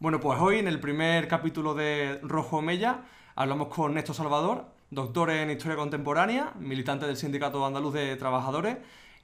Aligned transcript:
Bueno, 0.00 0.20
pues 0.20 0.38
hoy 0.38 0.58
en 0.60 0.68
el 0.68 0.78
primer 0.78 1.26
capítulo 1.26 1.74
de 1.74 2.20
Rojo 2.22 2.62
Mella 2.62 3.00
hablamos 3.34 3.66
con 3.66 3.94
Néstor 3.94 4.14
Salvador, 4.14 4.66
doctor 4.92 5.28
en 5.30 5.50
Historia 5.50 5.76
Contemporánea, 5.76 6.52
militante 6.60 7.04
del 7.04 7.16
Sindicato 7.16 7.66
Andaluz 7.66 7.94
de 7.94 8.14
Trabajadores 8.14 8.76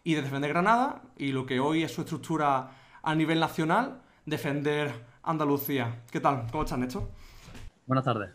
y 0.02 0.14
de 0.14 0.22
Defender 0.22 0.50
Granada, 0.50 1.02
y 1.16 1.30
lo 1.30 1.46
que 1.46 1.60
hoy 1.60 1.84
es 1.84 1.94
su 1.94 2.00
estructura 2.00 2.70
a 3.04 3.14
nivel 3.14 3.38
nacional, 3.38 4.00
Defender 4.26 4.92
Andalucía. 5.22 6.02
¿Qué 6.10 6.18
tal? 6.18 6.48
¿Cómo 6.50 6.64
estás, 6.64 6.80
Néstor? 6.80 7.08
Buenas 7.86 8.04
tardes. 8.04 8.30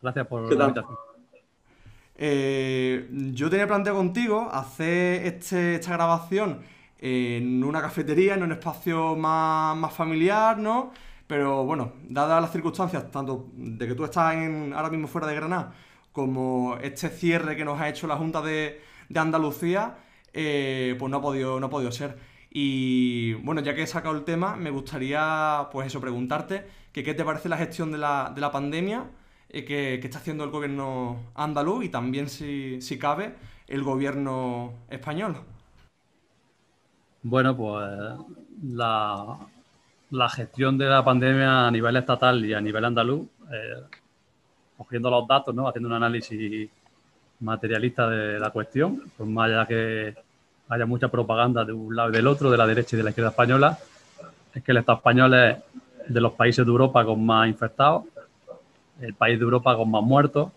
Gracias 0.00 0.28
por 0.28 0.42
la 0.42 0.64
invitación. 0.66 0.96
Eh, 2.14 3.08
yo 3.32 3.50
tenía 3.50 3.66
planteado 3.66 3.98
contigo 3.98 4.48
hacer 4.52 5.26
este, 5.26 5.74
esta 5.74 5.94
grabación 5.94 6.60
en 6.98 7.64
una 7.64 7.82
cafetería, 7.82 8.34
en 8.34 8.44
un 8.44 8.52
espacio 8.52 9.16
más, 9.16 9.76
más 9.76 9.92
familiar, 9.92 10.56
¿no? 10.56 10.92
Pero 11.30 11.64
bueno, 11.64 11.92
dadas 12.08 12.42
las 12.42 12.50
circunstancias, 12.50 13.08
tanto 13.12 13.50
de 13.54 13.86
que 13.86 13.94
tú 13.94 14.02
estás 14.04 14.34
ahora 14.34 14.90
mismo 14.90 15.06
fuera 15.06 15.28
de 15.28 15.36
Granada, 15.36 15.72
como 16.10 16.76
este 16.82 17.08
cierre 17.08 17.54
que 17.54 17.64
nos 17.64 17.80
ha 17.80 17.88
hecho 17.88 18.08
la 18.08 18.16
Junta 18.16 18.42
de, 18.42 18.80
Andalucía, 19.14 19.96
eh, 20.32 20.96
pues 20.98 21.08
no 21.08 21.18
ha, 21.18 21.22
podido, 21.22 21.60
no 21.60 21.68
ha 21.68 21.70
podido 21.70 21.92
ser. 21.92 22.18
Y 22.50 23.34
bueno, 23.44 23.60
ya 23.60 23.76
que 23.76 23.82
he 23.82 23.86
sacado 23.86 24.16
el 24.16 24.24
tema, 24.24 24.56
me 24.56 24.70
gustaría, 24.70 25.68
pues 25.70 25.86
eso, 25.86 26.00
preguntarte 26.00 26.66
que 26.92 27.04
qué 27.04 27.14
te 27.14 27.22
parece 27.22 27.48
la 27.48 27.58
gestión 27.58 27.92
de 27.92 27.98
la, 27.98 28.50
pandemia 28.52 29.04
eh, 29.50 29.64
que, 29.64 30.00
está 30.02 30.18
haciendo 30.18 30.42
el 30.42 30.50
gobierno 30.50 31.30
andaluz 31.36 31.84
y 31.84 31.90
también, 31.90 32.28
si, 32.28 32.82
si 32.82 32.98
cabe, 32.98 33.36
el 33.68 33.84
gobierno 33.84 34.72
español. 34.88 35.36
Bueno, 37.22 37.56
pues 37.56 37.88
la, 38.64 39.38
la 40.10 40.28
gestión 40.28 40.76
de 40.76 40.86
la 40.86 41.04
pandemia 41.04 41.66
a 41.66 41.70
nivel 41.70 41.96
estatal 41.96 42.44
y 42.44 42.52
a 42.52 42.60
nivel 42.60 42.84
andaluz, 42.84 43.26
eh, 43.52 43.82
cogiendo 44.76 45.10
los 45.10 45.26
datos, 45.26 45.54
¿no? 45.54 45.68
haciendo 45.68 45.88
un 45.88 45.94
análisis 45.94 46.68
materialista 47.40 48.08
de 48.08 48.38
la 48.38 48.50
cuestión, 48.50 49.02
pues 49.16 49.28
más 49.28 49.50
allá 49.50 49.66
que 49.66 50.14
haya 50.68 50.86
mucha 50.86 51.08
propaganda 51.08 51.64
de 51.64 51.72
un 51.72 51.94
lado 51.94 52.10
y 52.10 52.12
del 52.12 52.26
otro, 52.26 52.50
de 52.50 52.56
la 52.56 52.66
derecha 52.66 52.96
y 52.96 52.98
de 52.98 53.02
la 53.04 53.10
izquierda 53.10 53.30
española, 53.30 53.78
es 54.54 54.62
que 54.62 54.72
el 54.72 54.78
Estado 54.78 54.98
español 54.98 55.34
es 55.34 55.58
de 56.08 56.20
los 56.20 56.32
países 56.32 56.64
de 56.64 56.70
Europa 56.70 57.04
con 57.04 57.24
más 57.24 57.48
infectados, 57.48 58.04
el 59.00 59.14
país 59.14 59.38
de 59.38 59.44
Europa 59.44 59.76
con 59.76 59.90
más 59.90 60.02
muertos, 60.02 60.50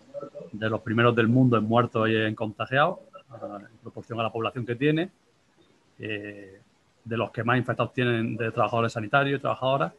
de 0.51 0.69
los 0.69 0.81
primeros 0.81 1.15
del 1.15 1.27
mundo 1.27 1.57
en 1.57 1.63
muertos 1.63 2.09
y 2.09 2.15
en 2.15 2.35
contagiados, 2.35 2.99
en 3.31 3.77
proporción 3.81 4.19
a 4.19 4.23
la 4.23 4.31
población 4.31 4.65
que 4.65 4.75
tiene. 4.75 5.09
Eh, 5.99 6.59
de 7.03 7.17
los 7.17 7.31
que 7.31 7.43
más 7.43 7.57
infectados 7.57 7.93
tienen 7.93 8.37
de 8.37 8.51
trabajadores 8.51 8.93
sanitarios 8.93 9.39
y 9.39 9.41
trabajadoras, 9.41 9.93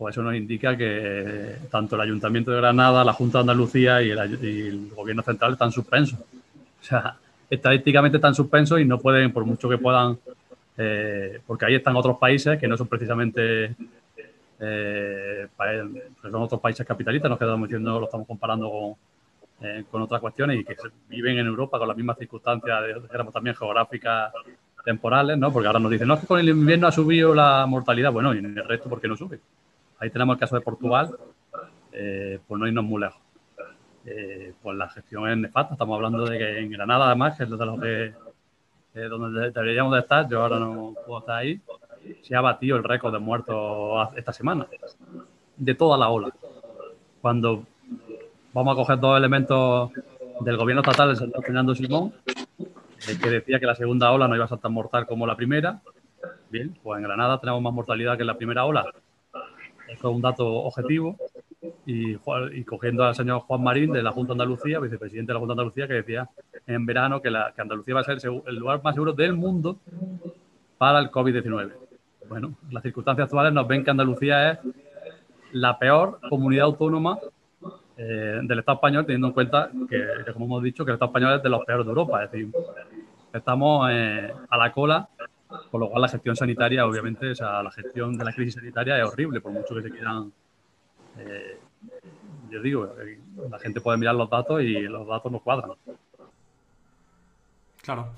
pues 0.00 0.14
eso 0.14 0.22
nos 0.22 0.34
indica 0.34 0.76
que 0.78 1.56
tanto 1.70 1.94
el 1.96 2.00
Ayuntamiento 2.00 2.50
de 2.50 2.56
Granada, 2.56 3.04
la 3.04 3.12
Junta 3.12 3.38
de 3.38 3.42
Andalucía 3.42 4.00
y 4.00 4.10
el, 4.10 4.90
Gobierno 4.96 5.22
Central 5.22 5.52
están 5.52 5.70
suspensos. 5.70 6.18
O 6.18 6.82
sea, 6.82 7.16
estadísticamente 7.50 8.16
están 8.16 8.34
suspensos 8.34 8.80
y 8.80 8.86
no 8.86 8.98
pueden, 8.98 9.30
por 9.30 9.44
mucho 9.44 9.68
que 9.68 9.76
puedan, 9.76 10.18
eh, 10.78 11.40
porque 11.46 11.66
ahí 11.66 11.74
están 11.74 11.96
otros 11.96 12.16
países 12.16 12.58
que 12.58 12.66
no 12.66 12.78
son 12.78 12.86
precisamente, 12.86 13.74
eh, 14.58 15.48
son 16.22 16.34
otros 16.36 16.60
países 16.62 16.86
capitalistas, 16.86 17.28
nos 17.28 17.38
quedamos 17.38 17.68
diciendo, 17.68 18.00
lo 18.00 18.06
estamos 18.06 18.26
comparando 18.26 18.70
con, 18.70 18.94
eh, 19.68 19.84
con 19.90 20.00
otras 20.00 20.22
cuestiones 20.22 20.60
y 20.60 20.64
que 20.64 20.76
viven 21.10 21.36
en 21.38 21.46
Europa 21.46 21.78
con 21.78 21.86
las 21.86 21.96
mismas 21.98 22.16
circunstancias, 22.16 22.84
digamos, 23.12 23.34
también 23.34 23.54
geográficas 23.54 24.32
temporales, 24.84 25.38
¿no? 25.38 25.52
Porque 25.52 25.66
ahora 25.66 25.80
nos 25.80 25.90
dicen, 25.90 26.08
no, 26.08 26.14
es 26.14 26.20
que 26.20 26.26
con 26.26 26.40
el 26.40 26.48
invierno 26.48 26.86
ha 26.86 26.92
subido 26.92 27.34
la 27.34 27.66
mortalidad. 27.66 28.12
Bueno, 28.12 28.34
y 28.34 28.38
en 28.38 28.46
el 28.46 28.68
resto, 28.68 28.88
¿por 28.88 29.00
qué 29.00 29.08
no 29.08 29.16
sube? 29.16 29.40
Ahí 29.98 30.10
tenemos 30.10 30.36
el 30.36 30.40
caso 30.40 30.56
de 30.56 30.62
Portugal, 30.62 31.14
eh, 31.92 32.38
pues 32.46 32.58
no 32.58 32.66
irnos 32.66 32.84
muy 32.84 33.00
lejos. 33.00 33.20
Eh, 34.06 34.54
pues 34.62 34.76
la 34.76 34.88
gestión 34.88 35.28
es 35.28 35.36
nefasta. 35.36 35.74
Estamos 35.74 35.96
hablando 35.96 36.24
de 36.24 36.38
que 36.38 36.58
en 36.58 36.70
Granada, 36.70 37.06
además, 37.06 37.36
que 37.36 37.44
es 37.44 37.50
de 37.50 37.66
lo 37.66 37.78
que, 37.78 38.14
eh, 38.94 39.08
donde 39.08 39.50
deberíamos 39.50 39.92
de 39.92 40.00
estar, 40.00 40.28
yo 40.28 40.42
ahora 40.42 40.58
no 40.58 40.94
puedo 41.06 41.20
estar 41.20 41.36
ahí, 41.36 41.60
se 42.22 42.34
ha 42.34 42.40
batido 42.40 42.76
el 42.76 42.84
récord 42.84 43.12
de 43.12 43.18
muertos 43.18 44.08
esta 44.16 44.32
semana, 44.32 44.66
de 45.56 45.74
toda 45.74 45.98
la 45.98 46.08
ola. 46.08 46.32
Cuando 47.20 47.64
vamos 48.52 48.72
a 48.72 48.76
coger 48.76 48.98
dos 48.98 49.18
elementos 49.18 49.90
del 50.40 50.56
gobierno 50.56 50.80
estatal, 50.80 51.10
el 51.10 51.16
señor 51.16 51.42
Fernando 51.42 51.74
Simón, 51.74 52.14
que 53.06 53.30
decía 53.30 53.58
que 53.58 53.66
la 53.66 53.74
segunda 53.74 54.10
ola 54.12 54.28
no 54.28 54.36
iba 54.36 54.44
a 54.44 54.48
ser 54.48 54.58
tan 54.58 54.72
mortal 54.72 55.06
como 55.06 55.26
la 55.26 55.36
primera. 55.36 55.80
Bien, 56.50 56.76
pues 56.82 56.98
en 56.98 57.04
Granada 57.04 57.40
tenemos 57.40 57.62
más 57.62 57.72
mortalidad 57.72 58.16
que 58.16 58.22
en 58.22 58.26
la 58.26 58.36
primera 58.36 58.64
ola. 58.64 58.84
Esto 59.88 60.10
es 60.10 60.14
un 60.14 60.22
dato 60.22 60.46
objetivo. 60.46 61.16
Y, 61.84 62.14
cogiendo 62.64 63.04
al 63.04 63.14
señor 63.14 63.40
Juan 63.40 63.62
Marín 63.62 63.92
de 63.92 64.02
la 64.02 64.12
Junta 64.12 64.28
de 64.32 64.42
Andalucía, 64.42 64.80
vicepresidente 64.80 65.30
de 65.30 65.34
la 65.34 65.40
Junta 65.40 65.54
de 65.54 65.60
Andalucía, 65.60 65.88
que 65.88 65.94
decía 65.94 66.28
en 66.66 66.86
verano 66.86 67.20
que, 67.20 67.30
la, 67.30 67.52
que 67.54 67.60
Andalucía 67.60 67.94
va 67.94 68.00
a 68.00 68.04
ser 68.04 68.18
el 68.46 68.56
lugar 68.56 68.82
más 68.82 68.94
seguro 68.94 69.12
del 69.12 69.34
mundo 69.34 69.78
para 70.78 71.00
el 71.00 71.10
COVID-19. 71.10 71.72
Bueno, 72.28 72.54
las 72.70 72.82
circunstancias 72.82 73.26
actuales 73.26 73.52
nos 73.52 73.66
ven 73.66 73.84
que 73.84 73.90
Andalucía 73.90 74.52
es 74.52 74.58
la 75.52 75.78
peor 75.78 76.20
comunidad 76.28 76.66
autónoma 76.66 77.18
eh, 78.02 78.40
del 78.42 78.60
Estado 78.60 78.76
español, 78.76 79.04
teniendo 79.04 79.26
en 79.26 79.32
cuenta 79.34 79.70
que, 79.86 80.32
como 80.32 80.46
hemos 80.46 80.62
dicho, 80.62 80.86
que 80.86 80.90
el 80.90 80.94
Estado 80.94 81.10
español 81.10 81.34
es 81.34 81.42
de 81.42 81.50
los 81.50 81.62
peores 81.66 81.84
de 81.84 81.90
Europa. 81.90 82.24
Es 82.24 82.32
decir, 82.32 82.50
estamos 83.30 83.90
eh, 83.92 84.32
a 84.48 84.56
la 84.56 84.72
cola, 84.72 85.06
con 85.70 85.80
lo 85.80 85.90
cual 85.90 86.00
la 86.00 86.08
gestión 86.08 86.34
sanitaria, 86.34 86.86
obviamente, 86.86 87.32
o 87.32 87.34
sea, 87.34 87.62
la 87.62 87.70
gestión 87.70 88.16
de 88.16 88.24
la 88.24 88.32
crisis 88.32 88.54
sanitaria 88.54 88.96
es 88.96 89.04
horrible, 89.04 89.42
por 89.42 89.52
mucho 89.52 89.74
que 89.74 89.82
se 89.82 89.90
quieran. 89.90 90.32
Eh, 91.18 91.58
yo 92.48 92.62
digo, 92.62 92.90
la 93.50 93.58
gente 93.58 93.82
puede 93.82 93.98
mirar 93.98 94.14
los 94.14 94.30
datos 94.30 94.62
y 94.62 94.80
los 94.80 95.06
datos 95.06 95.30
no 95.30 95.40
cuadran. 95.40 95.72
Claro. 97.82 98.08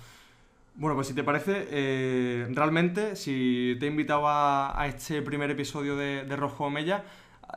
Bueno, 0.77 0.95
pues 0.95 1.09
si 1.09 1.15
te 1.15 1.25
parece, 1.25 2.47
realmente, 2.51 3.17
si 3.17 3.77
te 3.81 3.87
he 3.87 3.89
invitado 3.89 4.23
a, 4.27 4.87
este 4.87 5.23
primer 5.23 5.51
episodio 5.51 5.97
de, 5.97 6.25
de 6.25 6.37
Rojo 6.37 6.71
Mella, 6.71 7.03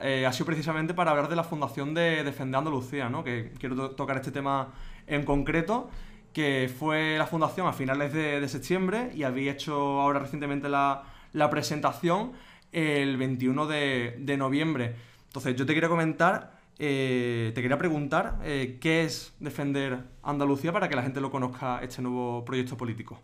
eh, 0.02 0.26
ha 0.26 0.34
sido 0.34 0.46
precisamente 0.48 0.94
para 0.94 1.12
hablar 1.12 1.30
de 1.30 1.36
la 1.36 1.44
fundación 1.44 1.94
de 1.94 2.24
Defender 2.24 2.60
Andalucía, 2.60 3.10
¿no? 3.10 3.24
que 3.24 3.54
quiero 3.60 3.92
tocar 3.92 4.18
este 4.18 4.32
tema 4.32 4.74
en 5.08 5.24
concreto, 5.24 5.90
que 6.34 6.70
fue 6.78 7.18
la 7.18 7.26
fundación 7.26 7.68
a 7.68 7.74
finales 7.74 8.12
de, 8.12 8.46
septiembre 8.50 9.12
y 9.16 9.24
había 9.24 9.54
hecho 9.54 9.74
ahora 10.02 10.20
recientemente 10.20 10.68
la, 10.68 11.04
presentación 11.50 12.34
el 12.74 13.16
21 13.16 13.68
de, 13.68 14.36
noviembre. 14.38 14.96
Entonces 15.28 15.56
yo 15.56 15.66
te 15.66 15.74
quería 15.74 15.88
comentar, 15.88 16.60
eh, 16.78 17.54
te 17.56 17.62
quería 17.62 17.78
preguntar 17.78 18.40
eh, 18.44 18.78
qué 18.82 19.04
es 19.04 19.34
Defender 19.40 20.00
Andalucía 20.24 20.74
para 20.74 20.90
que 20.90 20.96
la 20.98 21.04
gente 21.04 21.22
lo 21.22 21.32
conozca, 21.32 21.80
este 21.82 22.02
nuevo 22.02 22.44
proyecto 22.44 22.76
político. 22.76 23.22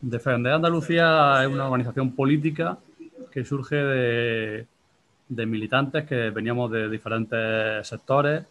Defender 0.00 0.52
Andalucía 0.52 1.42
es 1.42 1.48
una 1.48 1.64
organización 1.64 2.12
política 2.12 2.78
que 3.32 3.44
surge 3.44 3.74
de, 3.74 4.66
de 5.28 5.46
militantes 5.46 6.04
que 6.04 6.30
veníamos 6.30 6.70
de 6.70 6.88
diferentes 6.88 7.86
sectores, 7.86 8.44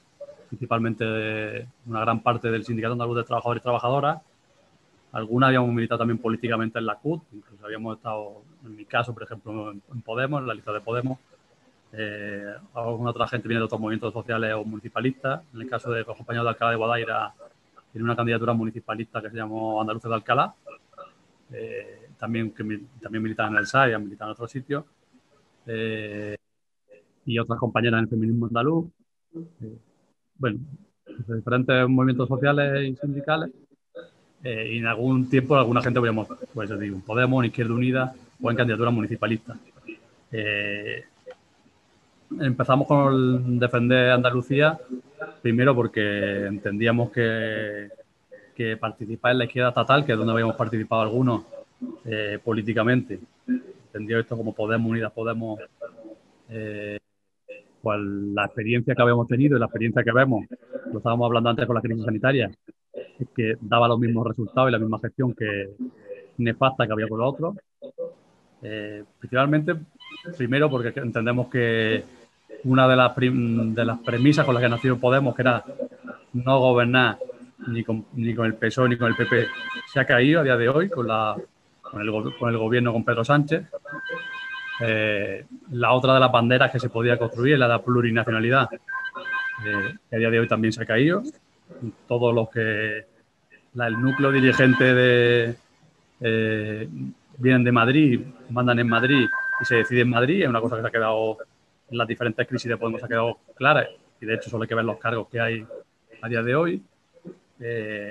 principalmente 0.50 1.04
de 1.04 1.68
una 1.86 2.02
gran 2.02 2.22
parte 2.22 2.50
del 2.50 2.66
Sindicato 2.66 2.94
Andaluz 2.94 3.18
de 3.18 3.24
Trabajadores 3.24 3.62
y 3.62 3.64
Trabajadoras. 3.64 4.22
Algunas 5.12 5.48
habíamos 5.48 5.72
militado 5.72 6.00
también 6.00 6.18
políticamente 6.18 6.80
en 6.80 6.86
la 6.86 6.96
CUT, 6.96 7.22
incluso 7.34 7.66
habíamos 7.66 7.98
estado, 7.98 8.42
en 8.66 8.76
mi 8.76 8.86
caso, 8.86 9.14
por 9.14 9.24
ejemplo, 9.24 9.72
en 9.72 10.02
Podemos, 10.02 10.42
en 10.42 10.48
la 10.48 10.54
lista 10.54 10.74
de 10.74 10.82
Podemos. 10.82 11.20
Eh, 11.96 12.52
alguna 12.74 13.12
otra 13.12 13.28
gente 13.28 13.48
viene 13.48 13.60
de 13.60 13.66
otros 13.66 13.80
movimientos 13.80 14.12
sociales 14.12 14.54
o 14.54 14.64
municipalistas. 14.64 15.44
En 15.54 15.62
el 15.62 15.70
caso 15.70 15.92
de 15.92 16.04
los 16.04 16.18
compañeros 16.18 16.46
de 16.46 16.50
Alcalá 16.50 16.72
de 16.72 16.78
Guadaira, 16.78 17.34
tiene 17.92 18.04
una 18.04 18.16
candidatura 18.16 18.54
municipalista 18.54 19.22
que 19.22 19.30
se 19.30 19.38
llamó 19.38 19.80
Andaluces 19.80 20.10
de 20.10 20.16
Alcalá. 20.16 20.54
Eh, 21.52 22.10
también, 22.18 22.52
que 22.52 22.64
también 23.00 23.22
militan 23.22 23.52
en 23.52 23.60
el 23.60 23.68
SAI, 23.68 23.94
han 23.94 24.04
militado 24.04 24.32
en 24.32 24.34
otros 24.34 24.50
sitios. 24.50 24.84
Eh, 25.68 26.36
y 27.26 27.40
otras 27.40 27.60
compañeras 27.60 28.00
en 28.00 28.04
el 28.04 28.10
feminismo 28.10 28.48
andaluz. 28.48 28.88
Eh, 29.36 29.78
bueno, 30.38 30.60
diferentes 31.28 31.88
movimientos 31.88 32.28
sociales 32.28 32.90
y 32.90 32.96
sindicales. 32.96 33.52
Eh, 34.44 34.74
y 34.74 34.78
en 34.80 34.88
algún 34.88 35.30
tiempo 35.30 35.56
alguna 35.56 35.82
gente 35.82 36.00
veíamos, 36.00 36.28
pues 36.54 36.80
digo, 36.80 37.00
Podemos, 37.06 37.46
Izquierda 37.46 37.74
Unida 37.74 38.14
o 38.42 38.52
en 38.52 38.58
candidatura 38.58 38.90
municipalista. 38.90 39.58
Eh, 40.32 41.06
empezamos 42.42 42.88
con 42.88 43.58
defender 43.58 44.12
Andalucía, 44.12 44.78
primero 45.42 45.74
porque 45.74 46.48
entendíamos 46.48 47.12
que, 47.12 47.88
que 48.54 48.76
participar 48.76 49.32
en 49.32 49.38
la 49.38 49.46
izquierda 49.46 49.70
estatal, 49.70 50.06
que 50.06 50.12
es 50.12 50.18
donde 50.18 50.34
habíamos 50.34 50.56
participado 50.56 51.04
algunos 51.04 51.44
políticamente, 52.44 53.20
entendía 53.46 54.20
esto 54.20 54.38
como 54.38 54.54
Podemos, 54.54 54.90
Unidas 54.90 55.12
Podemos, 55.12 55.60
la 57.84 58.46
experiencia 58.46 58.96
que 58.96 59.02
habíamos 59.02 59.28
tenido 59.28 59.58
y 59.58 59.60
la 59.60 59.66
experiencia 59.66 60.04
que 60.04 60.12
vemos, 60.12 60.46
lo 60.92 60.98
estábamos 60.98 61.26
hablando 61.26 61.50
antes 61.50 61.66
con 61.66 61.76
la 61.76 61.82
crisis 61.82 62.06
sanitaria, 62.06 62.50
es 63.20 63.28
que 63.36 63.56
daba 63.62 63.88
los 63.88 64.00
mismos 64.00 64.28
resultados 64.28 64.70
y 64.70 64.72
la 64.72 64.80
misma 64.80 65.00
gestión 65.00 65.34
que 65.34 65.70
nefasta 66.38 66.86
que 66.86 66.94
había 66.94 67.08
con 67.08 67.20
los 67.20 67.34
otros. 67.34 67.56
Eh, 68.62 69.04
principalmente 69.20 69.76
Primero 70.38 70.70
porque 70.70 70.98
entendemos 71.00 71.48
que 71.48 72.04
una 72.64 72.88
de 72.88 72.96
las, 72.96 73.16
de 73.16 73.86
las 73.86 74.00
premisas 74.00 74.46
con 74.46 74.56
las 74.56 74.64
que 74.64 74.70
nació 74.70 74.98
Podemos, 74.98 75.36
que 75.36 75.42
era 75.42 75.64
no 76.34 76.60
gobernar 76.60 77.18
ni 77.68 77.84
con, 77.84 78.06
ni 78.14 78.34
con 78.34 78.46
el 78.46 78.56
PSOE 78.56 78.90
ni 78.90 78.98
con 78.98 79.10
el 79.10 79.16
PP, 79.16 79.48
se 79.92 80.00
ha 80.00 80.06
caído 80.06 80.40
a 80.40 80.44
día 80.44 80.56
de 80.56 80.70
hoy 80.70 80.90
con, 80.90 81.08
la, 81.08 81.36
con, 81.82 82.02
el, 82.02 82.10
con 82.40 82.50
el 82.50 82.58
gobierno 82.58 82.94
con 82.94 83.04
Pedro 83.04 83.26
Sánchez. 83.26 83.66
Eh, 84.80 85.46
la 85.74 85.92
otra 85.94 86.14
de 86.14 86.20
las 86.20 86.32
banderas 86.32 86.72
que 86.72 86.80
se 86.80 86.90
podía 86.90 87.18
construir 87.18 87.58
la 87.58 87.66
de 87.66 87.74
la 87.74 87.82
plurinacionalidad, 87.82 88.70
eh, 88.72 89.96
que 90.10 90.16
a 90.16 90.20
día 90.20 90.30
de 90.30 90.40
hoy 90.40 90.48
también 90.48 90.72
se 90.72 90.84
ha 90.84 90.86
caído. 90.86 91.24
Todos 92.08 92.34
los 92.34 92.50
que 92.50 93.06
el 93.76 94.02
núcleo 94.02 94.32
dirigente 94.32 94.94
de, 94.94 95.56
eh, 96.22 96.88
vienen 97.38 97.64
de 97.64 97.72
Madrid, 97.72 98.22
mandan 98.50 98.80
en 98.80 98.88
Madrid 98.88 99.28
y 99.62 99.66
se 99.66 99.78
decide 99.78 100.02
en 100.02 100.10
Madrid, 100.10 100.44
es 100.44 100.50
una 100.50 100.62
cosa 100.62 100.76
que 100.76 100.84
se 100.84 100.88
ha 100.88 100.92
quedado 100.92 101.38
en 101.90 101.98
las 101.98 102.08
diferentes 102.08 102.48
crisis 102.48 102.70
de 102.70 102.78
Podemos 102.78 103.04
ha 103.04 103.08
quedado 103.08 103.40
clara 103.56 103.88
y 104.22 104.26
de 104.26 104.36
hecho 104.36 104.50
solo 104.50 104.64
hay 104.64 104.70
que 104.70 104.76
ver 104.76 104.86
los 104.86 105.00
cargos 105.00 105.28
que 105.28 105.40
hay 105.40 105.66
a 106.22 106.30
día 106.30 106.44
de 106.44 106.56
hoy. 106.56 106.84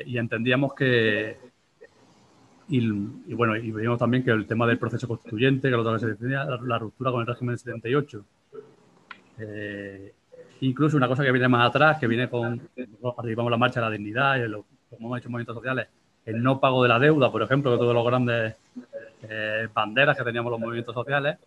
y 0.06 0.18
entendíamos 0.18 0.74
que, 0.74 1.36
y, 2.68 3.34
bueno, 3.34 3.56
y 3.56 3.70
vimos 3.70 3.98
también 3.98 4.24
que 4.24 4.30
el 4.30 4.46
tema 4.46 4.66
del 4.66 4.78
proceso 4.78 5.08
constituyente, 5.08 5.68
que 5.68 5.76
lo 5.76 5.92
que 5.92 5.98
se 5.98 6.14
decía, 6.14 6.44
la, 6.44 6.78
ruptura 6.78 7.10
con 7.10 7.20
el 7.20 7.26
régimen 7.26 7.54
del 7.54 7.58
78. 7.58 8.24
Eh, 9.38 10.14
incluso 10.60 10.96
una 10.96 11.08
cosa 11.08 11.24
que 11.24 11.32
viene 11.32 11.48
más 11.48 11.68
atrás, 11.68 11.98
que 11.98 12.06
viene 12.06 12.28
con, 12.28 12.58
participamos 13.16 13.48
en 13.48 13.50
la 13.50 13.56
marcha 13.56 13.80
de 13.80 13.86
la 13.86 13.92
dignidad 13.92 14.36
y 14.36 14.48
lo, 14.48 14.64
como 14.88 15.08
hemos 15.08 15.18
hecho 15.18 15.30
movimientos 15.30 15.56
sociales, 15.56 15.88
el 16.24 16.42
no 16.42 16.60
pago 16.60 16.82
de 16.82 16.88
la 16.88 16.98
deuda, 16.98 17.30
por 17.32 17.42
ejemplo, 17.42 17.72
de 17.72 17.78
todos 17.78 17.94
los 17.94 18.06
grandes 18.06 18.54
eh, 19.28 19.68
banderas 19.74 20.16
que 20.16 20.24
teníamos 20.24 20.50
los 20.52 20.60
movimientos 20.60 20.94
sociales, 20.94 21.38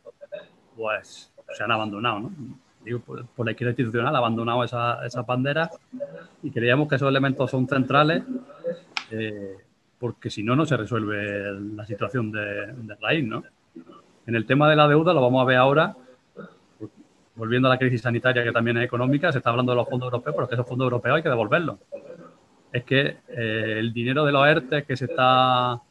pues 0.76 1.32
se 1.56 1.64
han 1.64 1.72
abandonado, 1.72 2.20
¿no? 2.20 2.32
Digo, 2.84 3.00
por, 3.00 3.46
la 3.46 3.52
izquierda 3.52 3.72
institucional 3.72 4.16
abandonado 4.16 4.64
esas 4.64 5.04
esa 5.06 5.24
banderas 5.24 5.72
y 6.44 6.52
creíamos 6.52 6.88
que 6.88 6.96
esos 6.96 7.10
elementos 7.10 7.50
son 7.50 7.68
centrales 7.68 8.24
eh, 9.10 9.58
porque 10.00 10.30
si 10.30 10.44
no, 10.44 10.56
no 10.56 10.66
se 10.66 10.78
resuelve 10.78 11.52
la 11.76 11.86
situación 11.86 12.32
de, 12.32 12.96
raíz, 13.02 13.26
¿no? 13.26 13.44
En 14.28 14.36
el 14.36 14.46
tema 14.46 14.70
de 14.70 14.76
la 14.76 14.88
deuda, 14.88 15.14
lo 15.14 15.22
vamos 15.22 15.42
a 15.42 15.46
ver 15.46 15.58
ahora, 15.58 15.96
volviendo 17.36 17.68
a 17.68 17.72
la 17.72 17.78
crisis 17.78 18.02
sanitaria 18.02 18.44
que 18.44 18.52
también 18.52 18.78
es 18.78 18.86
económica, 18.86 19.32
se 19.32 19.38
está 19.38 19.52
hablando 19.52 19.72
de 19.72 19.78
los 19.78 19.90
fondos 19.90 20.08
europeos, 20.08 20.36
pero 20.36 20.48
que 20.48 20.56
esos 20.56 20.68
fondos 20.68 20.86
europeos 20.86 21.18
hay 21.18 21.24
que 21.24 21.30
devolverlos. 21.30 21.78
Es 22.72 22.84
que 22.84 23.18
eh, 23.30 23.76
el 23.78 23.94
dinero 23.94 24.26
de 24.26 24.32
los 24.32 24.48
ERTE 24.48 24.84
que 24.84 24.98
se 24.98 25.06
está 25.06 25.82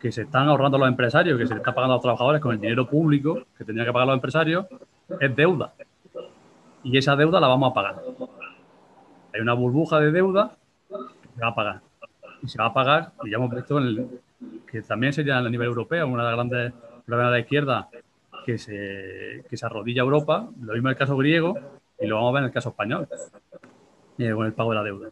que 0.00 0.12
se 0.12 0.22
están 0.22 0.46
ahorrando 0.48 0.78
los 0.78 0.88
empresarios, 0.88 1.38
que 1.38 1.46
se 1.46 1.54
está 1.54 1.74
pagando 1.74 1.94
a 1.94 1.96
los 1.96 2.02
trabajadores 2.02 2.40
con 2.40 2.52
el 2.52 2.60
dinero 2.60 2.86
público 2.88 3.46
que 3.56 3.64
tendrían 3.64 3.86
que 3.86 3.92
pagar 3.92 4.06
los 4.06 4.16
empresarios, 4.16 4.66
es 5.20 5.34
deuda. 5.34 5.72
Y 6.84 6.96
esa 6.96 7.16
deuda 7.16 7.40
la 7.40 7.48
vamos 7.48 7.70
a 7.70 7.74
pagar. 7.74 8.02
Hay 9.34 9.40
una 9.40 9.54
burbuja 9.54 9.98
de 9.98 10.12
deuda 10.12 10.56
que 10.88 11.40
va 11.42 11.48
a 11.48 11.54
pagar 11.54 11.85
y 12.46 12.48
se 12.48 12.58
va 12.58 12.66
a 12.66 12.72
pagar, 12.72 13.12
y 13.24 13.30
ya 13.30 13.36
hemos 13.36 13.50
visto 13.50 13.80
que 14.70 14.82
también 14.82 15.12
sería 15.12 15.38
a 15.38 15.48
nivel 15.48 15.66
europeo 15.66 16.06
una 16.06 16.22
de 16.22 16.28
las 16.28 16.36
grandes 16.36 16.72
problemas 17.04 17.32
de 17.32 17.38
la 17.38 17.40
izquierda 17.40 17.88
que 18.44 18.58
se, 18.58 19.44
que 19.50 19.56
se 19.56 19.66
arrodilla 19.66 20.02
Europa, 20.02 20.48
lo 20.60 20.72
mismo 20.72 20.88
en 20.88 20.92
el 20.92 20.96
caso 20.96 21.16
griego 21.16 21.58
y 22.00 22.06
lo 22.06 22.16
vamos 22.16 22.30
a 22.30 22.32
ver 22.34 22.42
en 22.42 22.46
el 22.46 22.52
caso 22.52 22.68
español, 22.68 23.08
eh, 24.18 24.32
con 24.32 24.46
el 24.46 24.52
pago 24.52 24.70
de 24.70 24.76
la 24.76 24.84
deuda. 24.84 25.08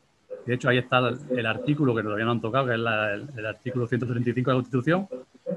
De 0.47 0.55
hecho, 0.55 0.69
ahí 0.69 0.79
está 0.79 0.99
el, 1.31 1.47
artículo 1.47 1.95
que 1.95 2.03
todavía 2.03 2.27
no 2.27 2.33
han 2.33 2.41
tocado, 2.41 2.67
que 2.67 2.75
es 2.75 2.79
el, 2.79 3.47
artículo 3.47 3.87
135 3.87 4.51
de 4.51 4.55
la 4.55 4.59
Constitución, 4.59 5.09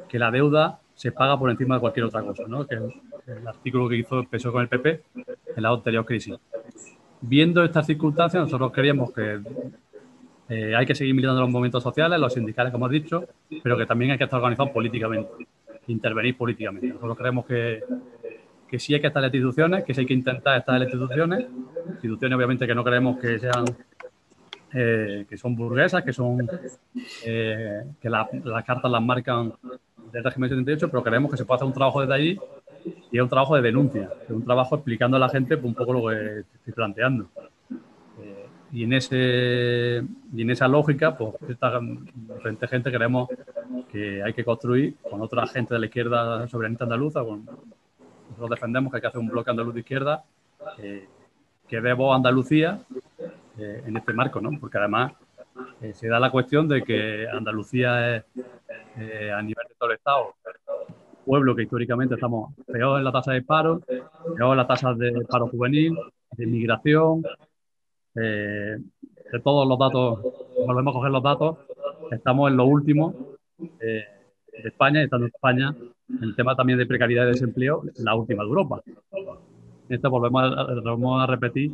que 0.08 0.18
la 0.18 0.32
deuda 0.32 0.80
se 0.96 1.12
paga 1.12 1.38
por 1.38 1.52
encima 1.52 1.76
de 1.76 1.82
cualquier 1.82 2.06
otra 2.06 2.24
cosa, 2.24 2.44
¿no? 2.48 2.66
que 2.66 2.76
es 2.76 2.82
el, 3.28 3.48
artículo 3.48 3.90
que 3.90 3.98
hizo 3.98 4.24
PSOE 4.24 4.52
con 4.52 4.62
el 4.62 4.70
PP 4.70 5.04
en 5.56 5.64
la 5.64 5.70
anterior 5.70 6.06
crisis. 6.06 6.36
Viendo 7.20 7.64
estas 7.64 7.86
circunstancias, 7.86 8.42
nosotros 8.44 8.72
queríamos 8.72 9.12
que 9.12 9.42
eh, 10.50 10.76
hay 10.76 10.86
que 10.86 10.96
seguir 10.96 11.14
militando 11.14 11.42
los 11.42 11.50
movimientos 11.50 11.84
sociales, 11.84 12.20
los 12.20 12.34
sindicales, 12.34 12.72
como 12.72 12.86
has 12.86 12.92
dicho, 12.92 13.26
pero 13.62 13.78
que 13.78 13.86
también 13.86 14.12
hay 14.12 14.18
que 14.18 14.24
estar 14.24 14.38
organizados 14.38 14.72
políticamente, 14.72 15.30
intervenir 15.88 16.38
políticamente. 16.38 16.88
Nosotros 16.88 17.18
creemos 17.18 17.46
que, 17.46 17.84
sí 18.80 18.94
hay 18.94 19.02
que 19.02 19.08
estar 19.08 19.22
en 19.22 19.28
las 19.28 19.34
instituciones, 19.34 19.84
que 19.84 19.94
sí 19.94 20.02
hay 20.02 20.06
que 20.06 20.14
intentar 20.14 20.58
estar 20.58 20.76
en 20.76 20.84
las 20.84 20.94
instituciones, 20.94 21.46
instituciones 21.90 22.36
obviamente 22.38 22.66
que 22.66 22.76
no 22.76 22.84
creemos 22.84 23.20
que 23.20 23.40
sean 23.40 23.66
eh, 24.74 25.26
que 25.30 25.38
son 25.38 25.56
burguesas, 25.56 26.04
que 26.04 26.14
son 26.14 26.50
eh, 27.26 27.84
que 28.02 28.10
las 28.10 28.66
cartas 28.66 28.90
las 28.90 29.02
marcan 29.02 29.54
del 30.14 30.24
régimen 30.24 30.50
78, 30.50 30.90
pero 30.90 31.04
creemos 31.04 31.30
que 31.30 31.38
se 31.38 31.44
puede 31.44 31.58
hacer 31.58 31.68
un 31.68 31.74
trabajo 31.74 32.02
desde 32.02 32.14
allí 32.14 32.40
y 33.12 33.18
es 33.18 33.22
un 33.22 33.30
trabajo 33.30 33.56
de 33.56 33.62
denuncia, 33.62 34.10
es 34.24 34.30
un 34.30 34.46
trabajo 34.46 34.76
explicando 34.76 35.18
a 35.18 35.20
la 35.20 35.28
gente 35.28 35.56
un 35.56 35.74
poco 35.74 35.92
lo 35.92 36.08
que 36.08 36.40
estoy 36.40 36.74
planteando 36.74 37.28
y 38.72 38.84
en 38.84 38.94
ese 38.94 40.04
y 40.34 40.42
en 40.42 40.50
esa 40.50 40.68
lógica 40.68 41.18
pues 41.18 41.36
esta 41.48 41.80
frente 42.42 42.68
gente 42.68 42.92
creemos 42.92 43.30
que 43.92 44.22
hay 44.22 44.34
que 44.34 44.44
construir 44.44 44.96
con 45.10 45.22
otra 45.22 45.48
gente 45.48 45.74
de 45.74 45.80
la 45.80 45.86
izquierda 45.86 46.48
soberanista 46.48 46.84
andaluza 46.84 47.22
nosotros 47.22 48.50
defendemos 48.50 48.92
que 48.92 48.98
hay 48.98 49.02
que 49.02 49.08
hacer 49.08 49.19
un 49.22 49.30
bloque 49.30 49.50
andaluz 49.50 49.74
de 49.74 49.80
izquierda 49.80 50.24
eh, 50.80 51.08
que 51.68 51.81
dé 51.81 51.94
voz 51.94 52.14
a 52.14 52.16
Andalucía 52.18 52.80
eh, 53.58 53.84
en 53.86 53.98
este 53.98 54.14
marco 54.14 54.42
¿no? 54.42 54.52
porque 54.60 54.78
además 54.78 55.14
eh, 55.81 55.94
se 55.94 56.08
da 56.08 56.19
la 56.19 56.30
cuestión 56.30 56.68
de 56.68 56.84
que 56.84 57.28
Andalucía 57.28 58.18
es 58.18 58.24
a 59.34 59.42
nivel 59.42 59.66
de 59.69 59.75
todo 59.78 59.92
el 59.92 59.96
estado 59.96 60.34
pueblo 61.25 61.56
que 61.56 61.64
históricamente 61.64 62.16
estamos 62.16 62.54
peor 62.66 62.98
en 62.98 63.06
la 63.06 63.12
tasa 63.12 63.31
de 63.31 63.44
paro 63.44 63.80
peor 64.36 64.52
en 64.52 64.58
la 64.58 64.68
tasa 64.68 64.94
de 64.94 65.25
paro 65.30 65.48
juvenil 65.48 65.98
de 66.31 66.44
inmigración 66.44 67.24
eh, 68.19 68.78
todos 69.44 69.68
los 69.68 69.78
datos, 69.78 70.19
volvemos 70.66 70.94
a 70.94 70.98
coger 70.98 71.12
los 71.12 71.24
datos, 71.24 71.58
estamos 72.12 72.50
en 72.50 72.58
lo 72.58 72.66
último 72.66 73.14
eh, 73.80 74.06
de 74.52 74.69
España, 74.69 75.04
estando 75.04 75.25
en 75.25 75.34
España, 75.34 75.75
el 76.22 76.36
tema 76.36 76.56
también 76.56 76.80
de 76.80 76.86
precariedad 76.86 77.25
y 77.25 77.31
desempleo, 77.31 77.84
la 77.98 78.16
última 78.16 78.44
de 78.44 78.50
Europa. 78.50 78.81
Esto 79.90 80.10
volvemos 80.10 80.44
a, 80.44 80.64
volvemos 80.74 81.24
a 81.24 81.28
repetir, 81.28 81.72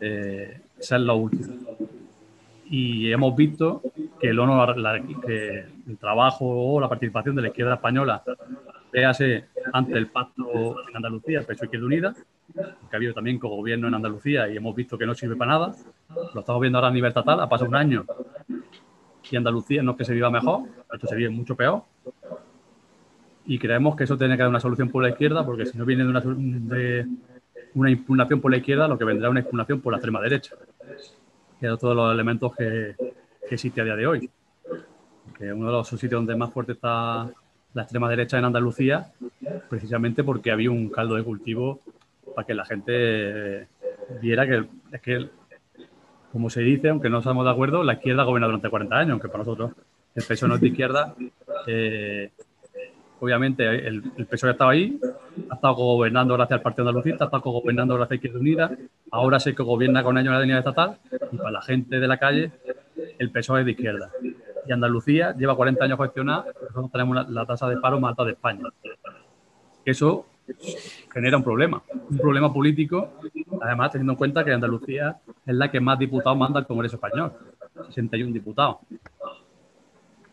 eh, 0.00 0.60
ser 0.78 1.00
lo 1.00 1.16
último. 1.16 1.54
Y 2.70 3.10
hemos 3.12 3.34
visto 3.34 3.82
que 4.20 4.28
el, 4.28 4.38
que 5.24 5.64
el 5.86 5.98
trabajo 5.98 6.46
o 6.46 6.80
la 6.80 6.88
participación 6.88 7.36
de 7.36 7.42
la 7.42 7.48
izquierda 7.48 7.74
española, 7.74 8.22
véase 8.92 9.46
ante 9.72 9.96
el 9.96 10.08
pacto 10.08 10.76
en 10.88 10.96
Andalucía, 10.96 11.42
Peso 11.42 11.64
Izquierda 11.64 11.86
Unida, 11.86 12.14
que 12.90 12.96
ha 12.96 12.96
habido 12.96 13.14
también 13.14 13.38
gobierno 13.38 13.88
en 13.88 13.94
Andalucía 13.94 14.48
y 14.48 14.56
hemos 14.56 14.74
visto 14.74 14.98
que 14.98 15.06
no 15.06 15.14
sirve 15.14 15.36
para 15.36 15.52
nada. 15.52 15.74
Lo 16.34 16.40
estamos 16.40 16.60
viendo 16.60 16.78
ahora 16.78 16.88
a 16.88 16.92
nivel 16.92 17.08
estatal, 17.08 17.40
ha 17.40 17.48
pasado 17.48 17.68
un 17.68 17.76
año 17.76 18.04
y 19.30 19.36
Andalucía 19.36 19.82
no 19.82 19.92
es 19.92 19.98
que 19.98 20.04
se 20.04 20.14
viva 20.14 20.30
mejor, 20.30 20.62
esto 20.92 21.06
se 21.06 21.16
vive 21.16 21.30
mucho 21.30 21.54
peor. 21.54 21.82
Y 23.46 23.58
creemos 23.58 23.96
que 23.96 24.04
eso 24.04 24.16
tiene 24.16 24.36
que 24.36 24.42
dar 24.42 24.50
una 24.50 24.60
solución 24.60 24.90
por 24.90 25.02
la 25.02 25.10
izquierda, 25.10 25.44
porque 25.44 25.66
si 25.66 25.78
no 25.78 25.84
viene 25.84 26.04
de 26.04 26.10
una, 26.10 26.20
de 26.20 27.06
una 27.74 27.90
impugnación 27.90 28.40
por 28.40 28.50
la 28.50 28.58
izquierda, 28.58 28.88
lo 28.88 28.98
que 28.98 29.04
vendrá 29.04 29.28
es 29.28 29.30
una 29.30 29.40
impugnación 29.40 29.80
por 29.80 29.92
la 29.92 29.98
extrema 29.98 30.20
derecha. 30.20 30.54
Que 31.58 31.66
es 31.66 31.78
todos 31.78 31.96
los 31.96 32.12
elementos 32.12 32.54
que, 32.54 32.94
que 33.48 33.54
existe 33.54 33.80
a 33.80 33.84
día 33.84 33.96
de 33.96 34.06
hoy. 34.06 34.30
Que 35.36 35.52
uno 35.52 35.66
de 35.66 35.72
los 35.72 35.88
sitios 35.88 36.12
donde 36.12 36.36
más 36.36 36.52
fuerte 36.52 36.72
está 36.72 37.30
la 37.74 37.82
extrema 37.82 38.08
derecha 38.08 38.38
en 38.38 38.44
Andalucía, 38.44 39.12
precisamente 39.68 40.24
porque 40.24 40.50
había 40.50 40.70
un 40.70 40.88
caldo 40.90 41.14
de 41.14 41.24
cultivo 41.24 41.80
para 42.38 42.46
que 42.46 42.54
la 42.54 42.64
gente 42.64 43.66
viera 44.22 44.46
que 44.46 44.64
es 44.92 45.02
que, 45.02 45.28
como 46.30 46.48
se 46.48 46.60
dice, 46.60 46.88
aunque 46.88 47.10
no 47.10 47.18
estamos 47.18 47.44
de 47.44 47.50
acuerdo, 47.50 47.82
la 47.82 47.94
izquierda 47.94 48.22
gobierna 48.22 48.46
durante 48.46 48.70
40 48.70 48.96
años, 48.96 49.10
aunque 49.10 49.26
para 49.26 49.38
nosotros 49.38 49.72
el 50.14 50.22
PSOE 50.22 50.48
no 50.48 50.54
es 50.54 50.60
de 50.60 50.68
izquierda. 50.68 51.16
Eh, 51.66 52.30
obviamente 53.18 53.66
el, 53.66 54.04
el 54.16 54.26
PSOE 54.26 54.52
estado 54.52 54.70
ahí, 54.70 55.00
ha 55.50 55.56
estado 55.56 55.74
gobernando 55.74 56.34
gracias 56.34 56.58
al 56.58 56.62
Partido 56.62 56.88
Andalucista, 56.88 57.24
ha 57.24 57.26
estado 57.26 57.42
gobernando 57.42 57.96
gracias 57.96 58.12
a 58.12 58.14
Izquierda 58.14 58.38
Unida, 58.38 58.70
ahora 59.10 59.40
sé 59.40 59.56
que 59.56 59.64
gobierna 59.64 60.04
con 60.04 60.16
ellos 60.16 60.32
la 60.32 60.40
línea 60.40 60.60
estatal 60.60 60.96
y 61.32 61.36
para 61.38 61.50
la 61.50 61.62
gente 61.62 61.98
de 61.98 62.06
la 62.06 62.18
calle 62.18 62.52
el 63.18 63.32
PSOE 63.32 63.60
es 63.62 63.66
de 63.66 63.72
izquierda. 63.72 64.12
Y 64.64 64.70
Andalucía 64.70 65.34
lleva 65.36 65.56
40 65.56 65.84
años 65.84 65.98
gestionada, 65.98 66.44
nosotros 66.68 66.92
tenemos 66.92 67.28
la 67.30 67.46
tasa 67.46 67.68
de 67.68 67.78
paro 67.78 67.98
más 67.98 68.10
alta 68.10 68.24
de 68.26 68.30
España. 68.30 68.62
Eso 69.84 70.24
genera 71.18 71.36
un 71.36 71.42
problema, 71.42 71.82
un 72.10 72.16
problema 72.16 72.52
político, 72.52 73.14
además 73.60 73.90
teniendo 73.90 74.12
en 74.12 74.18
cuenta 74.18 74.44
que 74.44 74.52
Andalucía 74.52 75.16
es 75.44 75.54
la 75.54 75.68
que 75.68 75.80
más 75.80 75.98
diputados 75.98 76.38
manda 76.38 76.60
al 76.60 76.66
Congreso 76.66 76.94
Español, 76.94 77.32
61 77.88 78.32
diputados. 78.32 78.76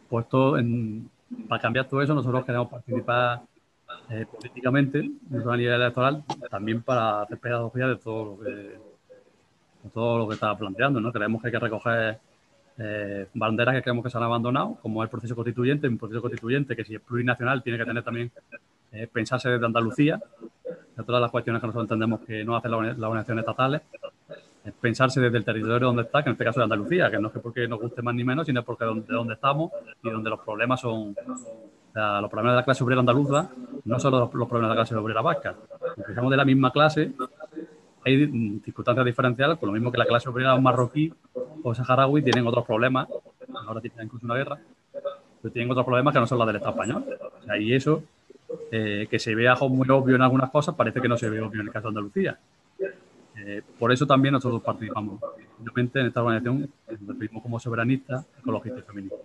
Puesto 0.07 0.59
en, 0.59 1.09
para 1.49 1.59
cambiar 1.59 1.87
todo 1.87 2.03
eso, 2.03 2.13
nosotros 2.13 2.45
queremos 2.45 2.69
participar 2.69 3.41
eh, 4.09 4.27
políticamente, 4.31 5.09
no 5.29 5.51
a 5.51 5.57
nivel 5.57 5.81
electoral, 5.81 6.23
también 6.51 6.83
para 6.83 7.23
hacer 7.23 7.39
pedagogía 7.39 7.87
de 7.87 7.95
todo 7.95 8.25
lo 8.25 8.43
que, 8.43 8.51
de 8.51 9.89
todo 9.91 10.19
lo 10.19 10.27
que 10.27 10.35
estaba 10.35 10.55
planteando. 10.55 11.01
¿no? 11.01 11.11
Creemos 11.11 11.41
que 11.41 11.47
hay 11.47 11.51
que 11.51 11.59
recoger 11.59 12.19
eh, 12.77 13.27
banderas 13.33 13.73
que 13.73 13.81
creemos 13.81 14.03
que 14.03 14.11
se 14.11 14.17
han 14.17 14.23
abandonado, 14.23 14.77
como 14.83 15.01
el 15.01 15.09
proceso 15.09 15.33
constituyente, 15.33 15.87
un 15.87 15.97
proceso 15.97 16.21
constituyente 16.21 16.75
que 16.75 16.85
si 16.85 16.93
es 16.93 17.01
plurinacional 17.01 17.63
tiene 17.63 17.79
que 17.79 17.85
tener 17.85 18.03
también 18.03 18.31
es 18.91 19.09
pensarse 19.09 19.49
desde 19.49 19.65
Andalucía, 19.65 20.19
de 20.95 21.03
todas 21.03 21.21
las 21.21 21.31
cuestiones 21.31 21.61
que 21.61 21.67
nosotros 21.67 21.85
entendemos 21.85 22.21
que 22.21 22.43
no 22.43 22.55
hacen 22.55 22.71
las 22.71 22.97
organizaciones 22.97 23.41
estatales, 23.41 23.81
es 24.65 24.73
pensarse 24.73 25.21
desde 25.21 25.37
el 25.37 25.45
territorio 25.45 25.87
donde 25.87 26.03
está, 26.03 26.23
que 26.23 26.29
en 26.29 26.33
este 26.33 26.43
caso 26.43 26.59
es 26.59 26.63
Andalucía, 26.63 27.11
que 27.11 27.19
no 27.19 27.27
es 27.27 27.33
que 27.33 27.39
porque 27.39 27.67
nos 27.67 27.79
guste 27.79 28.01
más 28.01 28.15
ni 28.15 28.23
menos, 28.23 28.47
sino 28.47 28.63
porque 28.63 28.85
de 28.85 29.13
donde 29.13 29.33
estamos 29.35 29.71
y 30.01 30.09
donde 30.09 30.29
los 30.29 30.39
problemas 30.39 30.81
son, 30.81 31.15
los 31.93 32.29
problemas 32.29 32.53
de 32.53 32.55
la 32.55 32.63
clase 32.63 32.83
obrera 32.83 32.99
andaluza 33.01 33.49
no 33.83 33.99
son 33.99 34.11
los, 34.11 34.29
problemas 34.29 34.61
de 34.61 34.67
la 34.69 34.75
clase 34.75 34.95
obrera 34.95 35.21
vasca. 35.21 35.55
Aunque 35.97 36.13
seamos 36.13 36.31
de 36.31 36.37
la 36.37 36.45
misma 36.45 36.71
clase, 36.71 37.11
hay 38.03 38.59
circunstancias 38.63 39.05
diferenciales, 39.05 39.57
por 39.57 39.67
lo 39.67 39.73
mismo 39.73 39.91
que 39.91 39.99
la 39.99 40.05
clase 40.05 40.29
obrera 40.29 40.57
marroquí 40.57 41.13
o 41.63 41.75
saharaui 41.75 42.23
tienen 42.23 42.47
otros 42.47 42.65
problemas, 42.65 43.07
ahora 43.67 43.81
tienen 43.81 44.05
incluso 44.05 44.25
una 44.25 44.35
guerra, 44.35 44.59
pero 45.41 45.53
tienen 45.53 45.69
otros 45.69 45.85
problemas 45.85 46.13
que 46.13 46.19
no 46.19 46.27
son 46.27 46.39
las 46.39 46.47
del 46.47 46.55
Estado 46.55 46.73
español. 46.73 47.05
y 47.59 47.73
eso, 47.73 48.03
eh, 48.71 49.07
que 49.09 49.19
se 49.19 49.35
vea 49.35 49.55
muy 49.69 49.89
obvio 49.89 50.15
en 50.15 50.21
algunas 50.21 50.49
cosas, 50.49 50.75
parece 50.75 51.01
que 51.01 51.07
no 51.07 51.17
se 51.17 51.29
ve 51.29 51.41
obvio 51.41 51.61
en 51.61 51.67
el 51.67 51.73
caso 51.73 51.87
de 51.87 51.89
Andalucía. 51.89 52.39
Eh, 53.37 53.61
por 53.77 53.91
eso 53.91 54.07
también 54.07 54.33
nosotros 54.33 54.61
participamos 54.63 55.19
en 55.75 56.07
esta 56.07 56.21
organización, 56.21 56.69
nos 57.01 57.43
como 57.43 57.59
soberanistas, 57.59 58.25
ecologistas 58.39 58.83
y 58.83 58.87
feministas. 58.87 59.19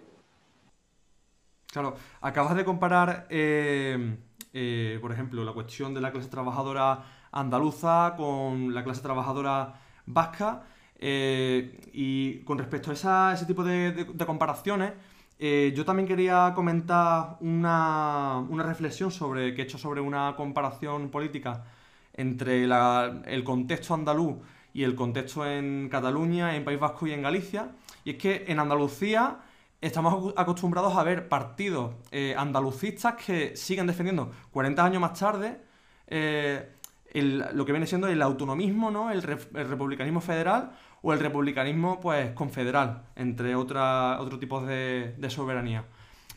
Claro, 1.73 1.95
acabas 2.21 2.57
de 2.57 2.65
comparar, 2.65 3.27
eh, 3.31 4.99
por 5.01 5.13
ejemplo, 5.13 5.45
la 5.45 5.53
cuestión 5.53 5.95
de 5.95 6.01
la 6.01 6.11
clase 6.11 6.29
trabajadora 6.29 7.05
andaluza 7.33 8.15
con 8.17 8.75
la 8.75 8.83
clase 8.83 9.03
trabajadora 9.03 9.75
vasca. 10.07 10.65
Y 11.03 12.41
con 12.41 12.59
respecto 12.59 12.93
a 13.05 13.33
ese 13.33 13.47
tipo 13.47 13.65
de, 13.65 14.07
comparaciones, 14.27 14.93
yo 15.41 15.85
también 15.87 16.07
quería 16.07 16.53
comentar 16.55 17.39
una, 17.41 18.45
reflexión 18.51 19.11
sobre, 19.11 19.55
que 19.55 19.63
he 19.63 19.65
hecho 19.65 19.79
sobre 19.79 20.01
una 20.01 20.37
comparación 20.37 21.11
política 21.11 21.65
entre 22.13 22.65
el 22.65 23.45
contexto 23.45 23.95
andaluz 23.95 24.37
y 24.75 24.85
el 24.85 24.95
contexto 24.95 25.47
en 25.47 25.89
Cataluña, 25.91 26.55
en 26.55 26.65
País 26.65 26.79
Vasco 26.79 27.07
y 27.07 27.13
en 27.13 27.23
Galicia. 27.23 27.71
Y 28.05 28.11
es 28.11 28.17
que 28.17 28.45
en 28.49 28.61
Andalucía 28.61 29.39
estamos 29.81 30.35
acostumbrados 30.37 30.97
a 30.97 31.03
ver 31.03 31.29
partidos 31.29 31.95
eh, 32.11 32.35
andalucistas 32.37 33.15
que 33.15 33.57
siguen 33.57 33.87
defendiendo 33.87 34.31
40 34.53 34.85
años 34.85 35.01
más 35.01 35.19
tarde 35.19 35.61
eh, 36.07 36.69
lo 37.13 37.65
que 37.65 37.73
viene 37.73 37.87
siendo 37.87 38.07
el 38.07 38.23
autonomismo, 38.23 38.91
¿no? 38.91 39.11
El, 39.11 39.23
republicanismo 39.23 40.21
federal 40.21 40.73
o 41.03 41.13
el 41.13 41.21
republicanismo 41.21 42.01
pues 42.01 42.33
confederal, 42.33 43.03
entre 43.17 43.55
otros 43.55 44.39
tipos 44.39 44.67
de, 44.67 45.15
soberanía. 45.29 45.85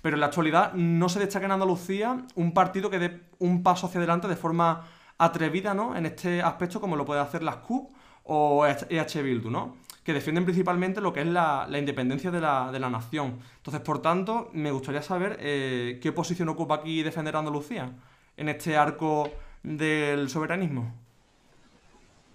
Pero 0.01 0.15
en 0.15 0.22
la 0.22 0.27
actualidad 0.27 0.74
no 0.74 1.10
se 1.10 1.20
destaca 1.20 1.46
en 1.46 1.51
Andalucía 1.53 2.25
un 2.36 2.53
partido 2.53 2.89
que 2.89 3.00
dé 3.00 3.22
un 3.39 3.63
paso 3.63 3.88
hacia 3.88 4.00
adelante 4.00 4.27
de 4.27 4.36
forma 4.36 4.84
atrevida 5.17 5.74
¿no? 5.74 5.96
en 5.96 6.05
este 6.05 6.41
aspecto 6.41 6.82
como 6.82 6.96
lo 6.96 7.05
puede 7.05 7.22
hacer 7.22 7.43
las 7.43 7.58
CUP 7.58 7.91
o 8.24 8.65
EH 8.65 9.22
Bildu, 9.22 9.50
¿no? 9.50 9.75
que 10.03 10.13
defienden 10.13 10.43
principalmente 10.43 11.00
lo 11.00 11.13
que 11.13 11.22
es 11.22 11.27
la, 11.27 11.67
independencia 11.72 12.29
de 12.32 12.41
la, 12.41 12.89
nación. 12.89 13.39
Entonces, 13.58 13.82
por 13.82 14.01
tanto, 14.01 14.50
me 14.53 14.72
gustaría 14.72 15.01
saber 15.01 15.38
eh, 15.39 16.00
qué 16.01 16.12
posición 16.12 16.50
ocupa 16.50 16.75
aquí 16.75 17.03
defender 17.03 17.36
Andalucía 17.38 17.89
en 18.36 18.50
este 18.50 18.75
arco 18.75 19.29
del 19.62 20.29
soberanismo. 20.29 20.93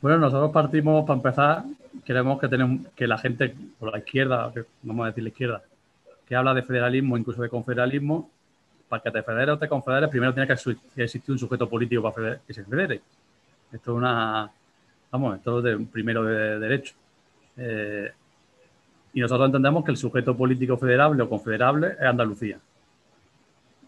Bueno, 0.00 0.18
nosotros 0.18 0.50
partimos, 0.52 1.04
para 1.04 1.16
empezar, 1.16 1.64
queremos 2.04 2.40
que, 2.40 2.48
tenemos, 2.48 2.92
que 2.94 3.06
la 3.06 3.18
gente, 3.18 3.54
por 3.78 3.92
la 3.92 3.98
izquierda, 3.98 4.52
vamos 4.82 5.04
a 5.04 5.08
decir 5.08 5.22
la 5.22 5.30
izquierda, 5.30 5.62
que 6.26 6.36
habla 6.36 6.54
de 6.54 6.62
federalismo, 6.62 7.16
incluso 7.16 7.42
de 7.42 7.48
confederalismo, 7.48 8.30
para 8.88 9.02
que 9.02 9.10
te 9.10 9.22
federes 9.22 9.54
o 9.54 9.58
te 9.58 9.68
confederes, 9.68 10.08
primero 10.08 10.32
tiene 10.32 10.46
que 10.46 10.54
existir 11.02 11.32
un 11.32 11.38
sujeto 11.38 11.68
político 11.68 12.12
para 12.12 12.38
que 12.38 12.54
se 12.54 12.64
federe. 12.64 13.02
Esto 13.72 13.92
es 13.92 13.96
una, 13.96 14.50
vamos, 15.10 15.36
esto 15.36 15.58
es 15.58 15.64
de, 15.64 15.86
primero 15.86 16.24
de 16.24 16.58
derecho. 16.58 16.94
Eh, 17.56 18.12
y 19.12 19.20
nosotros 19.20 19.46
entendemos 19.46 19.84
que 19.84 19.90
el 19.90 19.96
sujeto 19.96 20.36
político 20.36 20.76
federable 20.76 21.22
o 21.22 21.28
confederable 21.28 21.88
es 21.98 22.02
Andalucía. 22.02 22.58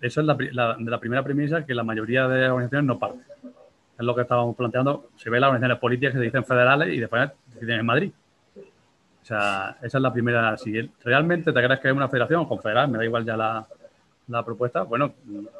Eso 0.00 0.20
es 0.22 0.26
la, 0.26 0.98
primera 0.98 1.22
premisa 1.22 1.64
que 1.64 1.74
la 1.74 1.82
mayoría 1.82 2.26
de 2.26 2.48
organizaciones 2.48 2.86
no 2.86 2.98
parte. 2.98 3.20
Es 4.00 4.04
lo 4.06 4.14
que 4.14 4.22
estábamos 4.22 4.56
planteando. 4.56 5.10
Se 5.16 5.30
ve 5.30 5.38
las 5.38 5.48
organizaciones 5.48 5.78
políticas 5.78 6.14
que 6.14 6.18
se 6.18 6.24
dicen 6.24 6.44
federales 6.44 6.94
y 6.94 6.98
después 6.98 7.30
deciden 7.54 7.80
en 7.80 7.86
Madrid. 7.86 8.10
O 8.56 9.24
sea, 9.24 9.76
esa 9.82 9.98
es 9.98 10.02
la 10.02 10.12
primera. 10.12 10.56
Si 10.56 10.90
realmente 11.04 11.52
te 11.52 11.62
crees 11.62 11.80
que 11.80 11.88
es 11.88 11.94
una 11.94 12.08
federación 12.08 12.46
confederal, 12.46 12.88
me 12.88 12.98
da 12.98 13.04
igual 13.04 13.24
ya 13.24 13.36
la, 13.36 13.66
la 14.28 14.44
propuesta, 14.44 14.82
bueno, 14.82 15.12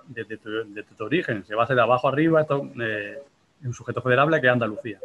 desde 0.08 0.38
tu, 0.38 1.04
origen, 1.04 1.44
se 1.44 1.54
basa 1.54 1.74
de 1.74 1.82
abajo 1.82 2.08
arriba, 2.08 2.40
esto 2.40 2.70
eh, 2.80 3.18
es 3.60 3.66
un 3.66 3.74
sujeto 3.74 4.00
federable 4.00 4.40
que 4.40 4.46
es 4.46 4.52
Andalucía. 4.52 4.98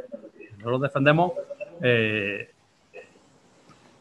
Nosotros 0.58 0.82
defendemos 0.82 1.34
eh, 1.82 2.50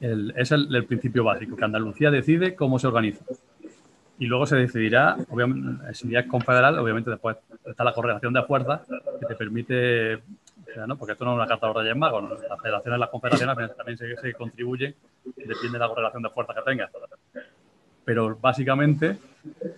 es 0.00 0.52
el, 0.52 0.84
principio 0.86 1.24
básico, 1.24 1.56
que 1.56 1.64
Andalucía 1.64 2.10
decide 2.10 2.54
cómo 2.54 2.78
se 2.78 2.86
organiza. 2.86 3.24
Y 4.18 4.26
luego 4.26 4.46
se 4.46 4.56
decidirá, 4.56 5.16
obviamente, 5.30 5.94
si 5.94 6.14
es 6.14 6.26
confederal, 6.26 6.78
obviamente 6.78 7.10
después 7.10 7.36
está 7.64 7.82
la 7.82 7.92
correlación 7.92 8.32
de 8.32 8.42
fuerzas 8.42 8.82
que 9.20 9.26
te 9.26 9.34
permite, 9.34 10.18
porque 10.98 11.12
esto 11.12 11.24
no 11.24 11.32
es 11.32 11.36
una 11.36 11.46
carta 11.46 11.66
de 11.66 11.72
los 11.72 11.82
Reyes 11.82 11.96
Magos, 11.96 12.40
las 12.48 12.60
federaciones, 12.60 13.00
las 13.00 13.10
confederaciones 13.10 13.76
también 13.76 13.98
se, 13.98 14.16
se 14.16 14.32
contribuyen, 14.34 14.94
depende 15.36 15.72
de 15.72 15.78
la 15.78 15.88
correlación 15.88 16.22
de 16.22 16.30
fuerzas 16.30 16.56
que 16.56 16.62
tengas. 16.62 16.90
Pero 18.04 18.36
básicamente, 18.40 19.16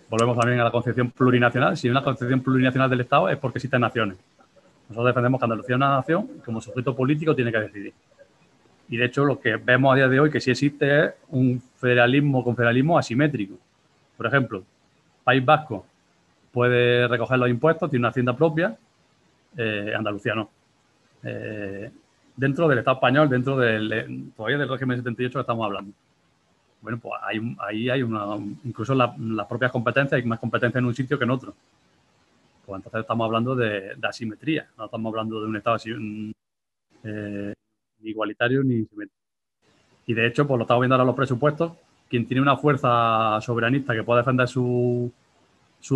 volvemos 0.09 0.37
también 0.37 0.59
a 0.59 0.65
la 0.65 0.71
concepción 0.71 1.11
plurinacional. 1.11 1.77
Si 1.77 1.87
hay 1.87 1.91
una 1.91 2.03
concepción 2.03 2.41
plurinacional 2.41 2.89
del 2.89 3.01
Estado 3.01 3.29
es 3.29 3.37
porque 3.37 3.57
existen 3.57 3.81
naciones. 3.81 4.17
Nosotros 4.89 5.07
defendemos 5.07 5.39
que 5.39 5.45
Andalucía 5.45 5.75
es 5.75 5.77
una 5.77 5.95
nación 5.95 6.27
como 6.45 6.61
sujeto 6.61 6.95
político 6.95 7.35
tiene 7.35 7.51
que 7.51 7.59
decidir. 7.59 7.93
Y 8.89 8.97
de 8.97 9.05
hecho, 9.05 9.25
lo 9.25 9.39
que 9.39 9.57
vemos 9.57 9.93
a 9.93 9.95
día 9.95 10.07
de 10.07 10.19
hoy 10.19 10.31
que 10.31 10.39
sí 10.39 10.51
existe 10.51 11.05
es 11.05 11.13
un 11.29 11.61
federalismo, 11.77 12.43
confederalismo 12.43 12.97
asimétrico. 12.97 13.55
Por 14.17 14.25
ejemplo, 14.25 14.63
País 15.23 15.45
Vasco 15.45 15.85
puede 16.51 17.07
recoger 17.07 17.37
los 17.37 17.49
impuestos, 17.49 17.89
tiene 17.89 18.01
una 18.01 18.09
hacienda 18.09 18.35
propia, 18.35 18.75
eh, 19.55 19.93
Andalucía 19.95 20.35
no. 20.35 20.49
Eh, 21.23 21.91
dentro 22.35 22.67
del 22.67 22.79
Estado 22.79 22.95
español, 22.95 23.29
dentro 23.29 23.57
del, 23.57 24.31
todavía 24.35 24.57
del 24.57 24.69
régimen 24.69 24.97
78 24.97 25.39
que 25.39 25.41
estamos 25.41 25.65
hablando. 25.65 25.93
Bueno, 26.81 26.99
pues 26.99 27.13
ahí 27.59 27.89
hay 27.89 28.03
una, 28.03 28.35
incluso 28.63 28.93
las 28.93 29.47
propias 29.47 29.71
competencias, 29.71 30.21
hay 30.21 30.27
más 30.27 30.39
competencia 30.39 30.79
en 30.79 30.85
un 30.85 30.95
sitio 30.95 31.17
que 31.17 31.23
en 31.23 31.31
otro. 31.31 31.53
Pues 32.65 32.79
entonces 32.79 33.01
estamos 33.01 33.25
hablando 33.25 33.55
de, 33.55 33.95
asimetría, 34.03 34.67
no 34.77 34.85
estamos 34.85 35.11
hablando 35.11 35.41
de 35.41 35.47
un 35.47 35.55
Estado 35.55 35.75
así, 35.77 35.91
eh, 37.03 37.53
ni 37.99 38.09
igualitario 38.09 38.63
ni 38.63 38.85
simétrico. 38.85 39.15
Y 40.05 40.13
de 40.13 40.27
hecho, 40.27 40.45
pues 40.45 40.57
lo 40.57 40.63
estamos 40.63 40.81
viendo 40.81 40.95
ahora 40.95 41.05
los 41.05 41.15
presupuestos, 41.15 41.71
quien 42.09 42.25
tiene 42.25 42.41
una 42.41 42.57
fuerza 42.57 43.39
soberanista 43.41 43.93
que 43.93 44.03
pueda 44.03 44.19
defender 44.19 44.47
sus 44.47 45.11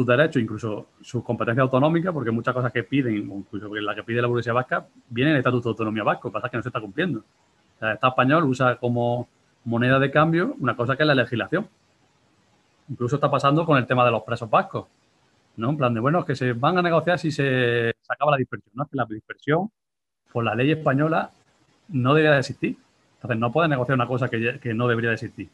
derechos, 0.06 0.42
incluso 0.42 0.88
sus 1.02 1.24
competencias 1.24 1.64
autonómicas, 1.64 2.14
porque 2.14 2.32
muchas 2.32 2.54
cosas 2.54 2.72
que 2.72 2.84
piden, 2.84 3.16
incluso 3.16 3.74
la 3.76 3.96
que 3.96 4.04
pide 4.04 4.22
la 4.22 4.28
burguesía 4.28 4.54
vasca, 4.54 4.86
viene 5.10 5.32
el 5.32 5.38
Estatuto 5.38 5.70
de 5.70 5.72
Autonomía 5.72 6.04
Vasco, 6.04 6.30
que 6.30 6.34
pasa 6.34 6.48
es 6.48 6.52
que 6.52 6.58
no 6.58 6.64
se 6.64 6.70
está 6.70 6.82
cumpliendo. 6.82 7.24
el 7.82 7.92
Estado 7.92 8.12
español 8.12 8.46
usa 8.46 8.76
como 8.76 9.28
moneda 9.66 10.00
de 10.00 10.12
cambio 10.12 10.56
una 10.60 10.76
cosa 10.76 10.96
que 10.96 11.04
es 11.04 11.08
la 11.08 11.16
legislación. 11.16 11.68
Incluso 12.90 13.16
está 13.16 13.30
pasando 13.30 13.66
con 13.66 13.78
el 13.78 13.86
tema 13.86 14.04
de 14.06 14.12
los 14.12 14.24
presos 14.24 14.50
vascos. 14.50 14.88
¿no? 15.58 15.70
En 15.70 15.78
plan 15.78 15.94
de, 15.94 16.00
bueno, 16.00 16.26
que 16.26 16.36
se 16.36 16.54
van 16.54 16.78
a 16.78 16.82
negociar 16.82 17.20
si 17.20 17.32
se, 17.32 17.94
acaba 18.08 18.32
la 18.32 18.38
dispersión. 18.38 18.72
¿no? 18.74 18.84
Es 18.84 18.90
que 18.90 18.98
la 18.98 19.06
dispersión, 19.06 19.72
por 20.32 20.44
la 20.44 20.56
ley 20.56 20.72
española, 20.72 21.30
no 21.90 22.14
debería 22.14 22.34
de 22.34 22.40
existir. 22.40 22.78
Entonces, 23.16 23.40
no 23.40 23.52
puedes 23.52 23.70
negociar 23.70 23.96
una 23.96 24.08
cosa 24.08 24.30
que, 24.30 24.74
no 24.74 24.88
debería 24.88 25.12
de 25.12 25.16
existir. 25.16 25.50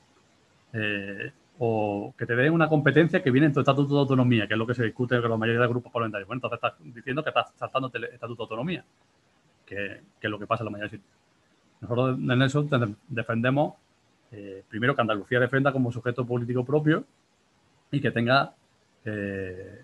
Eh, 0.74 1.32
o 1.60 2.14
que 2.18 2.26
te 2.26 2.36
den 2.36 2.54
una 2.54 2.70
competencia 2.70 3.24
que 3.24 3.32
viene 3.32 3.48
en 3.48 3.54
tu 3.54 3.60
estatuto 3.60 3.96
de 3.96 4.02
autonomía, 4.02 4.48
que 4.48 4.54
es 4.54 4.58
lo 4.58 4.68
que 4.68 4.76
se 4.76 4.84
discute 4.84 5.20
con 5.22 5.30
la 5.30 5.38
mayoría 5.38 5.62
de 5.62 5.68
grupos 5.68 5.92
parlamentarios. 5.92 6.28
Bueno, 6.28 6.38
entonces 6.38 6.58
estás 6.58 6.94
diciendo 6.94 7.24
que 7.24 7.30
estás 7.30 7.52
saltando 7.56 7.90
el 7.94 8.04
estatuto 8.06 8.44
de 8.44 8.44
autonomía, 8.44 8.86
que, 9.66 10.02
es 10.22 10.30
lo 10.30 10.38
que 10.38 10.46
pasa 10.46 10.64
en 10.64 10.66
la 10.66 10.72
mayoría 10.72 10.92
de 10.92 10.98
sitios. 10.98 11.18
Nosotros 11.82 12.20
en 12.20 12.42
eso 12.42 12.68
defendemos, 13.08 13.76
eh, 14.32 14.64
primero, 14.70 14.96
que 14.96 15.02
Andalucía 15.02 15.40
defenda 15.40 15.72
como 15.72 15.92
sujeto 15.92 16.26
político 16.26 16.64
propio 16.64 17.04
y 17.92 18.02
que 18.02 18.12
tenga, 18.12 18.54
eh, 19.06 19.82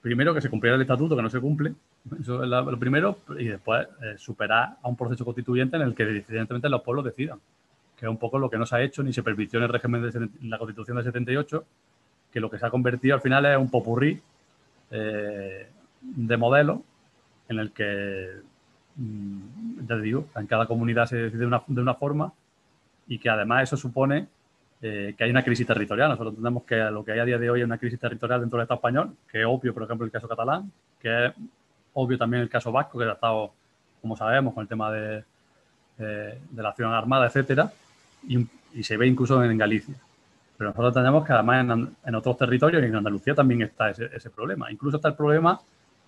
primero, 0.00 0.32
que 0.32 0.40
se 0.40 0.48
cumpliera 0.48 0.76
el 0.76 0.82
estatuto, 0.82 1.16
que 1.16 1.22
no 1.22 1.30
se 1.30 1.40
cumple, 1.40 1.74
eso 2.18 2.42
es 2.42 2.48
lo 2.48 2.78
primero, 2.78 3.18
y 3.38 3.48
después 3.48 3.86
eh, 4.02 4.14
superar 4.16 4.78
a 4.82 4.88
un 4.88 4.96
proceso 4.96 5.24
constituyente 5.24 5.76
en 5.76 5.82
el 5.82 5.94
que 5.94 6.04
evidentemente 6.04 6.68
los 6.68 6.82
pueblos 6.82 7.04
decidan, 7.04 7.38
que 8.00 8.06
es 8.06 8.10
un 8.10 8.16
poco 8.16 8.38
lo 8.38 8.48
que 8.48 8.56
no 8.56 8.64
se 8.64 8.74
ha 8.74 8.80
hecho 8.80 9.02
ni 9.02 9.12
se 9.12 9.22
permitió 9.22 9.58
en 9.58 9.64
el 9.64 9.68
régimen 9.68 10.00
de 10.00 10.28
la 10.48 10.56
Constitución 10.56 10.96
del 10.96 11.04
78, 11.04 11.64
que 12.32 12.40
lo 12.40 12.50
que 12.50 12.58
se 12.58 12.64
ha 12.64 12.70
convertido 12.70 13.14
al 13.14 13.20
final 13.20 13.44
es 13.44 13.58
un 13.58 13.68
popurrí 13.68 14.18
eh, 14.90 15.68
de 16.00 16.36
modelo 16.38 16.82
en 17.50 17.58
el 17.58 17.72
que, 17.72 18.36
mm, 18.96 19.80
ya 19.86 19.96
te 19.96 20.00
digo, 20.00 20.28
en 20.34 20.46
cada 20.46 20.64
comunidad 20.64 21.04
se 21.04 21.16
decide 21.16 21.46
de 21.66 21.80
una 21.82 21.94
forma 21.94 22.32
y 23.06 23.18
que 23.18 23.28
además 23.28 23.64
eso 23.64 23.76
supone 23.76 24.28
eh, 24.80 25.14
que 25.18 25.24
hay 25.24 25.30
una 25.30 25.44
crisis 25.44 25.66
territorial. 25.66 26.08
Nosotros 26.08 26.32
entendemos 26.32 26.62
que 26.62 26.76
lo 26.76 27.04
que 27.04 27.12
hay 27.12 27.18
a 27.18 27.24
día 27.26 27.36
de 27.36 27.50
hoy 27.50 27.60
es 27.60 27.66
una 27.66 27.76
crisis 27.76 28.00
territorial 28.00 28.40
dentro 28.40 28.56
del 28.56 28.64
Estado 28.64 28.78
español, 28.78 29.14
que 29.30 29.40
es 29.40 29.46
obvio, 29.46 29.74
por 29.74 29.82
ejemplo, 29.82 30.06
el 30.06 30.10
caso 30.10 30.26
catalán, 30.26 30.72
que 30.98 31.26
es 31.26 31.32
obvio 31.92 32.16
también 32.16 32.42
el 32.42 32.48
caso 32.48 32.72
vasco, 32.72 32.98
que 32.98 33.04
ha 33.04 33.12
estado, 33.12 33.52
como 34.00 34.16
sabemos, 34.16 34.54
con 34.54 34.62
el 34.62 34.68
tema 34.68 34.90
de, 34.90 35.22
de 35.98 36.62
la 36.62 36.70
acción 36.70 36.94
armada, 36.94 37.26
etcétera, 37.26 37.70
y, 38.26 38.82
se 38.82 38.96
ve 38.96 39.06
incluso 39.06 39.42
en 39.42 39.58
Galicia. 39.58 39.94
Pero 40.56 40.70
nosotros 40.70 40.90
entendemos 40.90 41.26
que 41.26 41.32
además 41.32 41.96
en, 42.04 42.14
otros 42.14 42.36
territorios, 42.36 42.82
y 42.82 42.86
en 42.86 42.96
Andalucía 42.96 43.34
también 43.34 43.62
está 43.62 43.90
ese, 43.90 44.10
ese 44.14 44.30
problema. 44.30 44.70
Incluso 44.70 44.96
está 44.96 45.08
el 45.08 45.14
problema 45.14 45.60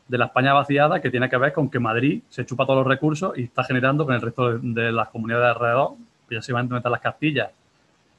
de 0.09 0.19
la 0.19 0.26
España 0.26 0.52
vaciada 0.52 1.00
que 1.00 1.11
tiene 1.11 1.28
que 1.28 1.37
ver 1.37 1.52
con 1.52 1.71
que 1.71 1.78
Madrid 1.78 2.23
se 2.28 2.45
chupa 2.45 2.66
todos 2.66 2.81
los 2.81 2.87
recursos 2.87 3.37
y 3.38 3.45
está 3.45 3.64
generando 3.64 4.04
con 4.04 4.14
el 4.14 4.21
resto 4.21 4.59
de, 4.59 4.92
las 4.92 5.09
comunidades 5.09 5.47
de 5.47 5.50
alrededor, 5.52 5.92
principalmente 6.26 6.90
las 6.90 7.00
Castillas 7.00 7.50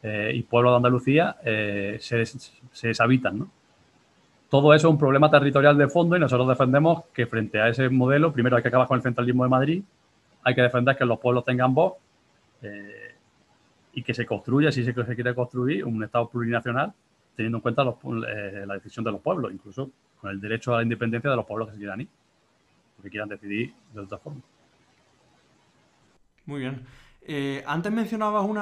eh, 0.01 0.31
y 0.33 0.41
pueblos 0.43 0.73
de 0.73 0.77
Andalucía, 0.77 1.35
eh, 1.43 1.97
se, 1.99 2.25
se, 2.25 2.87
deshabitan. 2.87 3.39
¿no? 3.39 3.47
Todo 4.49 4.73
eso 4.73 4.87
es 4.87 4.91
un 4.91 4.97
problema 4.97 5.29
territorial 5.29 5.77
de 5.77 5.87
fondo 5.87 6.15
y 6.17 6.19
nosotros 6.19 6.47
defendemos 6.47 7.03
que 7.13 7.25
frente 7.25 7.59
a 7.59 7.69
ese 7.69 7.89
modelo, 7.89 8.31
primero 8.33 8.55
hay 8.55 8.63
que 8.63 8.69
acabar 8.69 8.87
con 8.87 8.97
el 8.97 9.03
centralismo 9.03 9.43
de 9.43 9.49
Madrid, 9.49 9.83
hay 10.43 10.55
que 10.55 10.61
defender 10.61 10.97
que 10.97 11.05
los 11.05 11.19
pueblos 11.19 11.45
tengan 11.45 11.73
voz 11.73 11.93
eh, 12.61 13.02
y 13.93 14.03
que 14.03 14.13
se 14.13 14.25
construya, 14.25 14.71
si 14.71 14.83
se 14.83 14.93
quiere 14.93 15.35
construir, 15.35 15.85
un 15.85 16.03
Estado 16.03 16.27
plurinacional 16.29 16.93
teniendo 17.35 17.57
en 17.57 17.61
cuenta 17.61 17.83
la 17.83 18.73
decisión 18.75 19.03
de 19.03 19.11
los 19.11 19.21
pueblos, 19.21 19.51
incluso 19.51 19.89
con 20.21 20.31
el 20.31 20.39
derecho 20.39 20.73
a 20.73 20.77
la 20.77 20.83
independencia 20.83 21.29
de 21.29 21.35
los 21.35 21.45
pueblos 21.45 21.67
que 21.67 21.73
se 21.73 21.79
quieran 21.79 22.01
ir, 22.01 22.07
porque 22.95 23.09
quieran 23.09 23.29
decidir 23.29 23.73
de 23.93 23.99
otra 23.99 24.17
forma. 24.17 24.41
Muy 26.45 26.59
bien. 26.59 26.85
Eh, 27.21 27.63
antes 27.65 27.91
mencionabas 27.91 28.45
un 28.45 28.57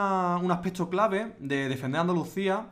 aspecto 0.52 0.90
clave 0.90 1.34
de 1.40 1.68
defender 1.68 2.02
Andalucía, 2.02 2.68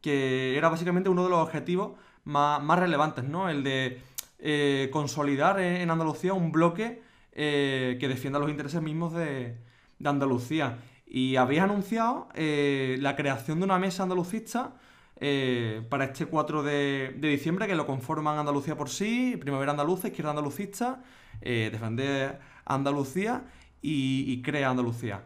que 0.00 0.56
era 0.56 0.68
básicamente 0.68 1.08
uno 1.08 1.24
de 1.24 1.30
los 1.30 1.40
objetivos 1.40 1.92
más, 2.24 2.78
relevantes, 2.78 3.24
¿no? 3.24 3.48
El 3.48 3.64
de 3.64 4.00
eh, 4.38 4.88
consolidar 4.92 5.60
en 5.60 5.90
Andalucía 5.90 6.34
un 6.34 6.52
bloque 6.52 7.02
eh, 7.32 7.96
que 7.98 8.08
defienda 8.08 8.38
los 8.38 8.50
intereses 8.50 8.80
mismos 8.80 9.12
de, 9.12 9.56
Andalucía. 10.04 10.78
Y 11.16 11.36
habéis 11.36 11.60
anunciado 11.60 12.26
la 12.34 13.14
creación 13.14 13.60
de 13.60 13.64
una 13.66 13.78
mesa 13.78 14.02
andalucista 14.02 14.74
eh, 15.20 15.86
para 15.88 16.06
este 16.06 16.26
4 16.26 16.62
de, 16.62 17.14
diciembre, 17.20 17.66
que 17.66 17.74
lo 17.74 17.86
conforman 17.86 18.38
Andalucía 18.38 18.76
por 18.76 18.88
sí, 18.88 19.36
Primavera 19.40 19.70
Andaluza, 19.70 20.08
Izquierda 20.08 20.30
Andalucista, 20.30 21.02
eh, 21.40 21.68
Defender 21.70 22.40
Andalucía 22.64 23.44
y, 23.80 24.42
Crea 24.42 24.70
Andalucía. 24.70 25.24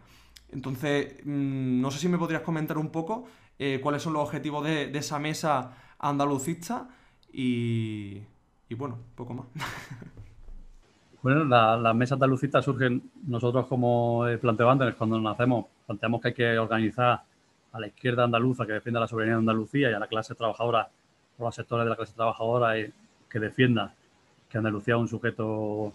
Entonces, 0.50 1.14
mm, 1.25 1.80
no 1.80 1.90
sé 1.90 1.99
si 2.00 2.09
me 2.09 2.18
podrías 2.18 2.42
comentar 2.42 2.76
un 2.76 2.90
poco 2.90 3.26
eh, 3.59 3.80
cuáles 3.83 4.02
son 4.02 4.12
los 4.12 4.23
objetivos 4.23 4.64
de, 4.64 4.90
esa 4.97 5.18
mesa 5.18 5.75
andalucista 5.99 6.88
y, 7.33 8.23
bueno, 8.71 8.99
poco 9.14 9.35
más. 9.35 9.47
Bueno, 11.22 11.44
las 11.44 11.80
la 11.80 11.92
mesas 11.94 12.12
andalucistas 12.12 12.64
surgen 12.64 13.10
nosotros 13.26 13.66
como 13.66 14.25
planteo 14.40 14.70
antes, 14.70 14.94
cuando 14.94 15.20
nacemos, 15.20 15.66
planteamos 15.87 16.20
que 16.20 16.28
hay 16.28 16.34
que 16.34 16.58
organizar 16.58 17.22
a 17.72 17.80
la 17.80 17.87
izquierda 17.87 18.25
andaluza 18.25 18.66
que 18.66 18.72
defienda 18.72 19.00
la 19.00 19.08
soberanía 19.08 19.34
de 19.34 19.40
Andalucía 19.40 19.90
y 19.90 19.94
a 19.94 19.98
la 19.98 20.06
clase 20.06 20.34
trabajadora 20.34 20.88
o 21.38 21.44
los 21.44 21.54
sectores 21.54 21.84
de 21.84 21.90
la 21.90 21.96
clase 21.96 22.14
trabajadora 22.14 22.75
que 23.28 23.38
defienda 23.38 23.92
que 24.48 24.58
Andalucía 24.58 24.94
es 24.94 25.00
un 25.00 25.08
sujeto 25.08 25.92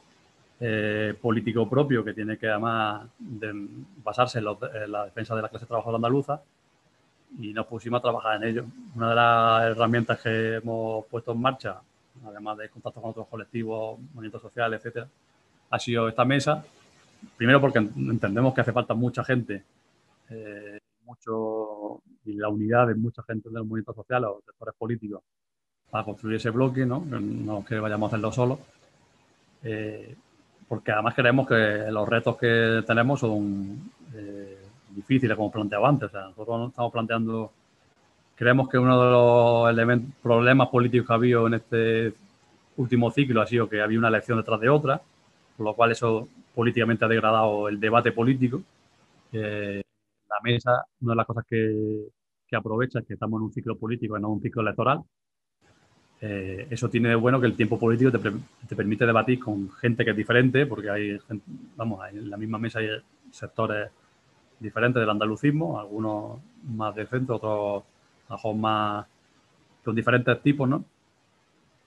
eh, 0.59 1.15
político 1.19 1.67
propio 1.67 2.03
que 2.03 2.13
tiene 2.13 2.37
que 2.37 2.47
además 2.47 3.07
basarse 4.03 4.39
en, 4.39 4.45
la 4.45 5.05
defensa 5.05 5.35
de 5.35 5.41
la 5.41 5.49
clase 5.49 5.65
trabajadora 5.65 5.97
andaluza 5.97 6.41
y 7.39 7.51
nos 7.53 7.65
pusimos 7.65 7.99
a 7.99 8.01
trabajar 8.01 8.41
en 8.41 8.49
ello. 8.49 8.65
Una 8.95 9.09
de 9.09 9.15
las 9.15 9.63
herramientas 9.71 10.21
que 10.21 10.55
hemos 10.55 11.05
puesto 11.07 11.31
en 11.31 11.41
marcha, 11.41 11.81
además 12.25 12.57
de 12.57 12.69
contacto 12.69 13.01
con 13.01 13.11
otros 13.11 13.27
colectivos, 13.27 13.99
movimientos 14.13 14.41
sociales, 14.41 14.79
etcétera, 14.79 15.07
ha 15.69 15.79
sido 15.79 16.07
esta 16.07 16.25
mesa. 16.25 16.63
Primero 17.37 17.61
porque 17.61 17.79
entendemos 17.79 18.53
que 18.53 18.61
hace 18.61 18.73
falta 18.73 18.93
mucha 18.93 19.23
gente 19.23 19.63
eh, 20.29 20.79
mucho 21.05 22.01
y 22.25 22.33
la 22.33 22.49
unidad 22.49 22.87
de 22.87 22.95
mucha 22.95 23.23
gente 23.23 23.49
del 23.49 23.63
movimiento 23.63 23.93
social 23.93 24.25
o 24.25 24.41
sectores 24.45 24.75
políticos 24.75 25.21
para 25.89 26.03
construir 26.03 26.37
ese 26.37 26.49
bloque, 26.49 26.85
¿no? 26.85 27.03
No 27.05 27.63
que 27.63 27.79
vayamos 27.79 28.07
a 28.07 28.15
hacerlo 28.15 28.31
solo 28.31 28.59
eh, 29.63 30.15
porque 30.67 30.91
además 30.91 31.13
creemos 31.15 31.47
que 31.47 31.85
los 31.89 32.07
retos 32.07 32.37
que 32.37 32.83
tenemos 32.85 33.19
son 33.19 33.91
eh, 34.13 34.59
difíciles, 34.89 35.35
como 35.35 35.51
planteaba 35.51 35.89
antes. 35.89 36.09
O 36.09 36.11
sea, 36.11 36.21
nosotros 36.23 36.69
estamos 36.69 36.91
planteando, 36.91 37.51
creemos 38.43 38.67
que 38.67 38.77
uno 38.77 39.01
de 39.01 39.09
los 39.09 40.01
problemas 40.21 40.67
políticos 40.67 41.07
que 41.07 41.13
ha 41.13 41.15
habido 41.15 41.47
en 41.47 41.53
este 41.53 42.13
último 42.75 43.09
ciclo 43.09 43.41
ha 43.41 43.47
sido 43.47 43.69
que 43.69 43.81
había 43.81 43.97
una 43.97 44.09
elección 44.09 44.37
detrás 44.37 44.59
de 44.59 44.67
otra, 44.67 45.01
por 45.55 45.65
lo 45.65 45.73
cual 45.73 45.93
eso 45.93 46.27
políticamente 46.53 47.05
ha 47.05 47.07
degradado 47.07 47.69
el 47.69 47.79
debate 47.79 48.11
político. 48.11 48.61
Eh, 49.31 49.81
la 50.27 50.35
mesa, 50.43 50.83
una 50.99 51.13
de 51.13 51.15
las 51.15 51.25
cosas 51.25 51.45
que, 51.47 52.07
que 52.45 52.55
aprovecha 52.57 52.99
es 52.99 53.05
que 53.05 53.13
estamos 53.13 53.39
en 53.39 53.45
un 53.45 53.53
ciclo 53.53 53.77
político 53.77 54.19
no 54.19 54.27
un 54.27 54.41
ciclo 54.41 54.61
electoral. 54.61 54.99
Eh, 56.19 56.67
eso 56.69 56.89
tiene 56.89 57.09
de 57.09 57.15
bueno 57.15 57.39
que 57.39 57.47
el 57.47 57.55
tiempo 57.55 57.79
político 57.79 58.11
te, 58.11 58.19
te, 58.67 58.75
permite 58.75 59.05
debatir 59.05 59.39
con 59.39 59.71
gente 59.71 60.03
que 60.03 60.11
es 60.11 60.17
diferente, 60.17 60.65
porque 60.65 60.89
hay, 60.89 61.17
vamos, 61.77 62.05
en 62.09 62.29
la 62.29 62.35
misma 62.35 62.57
mesa 62.57 62.79
hay 62.79 62.89
sectores 63.31 63.89
diferentes 64.59 64.99
del 64.99 65.09
andalucismo, 65.09 65.79
algunos 65.79 66.39
más 66.63 66.93
de 66.93 67.05
centro, 67.05 67.37
otros 67.37 67.92
más 68.55 69.05
con 69.83 69.95
diferentes 69.95 70.41
tipos, 70.41 70.67
¿no? 70.67 70.83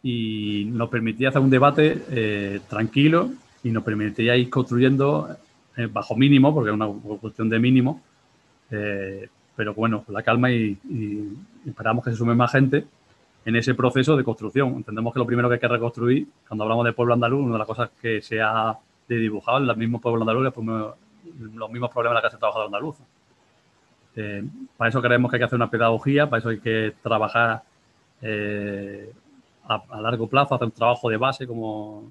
Y 0.03 0.66
nos 0.66 0.88
permitía 0.88 1.31
hacer 1.31 1.40
un 1.40 1.51
debate 1.51 2.05
eh, 2.11 2.61
tranquilo 2.68 3.31
y 3.64 3.70
nos 3.70 3.83
permitía 3.83 4.37
ir 4.37 4.49
construyendo 4.51 5.29
eh, 5.77 5.88
bajo 5.90 6.14
mínimo, 6.14 6.55
porque 6.55 6.70
es 6.70 6.75
una 6.75 6.88
cuestión 7.20 7.49
de 7.49 7.59
mínimo, 7.59 8.03
eh, 8.70 9.29
pero 9.57 9.75
bueno, 9.75 10.05
la 10.09 10.22
calma 10.22 10.51
y, 10.51 10.79
esperamos 11.66 12.05
que 12.05 12.11
se 12.11 12.16
sume 12.16 12.35
más 12.35 12.53
gente 12.53 12.85
en 13.44 13.57
ese 13.57 13.75
proceso 13.75 14.16
de 14.16 14.25
construcción. 14.25 14.75
Entendemos 14.75 15.12
que 15.12 15.18
lo 15.18 15.27
primero 15.27 15.49
que 15.49 15.55
hay 15.55 15.61
que 15.61 15.68
reconstruir, 15.68 16.29
cuando 16.46 16.64
hablamos 16.64 16.85
de 16.85 16.92
pueblo 16.92 17.14
andaluz, 17.14 17.40
una 17.40 17.55
de 17.55 17.59
las 17.59 17.66
cosas 17.66 17.90
que 18.01 18.20
se 18.20 18.40
ha 18.40 18.77
dibujado 19.09 19.59
en 19.59 19.68
el 19.68 19.77
mismo 19.77 20.01
pueblo 20.01 20.22
andaluz 20.22 20.49
es 20.49 20.55
los 21.55 21.70
mismos 21.70 21.90
problemas 21.90 22.12
de 22.12 22.14
la 22.14 22.20
clase 22.20 22.38
trabajadora 22.38 22.66
andaluza. 22.66 23.05
Eh, 24.16 24.42
para 24.79 24.88
eso 24.88 25.02
creemos 25.02 25.31
que 25.31 25.37
hay 25.37 25.40
que 25.40 25.44
hacer 25.44 25.57
una 25.57 25.70
pedagogía, 25.70 26.29
para 26.29 26.40
eso 26.40 26.48
hay 26.48 26.59
que 26.59 26.94
trabajar 27.02 27.62
eh, 28.22 29.12
a, 29.68 30.00
largo 30.00 30.26
plazo, 30.26 30.55
hacer 30.55 30.66
un 30.66 30.72
trabajo 30.72 31.11
de 31.11 31.18
base, 31.18 31.46
como 31.46 32.11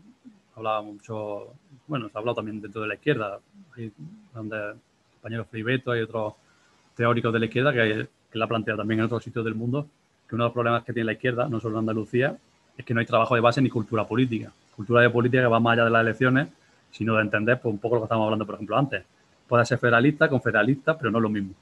hablaba 0.56 0.84
mucho, 0.84 1.48
bueno, 1.88 2.08
se 2.08 2.18
ha 2.18 2.20
hablado 2.20 2.36
también 2.36 2.62
dentro 2.62 2.82
de 2.82 2.88
la 2.88 2.94
izquierda, 2.94 3.40
donde 4.34 4.58
el 4.58 4.76
compañero 5.14 5.46
Filibeto 5.46 5.92
hay 5.92 6.02
otros 6.02 6.34
teóricos 6.96 7.34
de 7.34 7.40
la 7.40 7.46
izquierda 7.46 7.74
que, 7.74 8.08
la 8.34 8.46
ha 8.46 8.48
planteado 8.50 8.80
también 8.80 9.00
en 9.00 9.06
otros 9.06 9.24
sitios 9.24 9.46
del 9.46 9.56
mundo, 9.56 9.88
que 10.28 10.36
uno 10.36 10.44
de 10.44 10.48
los 10.50 10.54
problemas 10.54 10.84
que 10.84 10.92
tiene 10.92 11.06
la 11.06 11.14
izquierda, 11.14 11.48
no 11.48 11.60
solo 11.60 11.76
en 11.76 11.80
Andalucía, 11.80 12.36
es 12.78 12.84
que 12.84 12.94
no 12.94 13.00
hay 13.00 13.06
trabajo 13.06 13.34
de 13.34 13.42
base 13.42 13.62
ni 13.62 13.70
cultura 13.70 14.06
política. 14.06 14.52
Cultura 14.76 15.02
de 15.02 15.10
política 15.10 15.44
que 15.44 15.48
va 15.48 15.60
más 15.62 15.74
allá 15.74 15.86
de 15.86 15.92
las 15.92 16.02
elecciones, 16.02 16.50
sino 16.92 17.16
de 17.16 17.22
entender 17.22 17.62
pues, 17.62 17.74
un 17.74 17.80
poco 17.80 17.96
lo 17.96 18.02
que 18.02 18.06
estamos 18.06 18.26
hablando, 18.26 18.46
por 18.46 18.56
ejemplo, 18.56 18.78
antes. 18.78 19.06
Puede 19.48 19.66
ser 19.66 19.78
federalista, 19.78 20.28
confederalista, 20.28 20.98
pero 20.98 21.12
no 21.12 21.20
es 21.20 21.22
lo 21.22 21.30
mismo. 21.30 21.54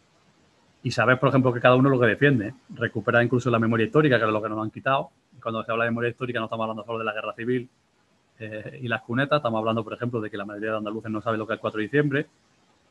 Y 0.84 0.91
saber, 0.91 1.19
por 1.19 1.30
ejemplo, 1.30 1.54
que 1.54 1.62
cada 1.62 1.76
uno 1.76 1.89
lo 1.89 2.00
que 2.00 2.08
defiende. 2.08 2.54
Recuperar 2.76 3.24
incluso 3.24 3.50
la 3.50 3.60
memoria 3.60 3.86
histórica, 3.86 4.19
que 4.19 4.26
es 4.26 4.32
lo 4.32 4.41
que 4.41 4.50
nos 4.50 4.62
han 4.62 4.69
quitado. 4.69 5.10
Cuando 5.41 5.63
se 5.63 5.72
habla 5.72 5.86
de 5.86 5.91
memoria 5.91 6.10
histórica 6.10 6.39
no 6.39 6.46
estamos 6.46 6.63
hablando 6.63 6.84
solo 6.84 7.00
de 7.00 7.06
la 7.06 7.13
guerra 7.13 7.34
civil 7.34 7.69
eh, 8.39 8.80
y 8.82 8.88
las 8.88 9.02
cunetas, 9.02 9.38
estamos 9.38 9.60
hablando, 9.60 9.84
por 9.84 9.93
ejemplo, 9.93 10.19
de 10.19 10.30
que 10.30 10.38
la 10.38 10.46
mayoría 10.46 10.72
de 10.72 10.78
andaluces 10.78 11.12
no 11.12 11.22
sabe 11.22 11.38
lo 11.38 11.48
que 11.48 11.54
es 11.54 11.58
el 11.58 11.62
4 11.62 11.78
de 11.78 11.84
diciembre, 11.84 12.28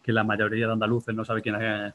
que 0.02 0.12
la 0.12 0.24
mayoría 0.24 0.66
de 0.66 0.72
andaluces 0.72 1.14
no 1.14 1.24
sabe 1.24 1.42
quién 1.42 1.56
es 1.56 1.92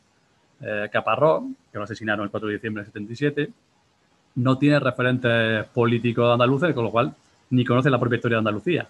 eh, 0.61 0.89
Caparrós, 0.91 1.43
que 1.71 1.77
lo 1.77 1.83
asesinaron 1.83 2.23
el 2.23 2.31
4 2.31 2.47
de 2.47 2.53
diciembre 2.55 2.81
del 2.81 2.87
77, 2.87 3.51
no 4.35 4.57
tiene 4.57 4.79
referentes 4.79 5.65
políticos 5.65 6.31
andaluces, 6.31 6.73
con 6.73 6.83
lo 6.85 6.91
cual 6.91 7.13
ni 7.49 7.65
conoce 7.65 7.89
la 7.89 7.99
propia 7.99 8.17
historia 8.17 8.35
de 8.35 8.39
Andalucía. 8.39 8.87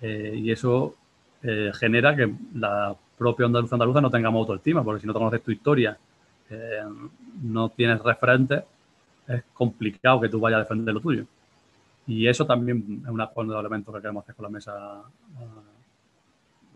Eh, 0.00 0.34
y 0.36 0.50
eso 0.50 0.94
eh, 1.42 1.72
genera 1.74 2.14
que 2.14 2.32
la 2.54 2.94
propia 3.16 3.46
andaluza 3.46 3.76
andaluza 3.76 4.00
no 4.00 4.10
tengamos 4.10 4.40
autoestima, 4.40 4.82
porque 4.82 5.00
si 5.00 5.06
no 5.06 5.12
conoces 5.12 5.42
tu 5.42 5.50
historia, 5.50 5.96
no 7.42 7.68
tienes 7.70 8.00
referentes, 8.02 8.64
es 9.28 9.42
complicado 9.52 10.20
que 10.20 10.28
tú 10.28 10.40
vayas 10.40 10.58
a 10.58 10.62
defender 10.62 10.94
lo 10.94 11.00
tuyo. 11.00 11.24
Y 12.06 12.26
eso 12.28 12.46
también 12.46 13.02
es 13.04 13.10
uno 13.10 13.54
de 13.54 13.60
elementos 13.60 13.94
que 13.94 14.00
queremos 14.00 14.22
hacer 14.22 14.36
con 14.36 14.44
la 14.44 14.50
mesa 14.50 15.02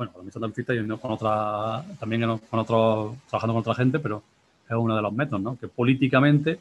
bueno, 0.00 0.12
con 0.14 0.22
la 0.22 0.24
misión 0.24 0.42
andalucista 0.42 0.74
y 0.74 0.98
con 0.98 1.10
otra, 1.12 1.84
también 1.98 2.22
con 2.22 2.58
otros, 2.58 3.16
trabajando 3.28 3.52
con 3.52 3.60
otra 3.60 3.74
gente, 3.74 3.98
pero 3.98 4.22
es 4.66 4.74
uno 4.74 4.96
de 4.96 5.02
los 5.02 5.12
métodos, 5.12 5.42
¿no? 5.42 5.58
Que 5.58 5.68
políticamente 5.68 6.58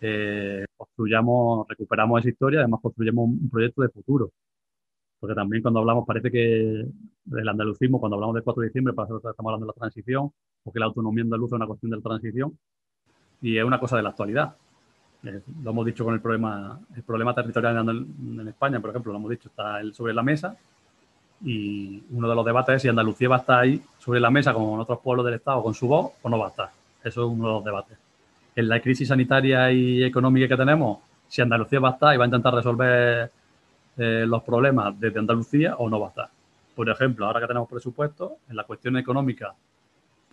eh, 0.00 0.64
construyamos, 0.74 1.68
recuperamos 1.68 2.20
esa 2.20 2.30
historia, 2.30 2.60
además 2.60 2.80
construyamos 2.80 3.28
un 3.28 3.50
proyecto 3.50 3.82
de 3.82 3.90
futuro. 3.90 4.30
Porque 5.20 5.34
también 5.34 5.62
cuando 5.62 5.80
hablamos, 5.80 6.06
parece 6.06 6.30
que 6.30 6.86
del 7.24 7.48
andalucismo, 7.48 8.00
cuando 8.00 8.16
hablamos 8.16 8.34
del 8.36 8.44
4 8.44 8.62
de 8.62 8.68
diciembre, 8.68 8.94
para 8.94 9.08
nosotros 9.08 9.32
estamos 9.32 9.50
hablando 9.50 9.66
de 9.66 9.72
la 9.76 9.80
transición, 9.80 10.32
o 10.64 10.72
que 10.72 10.80
la 10.80 10.86
autonomía 10.86 11.22
andaluza 11.22 11.54
es 11.54 11.58
una 11.58 11.66
cuestión 11.66 11.90
de 11.90 11.96
la 11.98 12.02
transición, 12.02 12.58
y 13.42 13.58
es 13.58 13.64
una 13.64 13.78
cosa 13.78 13.96
de 13.96 14.02
la 14.02 14.10
actualidad. 14.10 14.54
Lo 15.62 15.70
hemos 15.70 15.86
dicho 15.86 16.04
con 16.04 16.14
el 16.14 16.20
problema, 16.20 16.78
el 16.94 17.02
problema 17.02 17.34
territorial 17.34 17.88
en, 17.88 18.40
en, 18.40 18.48
España, 18.48 18.80
por 18.80 18.90
ejemplo, 18.90 19.12
lo 19.12 19.18
hemos 19.18 19.30
dicho, 19.30 19.48
está 19.48 19.80
sobre 19.92 20.12
la 20.12 20.22
mesa 20.22 20.56
y 21.42 22.02
uno 22.10 22.28
de 22.28 22.34
los 22.34 22.44
debates 22.44 22.76
es 22.76 22.82
si 22.82 22.88
Andalucía 22.88 23.28
va 23.28 23.36
a 23.36 23.38
estar 23.40 23.60
ahí 23.60 23.82
sobre 23.98 24.20
la 24.20 24.30
mesa 24.30 24.52
como 24.52 24.74
en 24.74 24.80
otros 24.80 25.00
pueblos 25.00 25.26
del 25.26 25.34
Estado 25.34 25.62
con 25.62 25.74
su 25.74 25.88
voz 25.88 26.12
o 26.22 26.28
no 26.28 26.38
va 26.38 26.46
a 26.46 26.50
estar. 26.50 26.70
Eso 27.02 27.24
es 27.24 27.32
uno 27.32 27.48
de 27.48 27.54
los 27.54 27.64
debates. 27.64 27.98
En 28.56 28.68
la 28.68 28.80
crisis 28.80 29.08
sanitaria 29.08 29.70
y 29.72 30.02
económica 30.02 30.48
que 30.48 30.56
tenemos, 30.56 30.98
si 31.28 31.42
Andalucía 31.42 31.80
va 31.80 31.90
a 31.90 31.92
estar 31.92 32.14
y 32.14 32.18
va 32.18 32.24
a 32.24 32.26
intentar 32.26 32.54
resolver 32.54 33.30
eh, 33.96 34.24
los 34.26 34.42
problemas 34.42 34.98
desde 34.98 35.18
Andalucía 35.18 35.76
o 35.76 35.88
no 35.88 36.00
va 36.00 36.06
a 36.06 36.10
estar. 36.10 36.28
Por 36.74 36.88
ejemplo, 36.88 37.26
ahora 37.26 37.40
que 37.40 37.46
tenemos 37.46 37.68
presupuesto, 37.68 38.38
en 38.48 38.56
la 38.56 38.64
cuestión 38.64 38.96
económica 38.96 39.54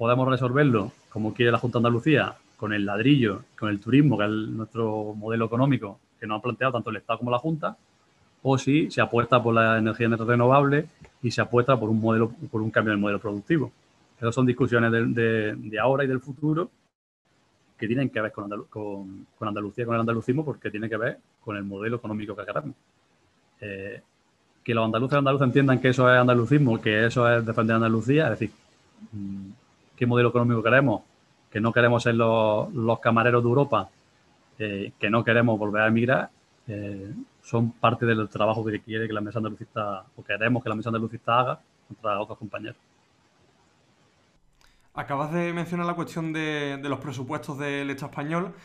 podemos 0.02 0.28
resolverlo 0.28 0.92
como 1.10 1.32
quiere 1.32 1.52
la 1.52 1.60
Junta 1.60 1.78
de 1.78 1.82
Andalucía, 1.82 2.34
con 2.58 2.74
el 2.74 2.88
ladrillo, 2.88 3.44
con 3.56 3.70
el 3.70 3.80
turismo, 3.80 4.18
que 4.18 4.24
es 4.24 4.32
nuestro 4.32 5.14
modelo 5.14 5.46
económico 5.46 6.00
que 6.20 6.26
nos 6.26 6.40
ha 6.40 6.42
planteado 6.42 6.74
tanto 6.74 6.90
el 6.90 6.96
Estado 6.96 7.20
como 7.20 7.30
la 7.30 7.38
Junta, 7.38 7.78
o 8.42 8.58
si 8.58 8.90
se 8.90 9.00
apuesta 9.00 9.44
por 9.44 9.54
la 9.54 9.78
energía 9.78 10.08
renovable 10.08 10.88
y 11.22 11.30
se 11.30 11.42
apuesta 11.42 11.80
por 11.80 11.92
un 11.92 12.02
modelo, 12.02 12.32
por 12.50 12.64
un 12.64 12.72
cambio 12.72 12.94
del 12.94 13.00
modelo 13.00 13.20
productivo. 13.20 13.72
Esas 14.18 14.34
son 14.34 14.48
discusiones 14.48 14.92
de, 14.92 15.56
de, 15.56 15.80
ahora 15.80 16.04
y 16.04 16.08
del 16.08 16.20
futuro 16.20 16.72
que 17.78 17.86
tienen 17.86 18.10
que 18.10 18.22
ver 18.22 18.32
con, 18.32 18.50
con, 18.72 19.28
con, 19.38 19.48
Andalucía, 19.50 19.86
con 19.86 19.94
el 19.94 20.02
andalucismo, 20.02 20.44
porque 20.44 20.72
tiene 20.72 20.90
que 20.90 20.98
ver 20.98 21.20
con 21.46 21.58
el 21.58 21.64
modelo 21.64 21.98
económico 21.98 22.36
que 22.36 22.44
queremos. 22.44 22.76
Eh, 23.60 24.02
que 24.64 24.74
los 24.74 24.84
andaluces 24.84 25.14
y 25.14 25.20
andaluces 25.20 25.46
entiendan 25.46 25.80
que 25.80 25.90
eso 25.90 26.12
es 26.12 26.20
andalucismo, 26.20 26.82
que 26.82 27.06
eso 27.06 27.32
es 27.32 27.46
defender 27.46 27.76
Andalucía, 27.76 28.24
es 28.24 28.40
decir, 28.40 28.52
mm, 29.12 29.61
qué 30.02 30.08
modelo 30.08 30.30
económico 30.30 30.64
queremos, 30.64 31.04
que 31.52 31.62
no 31.62 31.72
queremos 31.72 32.02
ser 32.02 32.16
los, 32.16 33.00
camareros 33.00 33.44
de 33.44 33.48
Europa, 33.48 33.88
eh, 34.58 34.94
que 35.00 35.12
no 35.12 35.24
queremos 35.24 35.60
volver 35.60 35.84
a 35.84 35.88
emigrar, 35.90 36.32
eh, 36.68 37.14
son 37.44 37.74
parte 37.74 38.08
del 38.08 38.28
trabajo 38.28 38.66
que 38.66 38.80
quiere 38.80 39.06
que 39.06 39.14
la 39.14 39.22
mesa 39.22 39.38
andalucista, 39.38 40.04
o 40.16 40.24
queremos 40.24 40.64
que 40.64 40.70
la 40.70 40.76
mesa 40.76 40.90
andalucista 40.90 41.40
haga 41.40 41.60
contra 41.88 42.20
otros 42.20 42.40
compañeros. 42.40 42.78
Acabas 44.96 45.32
de 45.34 45.54
mencionar 45.54 45.86
la 45.86 45.94
cuestión 45.94 46.34
de, 46.34 46.82
los 46.82 46.98
presupuestos 46.98 47.60
del 47.60 47.92
Estado 47.92 48.10
español 48.10 48.56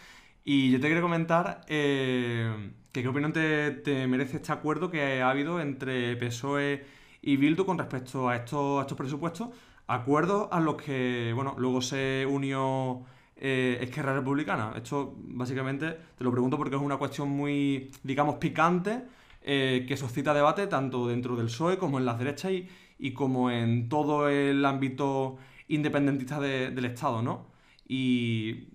y 0.43 0.71
yo 0.71 0.81
te 0.81 0.89
quería 0.89 1.03
comentar 1.03 1.61
eh, 1.69 2.73
que 2.93 3.03
qué 3.03 3.09
opinión 3.09 3.35
te, 3.35 4.07
merece 4.09 4.39
este 4.39 4.53
acuerdo 4.53 4.91
que 4.91 5.21
ha 5.21 5.29
habido 5.29 5.61
entre 5.61 6.17
PSOE 6.17 6.87
y 7.21 7.37
Bildu 7.37 7.67
con 7.67 7.77
respecto 7.77 8.27
a 8.27 8.37
estos, 8.37 8.79
a 8.79 8.83
estos 8.83 8.97
presupuestos, 8.97 9.51
acuerdos 9.87 10.49
a 10.51 10.61
los 10.61 10.77
que 10.77 11.33
bueno, 11.35 11.55
luego 11.59 11.81
se 11.81 12.27
unió 12.29 13.05
eh, 13.37 13.79
Esquerra 13.81 14.15
Republicana. 14.15 14.73
Esto 14.77 15.15
básicamente 15.17 15.97
te 16.17 16.25
lo 16.25 16.31
pregunto 16.31 16.57
porque 16.57 16.77
es 16.77 16.83
una 16.83 16.97
cuestión 16.97 17.29
muy, 17.29 17.91
digamos, 18.03 18.37
picante 18.37 19.05
eh, 19.43 19.85
que 19.87 19.97
suscita 19.97 20.35
debate 20.35 20.67
tanto 20.67 21.07
dentro 21.07 21.37
del 21.37 21.47
PSOE 21.47 21.79
como 21.79 21.99
en 21.99 22.07
las 22.07 22.19
derechas 22.19 22.53
y, 22.53 22.69
y 22.99 23.13
como 23.13 23.51
en 23.51 23.89
todo 23.89 24.29
el 24.29 24.65
ámbito 24.65 25.37
independentista 25.69 26.41
del 26.41 26.85
Estado, 26.85 27.23
¿no? 27.23 27.47
Y 27.87 28.69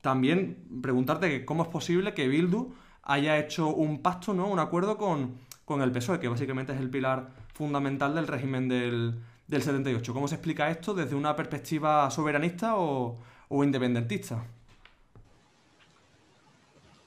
también 0.00 0.66
preguntarte 0.82 1.44
cómo 1.44 1.62
es 1.62 1.68
posible 1.68 2.14
que 2.14 2.28
Bildu 2.28 2.74
haya 3.02 3.38
hecho 3.38 3.68
un 3.68 4.02
pacto, 4.02 4.34
¿no? 4.34 4.48
Un 4.48 4.58
acuerdo 4.58 4.98
con, 4.98 5.38
con 5.64 5.80
el 5.82 5.92
PSOE, 5.92 6.20
que 6.20 6.28
básicamente 6.28 6.72
es 6.72 6.80
el 6.80 6.90
pilar 6.90 7.30
fundamental 7.54 8.14
del 8.14 8.26
régimen 8.26 8.68
del, 8.68 9.20
del 9.48 9.62
78. 9.62 10.14
¿Cómo 10.14 10.28
se 10.28 10.36
explica 10.36 10.70
esto 10.70 10.94
desde 10.94 11.16
una 11.16 11.34
perspectiva 11.34 12.08
soberanista 12.10 12.76
o, 12.76 13.18
o 13.48 13.64
independentista? 13.64 14.44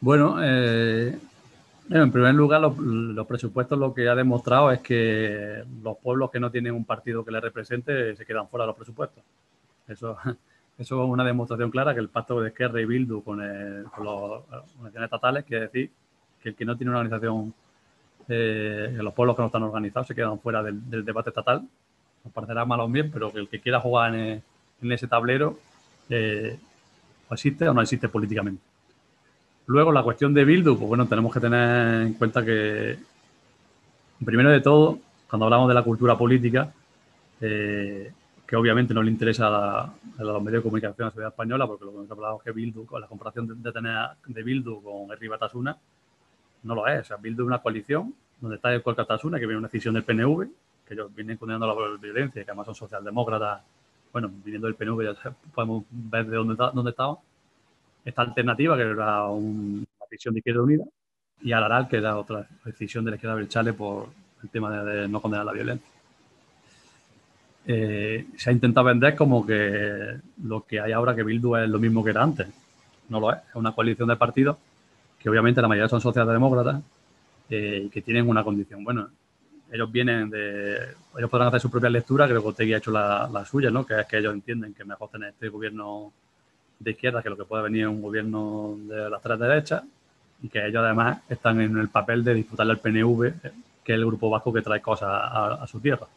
Bueno, 0.01 0.37
eh, 0.41 1.15
en 1.91 2.11
primer 2.11 2.33
lugar, 2.33 2.59
los, 2.61 3.27
presupuestos 3.27 3.77
lo 3.77 3.93
que 3.93 4.09
ha 4.09 4.15
demostrado 4.15 4.71
es 4.71 4.79
que 4.79 5.63
los 5.83 5.97
pueblos 5.97 6.31
que 6.31 6.39
no 6.39 6.49
tienen 6.49 6.73
un 6.73 6.85
partido 6.85 7.23
que 7.23 7.31
les 7.31 7.41
represente 7.41 8.15
se 8.15 8.25
quedan 8.25 8.47
fuera 8.47 8.63
de 8.63 8.67
los 8.67 8.75
presupuestos. 8.75 9.23
Eso, 9.87 10.17
eso 10.79 11.03
es 11.03 11.09
una 11.09 11.23
demostración 11.23 11.69
clara 11.69 11.93
que 11.93 11.99
el 11.99 12.09
pacto 12.09 12.41
de 12.41 12.49
Esquerra 12.49 12.81
y 12.81 12.85
Bildu 12.85 13.21
con, 13.23 13.39
las 13.39 13.93
organizaciones 13.97 15.03
estatales 15.03 15.45
quiere 15.45 15.65
decir 15.65 15.91
que 16.41 16.49
el 16.49 16.55
que 16.55 16.65
no 16.65 16.75
tiene 16.75 16.89
una 16.89 17.01
organización, 17.01 17.53
eh, 18.27 18.97
los 18.99 19.13
pueblos 19.13 19.35
que 19.35 19.43
no 19.43 19.47
están 19.47 19.63
organizados 19.63 20.07
se 20.07 20.15
quedan 20.15 20.39
fuera 20.39 20.63
del, 20.63 21.05
debate 21.05 21.29
estatal. 21.29 21.67
Nos 22.23 22.33
parecerá 22.33 22.65
mal 22.65 22.79
o 22.81 22.87
bien, 22.87 23.09
pero 23.11 23.31
que 23.31 23.39
el 23.39 23.47
que 23.47 23.59
quiera 23.59 23.79
jugar 23.79 24.15
en, 24.15 24.43
ese 24.81 25.07
tablero 25.07 25.57
eh, 26.09 26.57
o 27.29 27.33
existe 27.33 27.67
o 27.67 27.73
no 27.73 27.81
existe 27.81 28.09
políticamente. 28.09 28.61
Luego, 29.67 29.91
la 29.91 30.03
cuestión 30.03 30.33
de 30.33 30.43
Bildu, 30.43 30.77
pues 30.77 30.87
bueno, 30.87 31.07
tenemos 31.07 31.33
que 31.33 31.39
tener 31.39 32.07
en 32.07 32.13
cuenta 32.13 32.43
que, 32.43 32.97
primero 34.23 34.49
de 34.49 34.59
todo, 34.59 34.99
cuando 35.29 35.45
hablamos 35.45 35.67
de 35.69 35.73
la 35.73 35.83
cultura 35.83 36.17
política, 36.17 36.73
eh, 37.39 38.11
que 38.45 38.55
obviamente 38.57 38.93
no 38.93 39.01
le 39.01 39.09
interesa 39.09 39.47
a, 39.47 39.93
los 40.19 40.43
medios 40.43 40.61
de 40.61 40.63
comunicación 40.63 41.05
a 41.05 41.07
la 41.07 41.11
sociedad 41.11 41.29
española, 41.29 41.65
porque 41.67 41.85
lo 41.85 42.05
que 42.05 42.11
hablado 42.11 42.37
es 42.37 42.43
que 42.43 42.51
Bildu, 42.51 42.85
con 42.85 42.99
la 42.99 43.07
comparación 43.07 43.63
de, 43.63 43.71
tener 43.71 44.09
de 44.25 44.43
Bildu 44.43 44.81
con 44.83 45.09
Herri 45.09 45.29
Batasuna, 45.29 45.77
no 46.63 46.75
lo 46.75 46.85
es. 46.85 46.99
O 46.99 47.03
sea, 47.05 47.17
Bildu 47.17 47.43
es 47.43 47.47
una 47.47 47.59
coalición 47.59 48.13
donde 48.41 48.57
está 48.57 48.73
el 48.73 48.81
Batasuna, 48.81 49.39
que 49.39 49.45
viene 49.45 49.59
una 49.59 49.69
decisión 49.69 49.93
del 49.93 50.03
PNV, 50.03 50.49
que 50.91 50.95
ellos 50.95 51.15
vienen 51.15 51.37
condenando 51.37 51.67
la 51.67 51.97
violencia, 51.97 52.43
que 52.43 52.51
además 52.51 52.65
son 52.65 52.75
socialdemócratas 52.75 53.61
bueno, 54.11 54.29
viniendo 54.43 54.67
del 54.67 54.75
PNV 54.75 55.15
ya 55.23 55.31
podemos 55.53 55.85
ver 55.89 56.25
de 56.27 56.35
dónde, 56.35 56.55
dónde 56.73 56.91
estaba. 56.91 57.17
Esta 58.03 58.23
alternativa, 58.23 58.75
que 58.75 58.83
era 58.83 59.27
una 59.27 59.85
decisión 60.09 60.33
de 60.33 60.39
Izquierda 60.39 60.63
Unida, 60.63 60.83
y 61.41 61.53
Alaral, 61.53 61.87
que 61.87 61.95
era 61.95 62.17
otra 62.17 62.45
decisión 62.65 63.05
de 63.05 63.11
la 63.11 63.15
izquierda 63.15 63.47
Chale 63.47 63.71
por 63.71 64.09
el 64.43 64.49
tema 64.49 64.83
de, 64.83 65.07
no 65.07 65.21
condenar 65.21 65.45
la 65.45 65.53
violencia. 65.53 65.87
Eh, 67.65 68.25
se 68.35 68.49
ha 68.49 68.53
intentado 68.53 68.87
vender 68.87 69.15
como 69.15 69.45
que 69.45 70.17
lo 70.43 70.65
que 70.65 70.81
hay 70.81 70.91
ahora 70.91 71.15
que 71.15 71.23
Bildu 71.23 71.55
es 71.55 71.69
lo 71.69 71.79
mismo 71.79 72.03
que 72.03 72.09
era 72.09 72.23
antes. 72.23 72.47
No 73.07 73.21
lo 73.21 73.31
es, 73.31 73.37
es 73.37 73.55
una 73.55 73.71
coalición 73.71 74.09
de 74.09 74.17
partidos 74.17 74.57
que 75.17 75.29
obviamente 75.29 75.61
la 75.61 75.67
mayoría 75.69 75.87
son 75.87 76.01
socialdemócratas 76.01 76.81
eh, 77.49 77.83
y 77.85 77.89
que 77.89 78.01
tienen 78.01 78.27
una 78.27 78.43
condición. 78.43 78.83
Bueno, 78.83 79.09
ellos 79.71 79.91
vienen 79.91 80.29
de. 80.29 80.75
Ellos 81.17 81.29
podrán 81.29 81.47
hacer 81.47 81.61
su 81.61 81.71
propia 81.71 81.89
lectura, 81.89 82.27
creo 82.27 82.41
que 82.41 82.49
Otegui 82.49 82.73
ha 82.73 82.77
hecho 82.77 82.91
la, 82.91 83.45
suya, 83.45 83.71
¿no? 83.71 83.85
Que 83.85 84.01
es 84.01 84.05
que 84.05 84.17
ellos 84.17 84.33
entienden 84.33 84.73
que 84.73 84.83
mejor 84.83 85.09
tener 85.09 85.29
este 85.29 85.47
gobierno 85.47 86.11
de 86.77 86.91
izquierda 86.91 87.23
que 87.23 87.29
lo 87.29 87.37
que 87.37 87.45
puede 87.45 87.63
venir 87.63 87.87
un 87.87 88.01
gobierno 88.01 88.75
de 88.81 89.09
las 89.09 89.21
tres 89.21 89.39
derechas 89.39 89.83
y 90.41 90.49
que 90.49 90.65
ellos 90.65 90.83
además 90.83 91.19
están 91.29 91.61
en 91.61 91.77
el 91.77 91.89
papel 91.89 92.23
de 92.23 92.33
disputarle 92.33 92.73
al 92.73 92.79
PNV, 92.79 93.33
que 93.83 93.93
es 93.93 93.97
el 93.97 94.05
grupo 94.05 94.29
vasco 94.29 94.51
que 94.51 94.61
trae 94.61 94.81
cosas 94.81 95.09
a, 95.11 95.65
su 95.67 95.79
tierra. 95.79 96.07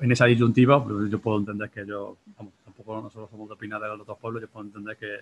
En 0.00 0.10
esa 0.10 0.26
disyuntiva, 0.26 0.82
pues, 0.82 1.10
yo 1.10 1.18
puedo 1.18 1.38
entender 1.38 1.68
que 1.70 1.82
ellos, 1.82 2.16
vamos, 2.38 2.54
tampoco 2.64 3.00
nosotros 3.02 3.28
somos 3.30 3.48
de 3.48 3.54
opinar 3.54 3.80
de 3.80 3.88
los 3.88 4.00
otros 4.00 4.18
pueblos, 4.18 4.42
yo 4.42 4.48
puedo 4.48 4.66
entender 4.66 4.96
que 4.96 5.18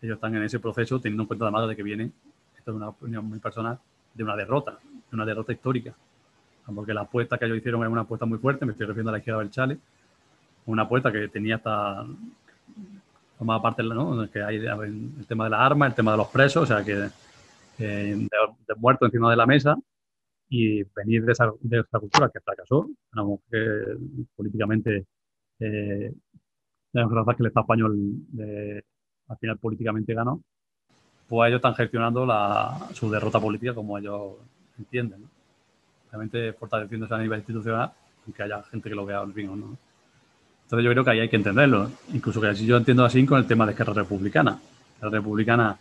ellos 0.00 0.14
están 0.14 0.34
en 0.36 0.44
ese 0.44 0.60
proceso 0.60 1.00
teniendo 1.00 1.24
en 1.24 1.26
cuenta 1.26 1.44
además 1.46 1.68
de 1.68 1.76
que 1.76 1.82
vienen, 1.82 2.12
esto 2.56 2.70
es 2.70 2.76
una 2.76 2.88
opinión 2.88 3.24
muy 3.24 3.38
personal, 3.38 3.78
de 4.14 4.24
una 4.24 4.36
derrota, 4.36 4.78
de 4.82 5.14
una 5.14 5.26
derrota 5.26 5.52
histórica. 5.52 5.94
Porque 6.74 6.94
la 6.94 7.02
apuesta 7.02 7.38
que 7.38 7.44
ellos 7.44 7.58
hicieron 7.58 7.80
era 7.80 7.90
una 7.90 8.02
apuesta 8.02 8.26
muy 8.26 8.38
fuerte, 8.38 8.66
me 8.66 8.72
estoy 8.72 8.86
refiriendo 8.86 9.10
a 9.10 9.12
la 9.12 9.18
izquierda 9.18 9.40
del 9.40 9.50
Chale, 9.50 9.78
una 10.66 10.82
apuesta 10.82 11.12
que 11.12 11.28
tenía 11.28 11.56
hasta 11.56 12.04
tomaba 13.38 13.62
parte 13.62 13.82
¿no? 13.82 14.28
que 14.30 14.40
el 14.40 15.26
tema 15.28 15.44
de 15.44 15.50
las 15.50 15.60
armas, 15.60 15.90
el 15.90 15.94
tema 15.94 16.12
de 16.12 16.16
los 16.18 16.28
presos, 16.28 16.62
o 16.62 16.66
sea 16.66 16.84
que 16.84 17.08
de, 17.78 18.28
muerto 18.78 19.06
encima 19.06 19.30
de 19.30 19.36
la 19.36 19.46
mesa 19.46 19.76
y 20.48 20.82
venir 20.94 21.24
de 21.24 21.32
esa, 21.32 21.52
de 21.60 21.80
esa 21.80 21.98
cultura 21.98 22.30
que 22.32 22.40
fracasó, 22.40 22.88
que 23.50 23.82
políticamente 24.34 25.06
eh, 25.58 26.12
la 26.92 27.08
que 27.08 27.42
el 27.42 27.46
Estado 27.46 27.64
español 27.64 27.98
eh, 28.38 28.82
al 29.28 29.36
final 29.38 29.58
políticamente 29.58 30.14
ganó, 30.14 30.40
pues 31.28 31.48
ellos 31.48 31.58
están 31.58 31.74
gestionando 31.74 32.26
su 32.92 33.10
derrota 33.10 33.40
política 33.40 33.74
como 33.74 33.98
ellos 33.98 34.34
entienden. 34.78 35.28
Obviamente 36.08 36.52
fortaleciéndose 36.52 37.14
a 37.14 37.18
nivel 37.18 37.38
institucional, 37.40 37.92
aunque 38.24 38.42
haya 38.42 38.62
gente 38.64 38.88
que 38.88 38.94
lo 38.94 39.06
vea 39.06 39.22
bien 39.24 39.50
o 39.50 39.56
no. 39.56 39.76
Entonces 40.64 40.84
yo 40.84 40.90
creo 40.90 41.04
que 41.04 41.10
ahí 41.10 41.20
hay 41.20 41.28
que 41.28 41.36
entenderlo. 41.36 41.90
Incluso 42.12 42.40
que 42.40 42.48
así 42.48 42.66
yo 42.66 42.76
entiendo 42.76 43.04
así 43.04 43.24
con 43.24 43.38
el 43.38 43.46
tema 43.46 43.66
de 43.66 43.72
Esquerra 43.72 43.92
Republicana. 43.92 44.58
La 45.00 45.08
Republicana 45.08 45.78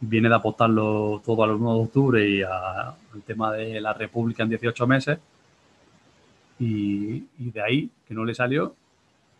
viene 0.00 0.28
de 0.28 0.34
apostarlo 0.34 1.20
todo 1.24 1.44
al 1.44 1.50
1 1.50 1.74
de 1.74 1.80
octubre 1.80 2.28
y 2.28 2.42
al 2.42 3.22
tema 3.26 3.52
de 3.52 3.80
la 3.80 3.92
República 3.92 4.42
en 4.42 4.50
18 4.50 4.86
meses. 4.86 5.18
Y, 6.58 7.20
de 7.38 7.62
ahí, 7.62 7.90
que 8.06 8.14
no 8.14 8.24
le 8.24 8.34
salió, 8.34 8.74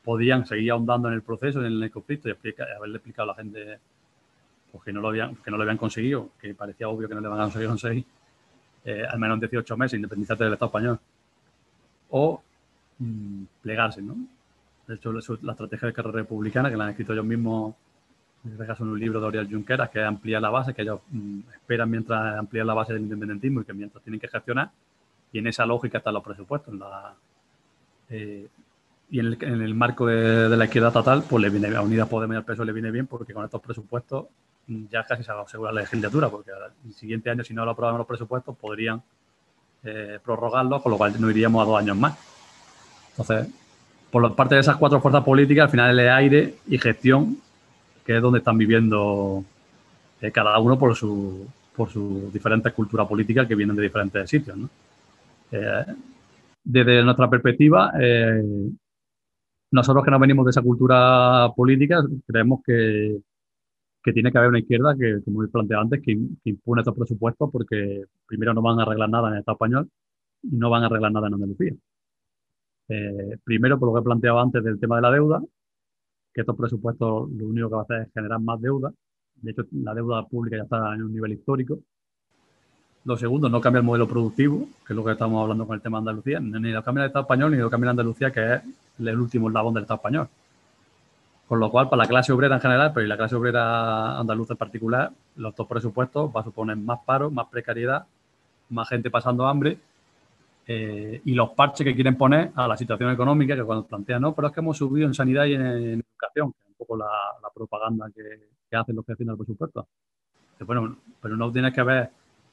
podían 0.03 0.47
seguir 0.47 0.73
ahondando 0.73 1.09
en 1.09 1.15
el 1.15 1.23
proceso, 1.23 1.65
en 1.65 1.83
el 1.83 1.91
conflicto 1.91 2.29
y 2.29 2.33
haberle 2.33 2.97
explicado 2.97 3.31
a 3.31 3.35
la 3.35 3.43
gente 3.43 3.79
pues 4.73 4.85
que 4.85 4.93
no 4.93 5.01
lo 5.01 5.09
habían, 5.09 5.37
que 5.37 5.51
no 5.51 5.57
lo 5.57 5.65
habían 5.65 5.77
conseguido, 5.77 6.31
que 6.41 6.55
parecía 6.55 6.89
obvio 6.89 7.09
que 7.09 7.15
no 7.15 7.21
le 7.21 7.29
van 7.29 7.41
a 7.41 7.43
conseguir, 7.45 8.05
eh, 8.85 9.05
al 9.09 9.19
menos 9.19 9.41
18 9.41 9.77
meses, 9.77 9.97
independizarse 9.97 10.45
del 10.45 10.55
Estado 10.55 10.69
español. 10.69 10.99
O 12.11 12.43
mm, 12.99 13.43
plegarse, 13.63 14.03
¿no? 14.03 14.17
De 14.87 14.95
hecho, 14.97 15.13
la 15.13 15.53
estrategia 15.53 15.89
de 15.89 15.95
carrera 15.95 16.19
republicana, 16.19 16.71
que 16.71 16.77
la 16.77 16.85
han 16.85 16.91
escrito 16.91 17.13
ellos 17.13 17.25
mismos 17.25 17.75
en 18.45 18.53
este 18.53 18.67
caso 18.67 18.85
en 18.85 18.91
un 18.91 19.01
libro 19.01 19.21
de 19.21 19.27
Oriol 19.27 19.49
Junqueras, 19.51 19.91
que 19.91 20.03
amplía 20.03 20.41
la 20.41 20.51
base, 20.51 20.73
que 20.73 20.83
ellos 20.83 21.01
mm, 21.11 21.41
esperan 21.55 21.91
mientras 21.91 22.39
amplían 22.39 22.67
la 22.67 22.75
base 22.75 22.95
del 22.95 23.03
independentismo 23.03 23.61
y 23.61 23.65
que 23.65 23.75
mientras 23.75 24.03
tienen 24.03 24.19
que 24.19 24.29
gestionar, 24.29 24.71
y 25.33 25.39
en 25.39 25.47
esa 25.47 25.67
lógica 25.67 25.99
están 25.99 26.15
los 26.15 26.25
presupuestos. 26.25 26.75
Eh, 28.09 28.49
y 29.11 29.19
en 29.19 29.27
el, 29.43 29.75
marco 29.75 30.07
de, 30.07 30.57
la 30.57 30.65
izquierda 30.65 30.93
total, 30.93 31.25
pues 31.29 31.43
le 31.43 31.51
viene 31.51 31.75
a 31.77 31.83
Unidas 31.83 32.09
Podemos 32.09 32.35
y 32.35 32.37
al 32.39 32.45
PSOE 32.45 32.67
le 32.67 32.73
viene 32.73 32.91
bien 32.91 33.07
porque 33.07 33.35
con 33.35 33.45
estos 33.45 33.61
presupuestos 33.61 34.27
ya 34.67 35.05
casi 35.05 35.25
se 35.25 35.33
asegura 35.33 35.73
la 35.73 35.83
legislatura, 35.83 36.29
porque 36.29 36.51
el 36.87 36.95
siguiente 36.95 37.31
año, 37.31 37.43
si 37.43 37.55
no 37.55 37.65
lo 37.65 37.73
aprobamos 37.73 37.99
los 37.99 38.07
presupuestos, 38.07 38.57
podrían 38.57 39.03
eh, 39.83 40.19
prorrogarlos, 40.25 40.83
con 40.83 40.93
lo 40.93 40.99
cual 40.99 41.15
no 41.19 41.31
iríamos 41.31 41.63
a 41.63 41.65
dos 41.65 41.79
años 41.79 41.97
más. 41.97 42.17
Entonces, 43.11 43.49
por 44.11 44.35
parte 44.35 44.55
de 44.55 44.61
esas 44.61 44.77
cuatro 44.77 45.01
fuerzas 45.01 45.25
políticas, 45.25 45.65
al 45.65 45.71
final 45.71 45.99
el 45.99 46.09
aire 46.09 46.55
y 46.67 46.79
gestión 46.79 47.39
que 48.05 48.17
es 48.17 48.23
donde 48.23 48.39
están 48.39 48.59
viviendo 48.59 49.45
eh, 50.21 50.31
cada 50.33 50.59
uno 50.59 50.79
por 50.79 50.97
su 50.97 51.47
por 51.77 51.89
sus 51.89 52.33
diferentes 52.33 52.73
culturas 52.73 53.07
políticas 53.07 53.47
que 53.47 53.55
vienen 53.55 53.77
de 53.77 53.83
diferentes 53.83 54.29
sitios. 54.29 54.59
Eh, 55.53 55.85
desde 56.63 57.03
nuestra 57.03 57.31
perspectiva, 57.31 57.93
nosotros 59.71 60.05
que 60.05 60.11
no 60.11 60.19
venimos 60.19 60.45
de 60.45 60.51
esa 60.51 60.63
cultura 60.63 61.49
política, 61.57 62.03
creemos 62.27 62.61
que, 62.67 63.21
que 64.03 64.13
tiene 64.13 64.33
que 64.33 64.39
haber 64.39 64.51
una 64.51 64.61
izquierda 64.61 64.97
que, 64.97 65.23
como 65.25 65.45
he 65.45 65.49
planteado 65.49 65.83
antes, 65.83 66.01
que, 66.03 66.13
impone 66.45 66.81
estos 66.83 66.97
presupuestos 66.97 67.51
porque 67.53 68.05
primero 68.27 68.55
no 68.55 68.63
van 68.63 68.81
a 68.81 68.83
arreglar 68.83 69.11
nada 69.11 69.29
en 69.29 69.35
el 69.35 69.41
Estado 69.41 69.57
español 69.57 69.91
y 70.43 70.57
no 70.57 70.71
van 70.71 70.83
a 70.85 70.87
arreglar 70.87 71.13
nada 71.13 71.29
en 71.29 71.35
Andalucía. 71.35 71.75
primero, 73.45 73.79
por 73.79 73.89
lo 73.89 73.95
que 73.95 74.01
he 74.01 74.05
planteado 74.05 74.41
antes 74.41 74.65
del 74.65 74.81
tema 74.81 74.97
de 74.97 75.03
la 75.03 75.11
deuda, 75.11 75.41
que 76.33 76.41
estos 76.43 76.57
presupuestos 76.57 77.31
lo 77.31 77.47
único 77.47 77.69
que 77.69 77.75
va 77.75 77.81
a 77.81 77.85
hacer 77.85 78.03
es 78.03 78.13
generar 78.13 78.41
más 78.41 78.61
deuda. 78.61 78.93
De 79.37 79.51
hecho, 79.53 79.65
la 79.73 79.95
deuda 79.95 80.27
pública 80.27 80.57
ya 80.57 80.65
está 80.65 80.95
en 80.95 81.03
un 81.03 81.13
nivel 81.13 81.33
histórico. 81.33 81.81
Lo 83.05 83.17
segundo, 83.17 83.49
no 83.49 83.61
cambia 83.61 83.81
el 83.81 83.87
modelo 83.87 84.07
productivo, 84.07 84.69
que 84.87 84.93
es 84.93 84.97
lo 84.97 85.05
que 85.05 85.13
estamos 85.13 85.43
hablando 85.43 85.67
con 85.67 85.75
el 85.75 85.81
tema 85.81 85.99
de 85.99 86.01
Andalucía, 86.01 86.39
ni 86.41 86.71
lo 86.71 86.83
cambia 86.83 87.05
el 87.05 87.09
Estado 87.09 87.23
español, 87.23 87.53
ni 87.53 87.57
lo 87.57 87.71
cambia 87.71 87.91
Andalucía, 87.91 88.31
que 88.31 88.55
es 88.55 88.63
el 88.99 89.19
último 89.19 89.49
eslabón 89.49 89.75
del 89.75 89.85
Estado 89.85 89.99
español. 89.99 90.29
Con 91.51 91.59
lo 91.59 91.69
cual, 91.69 91.89
para 91.89 92.05
la 92.05 92.09
clase 92.09 92.33
obrera 92.33 92.55
en 92.55 92.61
general, 92.61 92.93
pero 92.95 93.05
y 93.05 93.09
la 93.09 93.17
clase 93.17 93.35
obrera 93.35 94.21
andaluza 94.21 94.55
en 94.55 94.57
particular, 94.57 95.11
los 95.35 95.53
dos 95.57 95.67
presupuestos 95.67 96.33
van 96.33 96.43
a 96.43 96.45
suponer 96.45 96.77
más 96.77 97.01
paro, 97.05 97.29
más 97.29 97.49
precariedad, 97.49 98.07
más 98.69 98.89
gente 98.89 99.11
pasando 99.11 99.49
hambre 99.49 99.77
eh, 100.69 101.21
y 101.25 101.35
los 101.35 101.51
parches 101.51 101.85
que 101.85 101.93
quieren 101.93 102.17
poner 102.17 102.53
a 102.55 102.69
la 102.69 102.77
situación 102.77 103.11
económica, 103.11 103.57
que 103.57 103.65
cuando 103.65 103.85
plantean, 103.85 104.23
no, 104.23 104.33
pero 104.33 104.47
es 104.47 104.55
que 104.55 104.61
hemos 104.61 104.79
subido 104.79 105.09
en 105.09 105.13
sanidad 105.13 105.47
y 105.47 105.55
en, 105.55 105.63
educación, 105.63 106.53
que 106.53 106.59
es 106.63 106.69
un 106.69 106.75
poco 106.79 106.97
la, 106.97 107.11
propaganda 107.53 108.09
que, 108.15 108.77
hacen 108.77 108.95
los 108.95 109.05
que 109.05 109.15
hacen 109.15 109.29
el 109.29 109.37
presupuesto. 109.37 109.89
Bueno, 110.61 110.99
pero 111.21 111.37
no 111.37 111.51
tienes 111.51 111.75
que 111.75 111.83
ver 111.83 112.11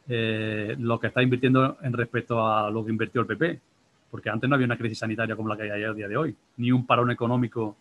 eh, 0.07 0.75
lo 0.79 0.99
que 0.99 1.05
está 1.05 1.21
invirtiendo 1.21 1.77
en 1.83 1.93
respecto 1.93 2.47
a 2.47 2.71
lo 2.71 2.83
que 2.83 2.89
invirtió 2.93 3.21
el 3.21 3.27
PP, 3.27 3.61
porque 4.09 4.31
antes 4.31 4.49
no 4.49 4.55
había 4.55 4.65
una 4.65 4.75
crisis 4.75 4.97
sanitaria 4.97 5.35
como 5.35 5.49
la 5.49 5.55
que 5.55 5.71
hay 5.71 5.83
a 5.83 5.93
día 5.93 6.07
de 6.07 6.17
hoy, 6.17 6.35
ni 6.57 6.71
un 6.71 6.87
parón 6.87 7.11
económico. 7.11 7.75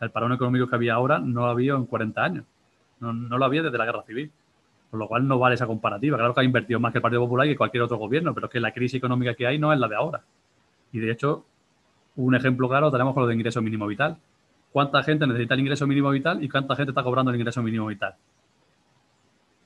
El 0.00 0.10
parón 0.10 0.32
económico 0.32 0.66
que 0.66 0.74
había 0.74 0.94
ahora 0.94 1.18
no 1.18 1.42
lo 1.42 1.46
había 1.46 1.74
en 1.74 1.86
40 1.86 2.22
años, 2.22 2.44
no, 3.00 3.12
no 3.12 3.38
lo 3.38 3.44
había 3.44 3.62
desde 3.62 3.78
la 3.78 3.84
guerra 3.84 4.02
civil. 4.02 4.30
Con 4.90 4.98
lo 4.98 5.06
cual 5.06 5.28
no 5.28 5.38
vale 5.38 5.54
esa 5.54 5.68
comparativa. 5.68 6.16
Claro 6.16 6.34
que 6.34 6.40
ha 6.40 6.44
invertido 6.44 6.80
más 6.80 6.90
que 6.90 6.98
el 6.98 7.02
Partido 7.02 7.22
Popular 7.22 7.46
y 7.46 7.50
que 7.50 7.56
cualquier 7.56 7.84
otro 7.84 7.96
gobierno, 7.96 8.34
pero 8.34 8.46
es 8.46 8.52
que 8.52 8.58
la 8.58 8.72
crisis 8.72 8.98
económica 8.98 9.34
que 9.34 9.46
hay 9.46 9.56
no 9.56 9.72
es 9.72 9.78
la 9.78 9.86
de 9.86 9.94
ahora. 9.94 10.20
Y 10.90 10.98
de 10.98 11.12
hecho, 11.12 11.44
un 12.16 12.34
ejemplo 12.34 12.68
claro 12.68 12.90
tenemos 12.90 13.14
con 13.14 13.22
lo 13.22 13.28
de 13.28 13.34
ingreso 13.34 13.62
mínimo 13.62 13.86
vital. 13.86 14.16
¿Cuánta 14.72 15.02
gente 15.04 15.26
necesita 15.26 15.54
el 15.54 15.60
ingreso 15.60 15.86
mínimo 15.86 16.10
vital 16.10 16.42
y 16.42 16.48
cuánta 16.48 16.74
gente 16.74 16.90
está 16.90 17.04
cobrando 17.04 17.30
el 17.30 17.36
ingreso 17.36 17.62
mínimo 17.62 17.86
vital? 17.86 18.14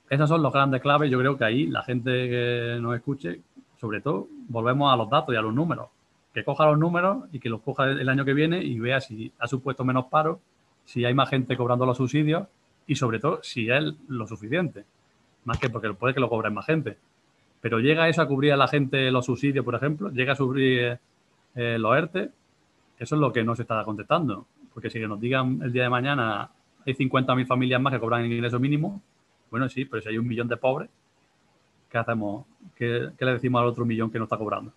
Esas 0.09 0.29
son 0.29 0.43
los 0.43 0.53
grandes 0.53 0.83
claves. 0.83 1.11
Yo 1.11 1.19
creo 1.19 1.37
que 1.37 1.45
ahí 1.45 1.67
la 1.67 1.83
gente 1.83 2.11
que 2.11 2.79
nos 2.81 2.95
escuche, 2.95 3.41
sobre 3.81 4.01
todo, 4.01 4.29
volvemos 4.49 4.93
a 4.93 4.97
los 4.97 5.09
datos 5.09 5.35
y 5.35 5.39
a 5.39 5.43
los 5.43 5.55
números. 5.55 5.89
Que 6.35 6.45
coja 6.45 6.67
los 6.67 6.79
números 6.79 7.25
y 7.33 7.39
que 7.39 7.49
los 7.49 7.63
coja 7.63 7.85
el 7.91 8.09
año 8.09 8.25
que 8.25 8.35
viene 8.35 8.63
y 8.63 8.79
vea 8.79 9.01
si 9.01 9.33
ha 9.39 9.47
supuesto 9.47 9.85
menos 9.85 10.07
paro, 10.07 10.41
si 10.85 11.05
hay 11.05 11.15
más 11.15 11.31
gente 11.31 11.57
cobrando 11.57 11.87
los 11.87 11.97
subsidios 11.97 12.49
y 12.87 12.97
sobre 12.97 13.21
todo 13.21 13.41
si 13.43 13.71
es 13.71 13.83
lo 14.09 14.27
suficiente 14.27 14.85
más 15.45 15.59
que 15.59 15.71
porque 15.71 15.93
puede 15.95 16.15
que 16.15 16.21
lo 16.21 16.29
cobren 16.29 16.55
más 16.55 16.67
gente. 16.67 16.97
Pero 17.61 17.79
llega 17.79 18.09
eso 18.09 18.23
a 18.23 18.29
cubrir 18.29 18.53
a 18.53 18.57
la 18.57 18.69
gente 18.69 19.11
los 19.11 19.27
subsidios, 19.27 19.65
por 19.65 19.75
ejemplo, 19.75 20.11
llega 20.11 20.33
a 20.33 20.37
cubrir 20.37 20.99
eh, 21.55 21.79
los 21.79 21.97
ERTE, 21.97 22.31
eso 22.99 23.15
es 23.15 23.21
lo 23.21 23.33
que 23.33 23.45
no 23.45 23.55
se 23.55 23.63
está 23.63 23.83
contestando. 23.85 24.47
Porque 24.73 24.91
si 24.91 24.99
nos 25.01 25.21
digan 25.21 25.61
el 25.63 25.73
día 25.73 25.85
de 25.85 25.89
mañana 25.89 26.51
hay 26.85 26.95
50.000 26.95 27.47
familias 27.47 27.81
más 27.81 27.93
que 27.93 28.01
cobran 28.01 28.25
el 28.25 28.33
ingreso 28.33 28.59
mínimo, 28.59 29.01
bueno, 29.51 29.69
sí, 29.69 29.85
pero 29.85 30.03
si 30.03 30.09
hay 30.09 30.19
un 30.19 30.27
millón 30.27 30.49
de 30.49 30.57
pobres, 30.57 30.91
¿qué 31.89 31.99
hacemos? 31.99 32.45
¿Qué, 32.75 33.09
le 33.19 33.33
decimos 33.33 33.63
al 33.63 33.69
otro 33.69 33.85
millón 33.85 34.11
que 34.11 34.19
no 34.19 34.25
está 34.25 34.37
cobrando? 34.37 34.73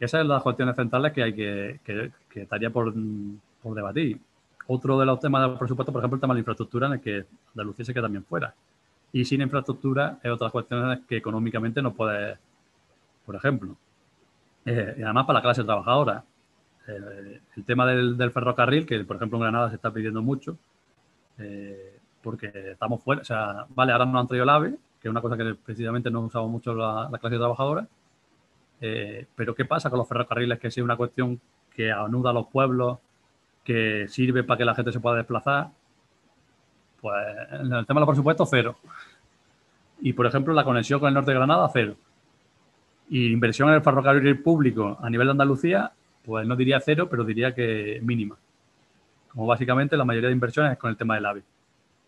Esas 0.00 0.22
son 0.22 0.28
las 0.28 0.42
cuestiones 0.42 0.74
centrales 0.74 1.12
que 1.12 1.22
hay 1.22 1.34
que, 1.34 1.80
que, 1.84 2.40
estaría 2.40 2.70
por, 2.70 2.92
por, 3.62 3.74
debatir. 3.76 4.18
Otro 4.66 4.98
de 4.98 5.06
los 5.06 5.20
temas 5.20 5.46
del 5.46 5.58
presupuesto, 5.58 5.92
por 5.92 6.00
ejemplo, 6.00 6.16
el 6.16 6.20
tema 6.20 6.34
de 6.34 6.38
la 6.38 6.40
infraestructura, 6.40 6.86
en 6.86 6.94
el 6.94 7.00
que 7.00 7.26
Andalucía 7.50 7.84
se 7.84 7.92
queda 7.92 8.04
también 8.04 8.24
fuera. 8.24 8.54
Y 9.12 9.24
sin 9.24 9.42
infraestructura 9.42 10.18
es 10.22 10.30
otra 10.30 10.50
cuestión 10.50 11.04
que 11.06 11.18
económicamente 11.18 11.82
no 11.82 11.92
puede, 11.92 12.38
por 13.26 13.36
ejemplo. 13.36 13.76
Eh, 14.64 14.96
y 14.98 15.02
además 15.02 15.26
para 15.26 15.38
la 15.38 15.42
clase 15.42 15.64
trabajadora. 15.64 16.24
Eh, 16.86 17.40
el 17.56 17.64
tema 17.64 17.86
del, 17.86 18.30
ferrocarril, 18.30 18.86
que 18.86 19.04
por 19.04 19.16
ejemplo 19.16 19.38
en 19.38 19.42
Granada 19.42 19.68
se 19.68 19.76
está 19.76 19.92
pidiendo 19.92 20.22
mucho, 20.22 20.56
eh, 21.38 21.98
porque 22.22 22.50
estamos 22.72 23.02
fuera, 23.02 23.22
o 23.22 23.24
sea, 23.24 23.66
vale, 23.74 23.92
ahora 23.92 24.06
nos 24.06 24.20
han 24.20 24.28
traído 24.28 24.44
el 24.44 24.50
AVE, 24.50 24.70
que 25.00 25.08
es 25.08 25.10
una 25.10 25.20
cosa 25.20 25.36
que 25.36 25.54
precisamente 25.54 26.10
no 26.10 26.20
usamos 26.20 26.50
mucho 26.50 26.74
la, 26.74 27.08
clase 27.20 27.36
trabajadora, 27.36 27.86
pero 28.80 29.54
¿qué 29.54 29.64
pasa 29.64 29.90
con 29.90 29.98
los 29.98 30.08
ferrocarriles? 30.08 30.58
Que 30.58 30.68
es 30.68 30.76
una 30.78 30.96
cuestión 30.96 31.40
que 31.74 31.92
anuda 31.92 32.30
a 32.30 32.32
los 32.32 32.46
pueblos, 32.46 32.98
que 33.62 34.08
sirve 34.08 34.42
para 34.42 34.58
que 34.58 34.64
la 34.64 34.74
gente 34.74 34.90
se 34.90 35.00
pueda 35.00 35.16
desplazar, 35.16 35.68
pues 37.00 37.14
en 37.52 37.72
el 37.72 37.86
tema 37.86 38.00
de 38.00 38.06
los 38.06 38.08
presupuestos, 38.08 38.48
cero. 38.50 38.76
Y, 40.00 40.12
por 40.12 40.26
ejemplo, 40.26 40.54
la 40.54 40.64
conexión 40.64 40.98
con 40.98 41.08
el 41.08 41.14
norte 41.14 41.30
de 41.30 41.36
Granada, 41.36 41.68
cero. 41.72 41.94
Y 43.10 43.32
inversión 43.32 43.68
en 43.68 43.76
el 43.76 43.82
ferrocarril 43.82 44.42
público 44.42 44.96
a 45.00 45.10
nivel 45.10 45.26
de 45.26 45.32
Andalucía, 45.32 45.92
pues 46.24 46.46
no 46.46 46.56
diría 46.56 46.80
cero, 46.80 47.08
pero 47.10 47.24
diría 47.24 47.54
que 47.54 48.00
mínima. 48.02 48.36
Como 49.28 49.46
básicamente 49.46 49.96
la 49.96 50.04
mayoría 50.04 50.28
de 50.28 50.34
inversiones 50.34 50.72
es 50.72 50.78
con 50.78 50.90
el 50.90 50.96
tema 50.96 51.16
del 51.16 51.26
AVE. 51.26 51.42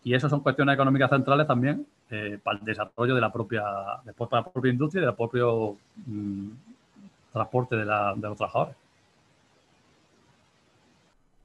Y 0.03 0.13
eso 0.13 0.27
son 0.27 0.41
cuestiones 0.41 0.73
económicas 0.73 1.09
centrales 1.09 1.47
también 1.47 1.85
eh, 2.09 2.37
para 2.43 2.59
el 2.59 2.65
desarrollo 2.65 3.15
de 3.15 3.21
la 3.21 3.31
propia, 3.31 3.63
después 4.03 4.29
para 4.29 4.43
la 4.43 4.51
propia 4.51 4.71
industria 4.71 5.01
y 5.01 5.05
del 5.05 5.15
propio 5.15 5.77
mm, 6.05 6.49
transporte 7.31 7.75
de, 7.77 7.85
los 7.85 8.37
trabajadores. 8.37 8.75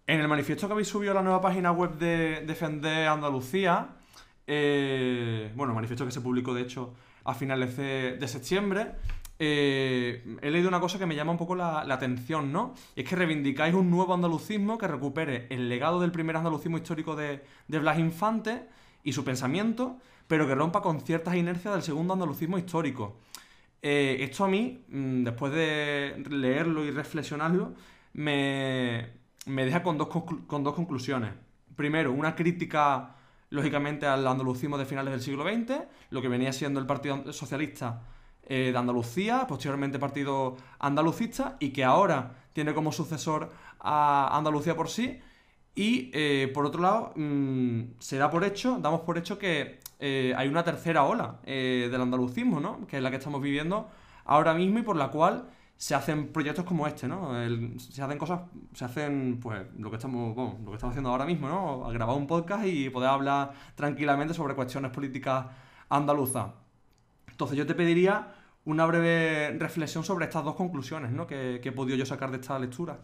En 0.07 0.21
el 0.21 0.29
manifiesto 0.29 0.67
que 0.67 0.73
habéis 0.73 0.89
subido 0.89 1.13
a 1.13 1.17
la 1.17 1.23
nueva 1.23 1.41
página 1.41 1.71
web 1.71 1.99
de 1.99 2.43
Defender 2.47 3.09
Andalucía, 3.09 3.89
eh, 4.47 5.53
bueno, 5.55 5.75
manifiesto 5.75 6.05
que 6.05 6.11
se 6.11 6.23
publicó 6.23 6.55
de 6.55 6.63
hecho 6.63 6.95
a 7.25 7.35
finales 7.35 7.77
de, 7.77 8.27
septiembre, 8.27 8.93
eh, 9.41 10.37
he 10.43 10.51
leído 10.51 10.69
una 10.69 10.81
cosa 10.81 10.99
que 10.99 11.07
me 11.07 11.15
llama 11.15 11.31
un 11.33 11.39
poco 11.39 11.55
la, 11.55 11.81
atención, 11.81 12.53
¿no? 12.53 12.75
Y 12.97 13.03
es 13.03 13.09
que 13.09 13.15
reivindicáis 13.15 13.75
un 13.75 13.91
nuevo 13.91 14.15
andalucismo 14.15 14.79
que 14.79 14.89
recupere 14.89 15.47
el 15.51 15.69
legado 15.69 16.01
del 16.01 16.11
primer 16.11 16.37
andalucismo 16.37 16.77
histórico 16.77 17.15
de, 17.15 17.43
Blas 17.69 17.99
Infante 17.99 18.67
y 19.05 19.13
su 19.13 19.25
pensamiento, 19.25 19.99
pero 20.27 20.47
que 20.47 20.55
rompa 20.55 20.83
con 20.83 21.01
ciertas 21.01 21.37
inercias 21.37 21.73
del 21.75 21.83
segundo 21.83 22.15
andalucismo 22.15 22.59
histórico. 22.59 23.19
Eh, 23.81 24.19
esto 24.21 24.45
a 24.45 24.49
mí, 24.49 24.85
mm, 24.89 25.23
después 25.23 25.53
de 25.53 26.25
leerlo 26.31 26.85
y 26.85 26.91
reflexionarlo, 26.91 27.75
me, 28.15 29.07
me 29.47 29.65
deja 29.65 29.85
con 29.85 29.99
dos, 29.99 30.09
con 30.09 30.65
dos 30.65 30.75
conclusiones. 30.75 31.33
Primero, 31.77 32.11
una 32.13 32.35
crítica, 32.35 33.15
lógicamente, 33.51 34.05
al 34.05 34.27
andalucismo 34.27 34.77
de 34.79 34.85
finales 34.85 35.13
del 35.13 35.21
siglo 35.21 35.45
XX, 35.45 35.85
lo 36.11 36.21
que 36.21 36.29
venía 36.29 36.53
siendo 36.53 36.81
el 36.81 36.87
Partido 36.87 37.33
Socialista 37.33 38.03
eh, 38.51 38.71
de 38.73 38.79
Andalucía, 38.79 39.47
posteriormente 39.47 39.99
Partido 39.99 40.57
Andalucista, 40.79 41.57
y 41.61 41.71
que 41.71 41.85
ahora 41.85 42.35
tiene 42.55 42.73
como 42.73 42.93
sucesor 42.93 43.51
a 43.79 44.37
Andalucía 44.37 44.75
por 44.75 44.89
sí. 44.89 45.21
Y 45.75 46.11
eh, 46.15 46.51
por 46.55 46.65
otro 46.65 46.81
lado, 46.81 47.13
mm, 47.15 47.99
se 47.99 48.17
da 48.17 48.31
por 48.31 48.45
hecho, 48.45 48.79
damos 48.81 49.03
por 49.03 49.19
hecho 49.19 49.39
que 49.39 49.81
eh, 50.01 50.33
hay 50.37 50.49
una 50.49 50.65
tercera 50.65 51.05
ola 51.05 51.41
del 51.45 52.01
andalucismo, 52.01 52.59
¿no? 52.59 52.87
Que 52.87 52.97
es 52.97 53.03
la 53.03 53.11
que 53.11 53.17
estamos 53.17 53.43
viviendo 53.43 53.89
ahora 54.25 54.55
mismo 54.55 54.79
y 54.79 54.83
por 54.83 54.97
la 54.97 55.11
cual 55.11 55.51
se 55.77 55.95
hacen 55.95 56.33
proyectos 56.33 56.65
como 56.65 56.87
este, 56.87 57.07
¿no? 57.07 57.33
se 57.79 58.03
hacen 58.03 58.19
cosas, 58.19 58.41
se 58.75 58.85
hacen, 58.85 59.39
pues, 59.41 59.63
lo 59.79 59.91
que 59.91 59.97
estamos, 59.97 60.37
lo 60.37 60.71
que 60.71 60.75
estamos 60.75 60.93
haciendo 60.93 61.11
ahora 61.11 61.25
mismo, 61.25 61.49
¿no? 61.49 61.89
Grabar 61.91 62.17
un 62.17 62.27
podcast 62.27 62.67
y 62.67 62.91
poder 62.91 63.11
hablar 63.11 63.53
tranquilamente 63.77 64.35
sobre 64.35 64.55
cuestiones 64.55 64.91
políticas 64.91 65.47
andaluzas. 65.89 66.49
Entonces 67.31 67.57
yo 67.57 67.67
te 67.67 67.77
pediría 67.77 68.35
una 68.69 68.85
breve 68.85 69.57
reflexión 69.59 70.05
sobre 70.05 70.27
estas 70.27 70.45
dos 70.45 70.55
conclusiones, 70.55 71.11
¿no? 71.11 71.27
Que, 71.27 71.57
he 71.57 71.73
podido 71.73 71.97
yo 71.97 72.05
sacar 72.05 72.31
de 72.31 72.37
esta 72.37 72.59
lectura. 72.59 72.99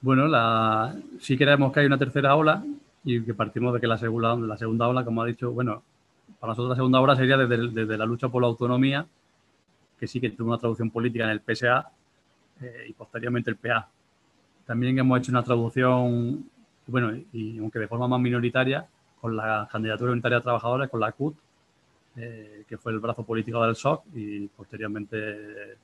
Bueno, 0.00 0.28
la, 0.28 0.94
si 1.18 1.36
queremos 1.36 1.72
que 1.72 1.80
haya 1.80 1.88
una 1.88 1.98
tercera 1.98 2.36
ola, 2.36 2.64
y 3.02 3.20
que 3.24 3.34
partimos 3.34 3.74
de 3.74 3.80
que 3.80 3.88
la 3.88 3.98
segunda, 3.98 4.36
la 4.36 4.56
segunda 4.56 4.86
ola, 4.86 5.04
como 5.04 5.22
ha 5.22 5.26
dicho, 5.26 5.50
bueno, 5.50 5.82
para 6.38 6.52
nosotros 6.52 6.70
la 6.70 6.76
segunda 6.76 7.00
ola 7.00 7.16
sería 7.16 7.36
desde, 7.36 7.98
la 7.98 8.06
lucha 8.06 8.28
por 8.28 8.40
la 8.40 8.48
autonomía, 8.48 9.04
que 9.98 10.06
sí 10.06 10.20
que 10.20 10.30
tuvo 10.30 10.50
una 10.50 10.58
traducción 10.58 10.90
política 10.90 11.24
en 11.24 11.30
el 11.30 11.40
PSA 11.40 11.90
eh, 12.60 12.86
y 12.88 12.92
posteriormente 12.92 13.50
el 13.50 13.56
PA. 13.56 13.88
También 14.64 14.96
hemos 14.96 15.18
hecho 15.18 15.32
una 15.32 15.42
traducción, 15.42 16.48
bueno, 16.86 17.10
y 17.32 17.58
aunque 17.58 17.80
de 17.80 17.88
forma 17.88 18.06
más 18.06 18.20
minoritaria, 18.20 18.86
con 19.20 19.36
la 19.36 19.68
candidatura 19.72 20.12
unitaria 20.12 20.38
de 20.38 20.42
trabajadores, 20.44 20.88
con 20.88 21.00
la 21.00 21.10
CUT, 21.10 21.34
eh, 22.20 22.64
que 22.68 22.76
fue 22.76 22.90
el 22.90 22.98
brazo 22.98 23.22
político 23.22 23.62
del 23.64 23.76
SOC 23.76 24.06
y 24.14 24.48
posteriormente 24.48 25.76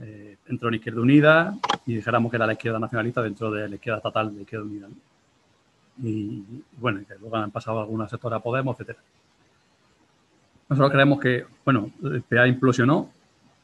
eh, 0.00 0.36
entró 0.46 0.68
en 0.68 0.74
Izquierda 0.74 1.00
Unida 1.00 1.58
y 1.84 1.96
dijéramos 1.96 2.30
que 2.30 2.36
era 2.36 2.46
la 2.46 2.52
izquierda 2.52 2.78
nacionalista 2.78 3.22
dentro 3.22 3.50
de 3.50 3.68
la 3.68 3.74
izquierda 3.74 3.98
estatal 3.98 4.32
de 4.32 4.42
Izquierda 4.42 4.66
Unida. 4.66 4.88
Y, 6.00 6.44
bueno, 6.78 7.00
que 7.06 7.14
luego 7.18 7.36
han 7.36 7.50
pasado 7.50 7.80
algunas 7.80 8.08
sectores 8.08 8.36
a 8.36 8.40
Podemos, 8.40 8.74
etcétera. 8.74 9.00
Nosotros 10.68 10.92
creemos 10.92 11.18
que, 11.18 11.44
bueno, 11.64 11.90
el 12.04 12.22
PA 12.22 12.46
implosionó, 12.46 13.10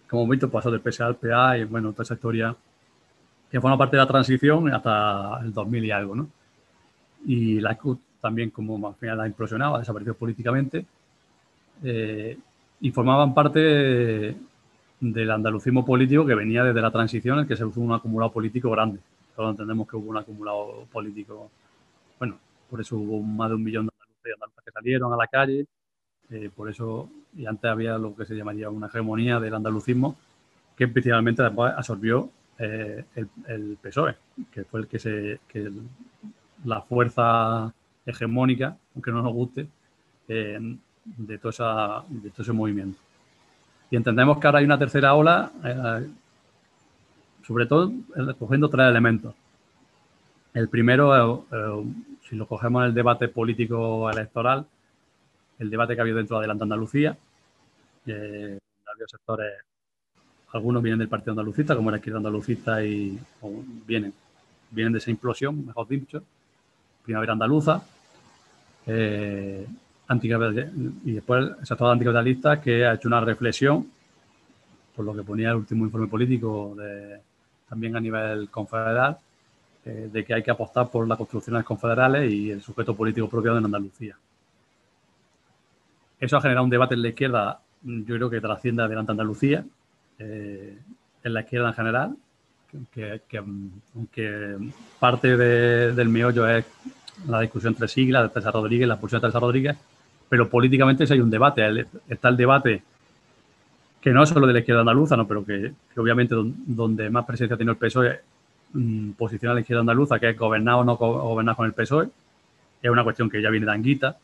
como 0.09 0.23
hemos 0.23 0.33
visto, 0.33 0.51
pasó 0.51 0.73
del 0.73 0.81
PSA 0.81 1.07
al 1.07 1.17
PA 1.17 1.59
y, 1.59 1.65
bueno, 1.65 1.93
toda 1.93 2.03
esa 2.03 2.15
historia 2.15 2.57
que 3.51 3.61
forma 3.61 3.79
parte 3.79 3.97
de 3.97 4.03
la 4.03 4.09
transición 4.09 4.75
hasta 4.75 5.39
el 5.43 5.53
2000 5.53 5.85
y 5.85 5.91
algo, 5.93 6.17
¿no? 6.17 6.29
Y 7.25 7.61
la 7.61 7.77
CUT 7.77 8.01
también, 8.21 8.51
como 8.51 8.89
al 8.89 8.95
final 8.97 9.21
ha 9.21 9.27
implosionado, 9.29 9.77
ha 9.77 9.79
desaparecido 9.79 10.15
políticamente, 10.15 10.85
eh, 11.83 12.39
y 12.81 12.91
formaban 12.91 13.35
parte 13.35 14.37
del 15.01 15.31
andalucismo 15.31 15.85
político 15.85 16.27
que 16.27 16.35
venía 16.35 16.65
desde 16.65 16.81
la 16.81 16.91
transición, 16.91 17.41
en 17.41 17.47
que 17.47 17.57
se 17.57 17.65
usó 17.65 17.81
un 17.81 17.93
acumulado 17.93 18.33
político 18.33 18.71
grande. 18.71 19.01
Todos 19.35 19.51
entendemos 19.51 19.89
que 19.89 19.97
hubo 19.97 20.11
un 20.11 20.17
acumulado 20.17 20.87
político, 20.91 21.51
bueno, 22.19 22.39
por 22.69 22.81
eso 22.81 22.97
hubo 22.97 23.23
más 23.23 23.49
de 23.51 23.55
un 23.55 23.63
millón 23.63 23.87
de 23.87 23.93
andaluces 24.33 24.65
que 24.65 24.73
salieron 24.73 25.13
a 25.13 25.17
la 25.17 25.27
calle, 25.27 25.67
eh, 26.31 26.51
por 26.55 26.69
eso, 26.69 27.09
y 27.37 27.47
antes 27.47 27.71
había 27.71 27.97
lo 27.97 28.15
que 28.15 28.27
se 28.27 28.35
llamaría 28.35 28.69
una 28.69 28.89
hegemonía 28.89 29.41
del 29.41 29.55
andalucismo, 29.55 30.17
que 30.77 30.89
principalmente 30.89 31.43
después 31.43 31.73
absorbió 31.77 32.31
eh, 32.59 33.05
el, 33.47 33.79
PSOE, 33.81 34.17
que 34.51 34.65
fue 34.65 34.81
el 34.81 34.89
que 34.89 34.99
se, 34.99 35.41
que 35.49 35.71
la 36.65 36.83
fuerza 36.83 37.73
hegemónica, 38.05 38.77
aunque 38.95 39.11
no 39.13 39.23
nos 39.23 39.33
guste, 39.33 39.69
eh, 40.27 40.77
de, 41.17 41.39
toda 41.39 41.51
esa, 41.51 42.05
de 42.09 42.31
todo 42.31 42.43
ese 42.43 42.53
movimiento. 42.53 42.99
Y 43.91 43.97
entendemos 43.97 44.39
que 44.39 44.47
ahora 44.47 44.59
hay 44.59 44.65
una 44.65 44.79
tercera 44.79 45.15
ola, 45.15 45.51
eh, 45.65 46.09
sobre 47.47 47.67
todo 47.67 47.93
cogiendo 48.39 48.69
tres 48.69 48.89
elementos. 48.89 49.35
El 50.53 50.69
primero, 50.69 51.47
eh, 51.51 51.85
si 52.29 52.37
lo 52.37 52.47
cogemos 52.47 52.83
en 52.83 52.89
el 52.89 52.95
debate 52.95 53.29
político 53.29 54.11
electoral, 54.11 54.67
el 55.59 55.71
debate 55.71 55.95
que 55.95 56.01
ha 56.01 56.03
habido 56.03 56.19
dentro 56.19 56.41
de 56.41 56.51
Andalucía, 56.51 57.17
eh, 58.07 58.59
varios 58.87 59.11
sectores, 59.11 59.53
algunos 60.53 60.83
vienen 60.83 60.99
del 60.99 61.09
Partido 61.09 61.33
Andalucista, 61.33 61.77
como 61.77 61.91
la 61.91 61.99
izquierda 61.99 62.19
andalucista, 62.19 62.83
y 62.85 63.19
vienen, 63.87 64.13
vienen 64.71 64.93
de 64.93 64.99
esa 64.99 65.11
implosión, 65.11 65.67
mejor 65.67 65.89
dicho, 65.89 66.23
Primavera 67.05 67.33
Andaluza, 67.33 67.83
eh, 68.87 69.67
y 70.11 71.13
después 71.13 71.45
el 71.59 71.67
sector 71.67 71.91
anticapitalista 71.93 72.61
que 72.61 72.87
ha 72.87 72.95
hecho 72.95 73.09
una 73.09 73.21
reflexión, 73.21 73.87
por 74.97 75.05
lo 75.05 75.15
que 75.15 75.23
ponía 75.23 75.51
el 75.51 75.57
último 75.57 75.85
informe 75.85 76.07
político 76.07 76.75
de, 76.77 77.21
también 77.69 77.95
a 77.97 78.01
nivel 78.01 78.49
confederal, 78.49 79.19
eh, 79.85 80.09
de 80.13 80.25
que 80.25 80.35
hay 80.35 80.43
que 80.43 80.51
apostar 80.51 80.91
por 80.91 81.07
las 81.07 81.19
construcciones 81.19 81.65
confederales 81.65 82.33
y 82.33 82.51
el 82.51 82.63
sujeto 82.63 82.97
político 82.97 83.29
propio 83.29 83.53
de 83.53 83.65
Andalucía. 83.65 84.17
Eso 86.19 86.37
ha 86.37 86.41
generado 86.41 86.65
un 86.65 86.71
debate 86.71 86.95
en 86.95 87.03
la 87.03 87.09
izquierda, 87.09 87.61
yo 87.83 88.17
creo 88.17 88.31
que 88.31 88.41
trasciende 88.41 88.83
adelante 88.83 89.13
Andalucía, 89.13 89.65
eh, 90.19 90.79
en 91.23 91.35
la 91.35 91.41
izquierda 91.41 91.69
en 91.69 91.75
general, 91.75 92.17
que, 92.93 93.21
aunque 93.95 94.57
parte 94.99 95.37
del 95.37 96.09
meollo 96.09 96.49
es 96.49 96.65
la 97.27 97.41
discusión 97.41 97.73
entre 97.75 97.89
siglas 97.89 98.25
de 98.25 98.35
César 98.35 98.53
Rodríguez, 98.53 98.89
la 98.89 98.99
posición 98.99 99.23
de 99.23 99.29
César 99.29 99.43
Rodríguez, 99.43 99.77
pero 100.29 100.49
políticamente 100.49 101.07
sí 101.07 101.13
hay 101.13 101.21
un 101.21 101.31
debate. 101.31 101.87
Está 102.09 102.29
el 102.29 102.37
debate 102.37 102.83
que 104.01 104.11
no 104.11 104.23
es 104.23 104.29
solo 104.29 104.47
de 104.47 104.53
la 104.53 104.59
izquierda 104.61 104.81
andaluza, 104.83 105.17
pero 105.27 105.45
que, 105.45 105.73
obviamente 105.97 106.35
donde 106.37 107.11
más 107.11 107.25
presencia 107.25 107.57
tiene 107.57 107.73
el 107.73 107.79
PSOE 107.79 108.21
mm, 108.73 109.11
posiciona 109.13 109.53
a 109.53 109.55
la 109.55 109.61
izquierda 109.61 109.81
andaluza, 109.81 110.19
que 110.19 110.31
es 110.31 110.39
gobernar 110.39 110.77
o 110.77 110.85
no 110.85 110.97
gobernar 110.97 111.57
con 111.57 111.67
el 111.67 111.73
PSOE. 111.73 112.09
Es 112.81 112.91
una 112.91 113.03
cuestión 113.03 113.29
que 113.29 113.43
ya 113.43 113.51
viene 113.51 113.67
de 113.67 113.73
Anguita, 113.73 114.17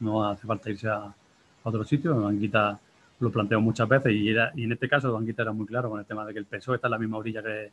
no 0.00 0.28
hace 0.28 0.46
falta 0.46 0.70
irse 0.70 0.88
a, 0.88 1.14
otro 1.62 1.84
sitio. 1.84 2.26
Anguita 2.26 2.78
lo 3.20 3.30
planteó 3.30 3.60
muchas 3.60 3.88
veces 3.88 4.12
y, 4.12 4.30
y 4.30 4.64
en 4.64 4.72
este 4.72 4.88
caso 4.88 5.16
Anguita 5.16 5.42
era 5.42 5.52
muy 5.52 5.66
claro 5.66 5.88
con 5.88 6.00
el 6.00 6.04
tema 6.04 6.26
de 6.26 6.32
que 6.32 6.40
el 6.40 6.46
PSOE 6.46 6.76
está 6.76 6.88
en 6.88 6.92
la 6.92 6.98
misma 6.98 7.18
orilla 7.18 7.42
que, 7.42 7.70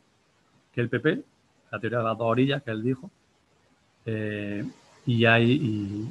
que 0.72 0.80
el 0.80 0.88
PP, 0.88 1.22
la 1.70 1.78
teoría 1.78 1.98
de 1.98 2.04
las 2.04 2.16
dos 2.16 2.28
orillas 2.28 2.62
que 2.62 2.70
él 2.70 2.82
dijo. 2.82 3.10
Eh, 4.06 4.64
y 5.06 5.24
hay, 5.24 6.08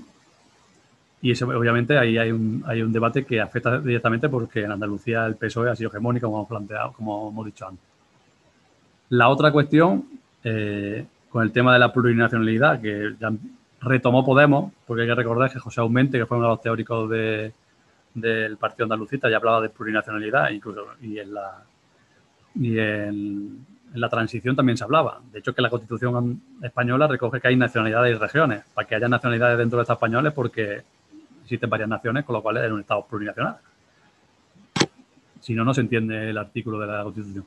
eso, 1.30 1.48
obviamente 1.48 1.98
ahí 1.98 2.18
hay 2.18 2.32
un, 2.32 2.64
hay 2.66 2.82
un 2.82 2.92
debate 2.92 3.24
que 3.24 3.40
afecta 3.40 3.78
directamente 3.80 4.28
porque 4.28 4.64
en 4.64 4.72
Andalucía 4.72 5.28
el 5.28 5.36
PSOE 5.36 5.70
ha 5.70 5.76
sido 5.76 5.92
hegemónico, 5.92 6.26
como 6.26 6.40
hemos 6.40 6.50
planteado, 6.50 6.94
como 6.94 7.30
hemos 7.30 7.46
dicho 7.46 7.68
antes. 7.68 7.86
La 9.10 9.30
otra 9.30 9.52
cuestión, 9.52 10.06
eh, 10.44 11.06
con 11.30 11.44
el 11.44 11.52
tema 11.52 11.74
de 11.74 11.80
la 11.80 11.94
plurinacionalidad, 11.94 12.82
que 12.82 13.14
ya 13.20 13.32
retomó 13.82 14.26
Podemos, 14.26 14.72
porque 14.88 15.04
hay 15.04 15.10
que 15.10 15.16
recordar 15.16 15.52
que 15.52 15.60
José 15.60 15.82
Aumente, 15.82 16.18
que 16.18 16.26
fue 16.26 16.38
uno 16.38 16.48
de 16.48 16.54
los 16.54 16.62
teóricos 16.62 17.10
de, 17.10 17.52
del 18.16 18.58
Partido 18.58 18.86
Andalucista, 18.86 19.30
ya 19.30 19.38
hablaba 19.38 19.62
de 19.62 19.70
plurinacionalidad, 19.70 20.50
incluso, 20.50 20.88
y 21.02 21.20
en 21.20 21.34
la, 21.34 21.64
y 22.56 22.80
en 22.80 23.66
la 23.94 24.10
transición 24.10 24.56
también 24.56 24.78
se 24.78 24.84
hablaba. 24.84 25.20
De 25.32 25.40
hecho, 25.40 25.54
que 25.54 25.62
la 25.62 25.70
Constitución 25.70 26.42
española 26.62 27.08
recoge 27.08 27.42
que 27.42 27.50
hay 27.50 27.56
nacionalidades 27.56 28.16
y 28.16 28.20
regiones. 28.20 28.64
Para 28.74 28.88
que 28.88 28.96
haya 28.96 29.08
nacionalidades 29.10 29.58
dentro 29.58 29.78
de 29.78 29.84
estas 29.84 29.96
españoles, 29.96 30.34
porque 30.34 30.84
existen 31.52 31.70
varias 31.70 31.90
naciones, 31.90 32.24
con 32.24 32.34
lo 32.34 32.42
cual 32.42 32.58
es 32.58 32.72
un 32.72 32.80
Estado 32.80 33.06
plurinacional. 33.06 33.58
Si 35.42 35.54
no, 35.54 35.66
no 35.66 35.74
se 35.74 35.82
entiende 35.82 36.30
el 36.30 36.38
artículo 36.38 36.80
de 36.80 36.88
la 36.88 37.04
Constitución. 37.04 37.46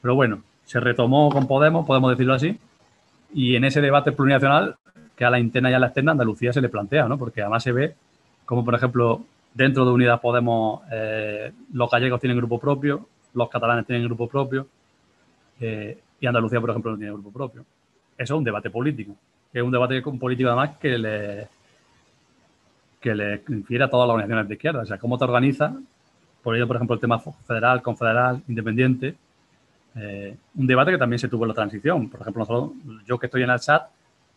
Pero 0.00 0.14
bueno, 0.14 0.42
se 0.64 0.78
retomó 0.78 1.30
con 1.30 1.48
Podemos, 1.48 1.86
podemos 1.86 2.10
decirlo 2.10 2.34
así, 2.34 2.56
y 3.32 3.56
en 3.56 3.64
ese 3.64 3.80
debate 3.80 4.12
plurinacional, 4.12 4.76
que 5.16 5.24
a 5.24 5.30
la 5.30 5.40
interna 5.40 5.70
y 5.70 5.74
a 5.74 5.78
la 5.78 5.86
externa, 5.86 6.12
Andalucía 6.12 6.52
se 6.52 6.60
le 6.60 6.68
plantea, 6.68 7.08
¿no? 7.08 7.18
Porque 7.18 7.40
además 7.42 7.62
se 7.62 7.72
ve 7.72 7.94
como, 8.46 8.64
por 8.64 8.74
ejemplo, 8.74 9.24
dentro 9.52 9.84
de 9.84 9.90
Unidas 9.90 10.20
Podemos, 10.20 10.82
eh, 10.92 11.52
los 11.72 11.90
gallegos 11.90 12.20
tienen 12.20 12.38
grupo 12.38 12.58
propio, 12.58 13.08
los 13.34 13.48
catalanes 13.48 13.86
tienen 13.86 14.06
grupo 14.06 14.28
propio, 14.28 14.66
eh, 15.60 15.98
y 16.20 16.26
Andalucía, 16.26 16.60
por 16.60 16.70
ejemplo, 16.70 16.92
no 16.92 16.98
tiene 16.98 17.12
grupo 17.12 17.32
propio. 17.32 17.62
Eso 18.16 18.34
es 18.34 18.38
un 18.38 18.44
debate 18.44 18.70
político, 18.70 19.14
es 19.52 19.62
un 19.62 19.70
debate 19.70 20.00
político 20.02 20.48
además 20.48 20.76
que 20.78 20.98
le, 20.98 21.48
que 23.00 23.14
le 23.14 23.42
infiere 23.48 23.84
a 23.84 23.90
todas 23.90 24.06
las 24.06 24.14
organizaciones 24.14 24.48
de 24.48 24.54
izquierda. 24.54 24.82
O 24.82 24.86
sea, 24.86 24.98
cómo 24.98 25.16
te 25.16 25.24
organizas, 25.24 25.72
por 26.42 26.54
ello, 26.54 26.66
por 26.66 26.76
ejemplo, 26.76 26.94
el 26.94 27.00
tema 27.00 27.18
federal, 27.18 27.82
confederal, 27.82 28.42
independiente, 28.46 29.16
eh, 29.96 30.36
un 30.54 30.66
debate 30.66 30.92
que 30.92 30.98
también 30.98 31.18
se 31.18 31.28
tuvo 31.28 31.44
en 31.44 31.48
la 31.48 31.54
transición. 31.54 32.08
Por 32.08 32.20
ejemplo, 32.20 32.40
nosotros, 32.40 32.72
yo 33.06 33.18
que 33.18 33.26
estoy 33.26 33.42
en 33.42 33.50
el 33.50 33.58
SAT, 33.58 33.88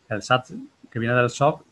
el 0.08 0.22
SAT 0.22 0.48
que 0.90 0.98
viene 0.98 1.14
del 1.14 1.30
SOC, 1.30 1.62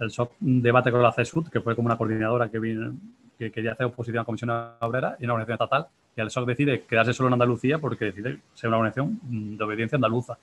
el 0.00 0.10
SOC 0.10 0.32
un 0.40 0.62
debate 0.62 0.90
con 0.90 1.02
la 1.02 1.12
CESUD, 1.12 1.48
que 1.48 1.60
fue 1.60 1.74
como 1.74 1.86
una 1.86 1.96
coordinadora 1.96 2.48
que, 2.48 2.58
vino, 2.58 2.94
que 3.38 3.50
quería 3.50 3.72
hacer 3.72 3.86
oposición 3.86 4.18
a 4.18 4.20
la 4.22 4.24
Comisión 4.24 4.50
Obrera 4.80 5.16
y 5.18 5.24
una 5.24 5.34
organización 5.34 5.54
estatal, 5.54 5.86
y 6.16 6.20
el 6.20 6.30
SOC 6.30 6.46
decide 6.46 6.82
quedarse 6.84 7.12
solo 7.12 7.28
en 7.28 7.34
Andalucía 7.34 7.78
porque 7.78 8.06
decide 8.06 8.38
ser 8.54 8.68
una 8.68 8.78
organización 8.78 9.56
de 9.56 9.64
obediencia 9.64 9.96
andaluza. 9.96 10.38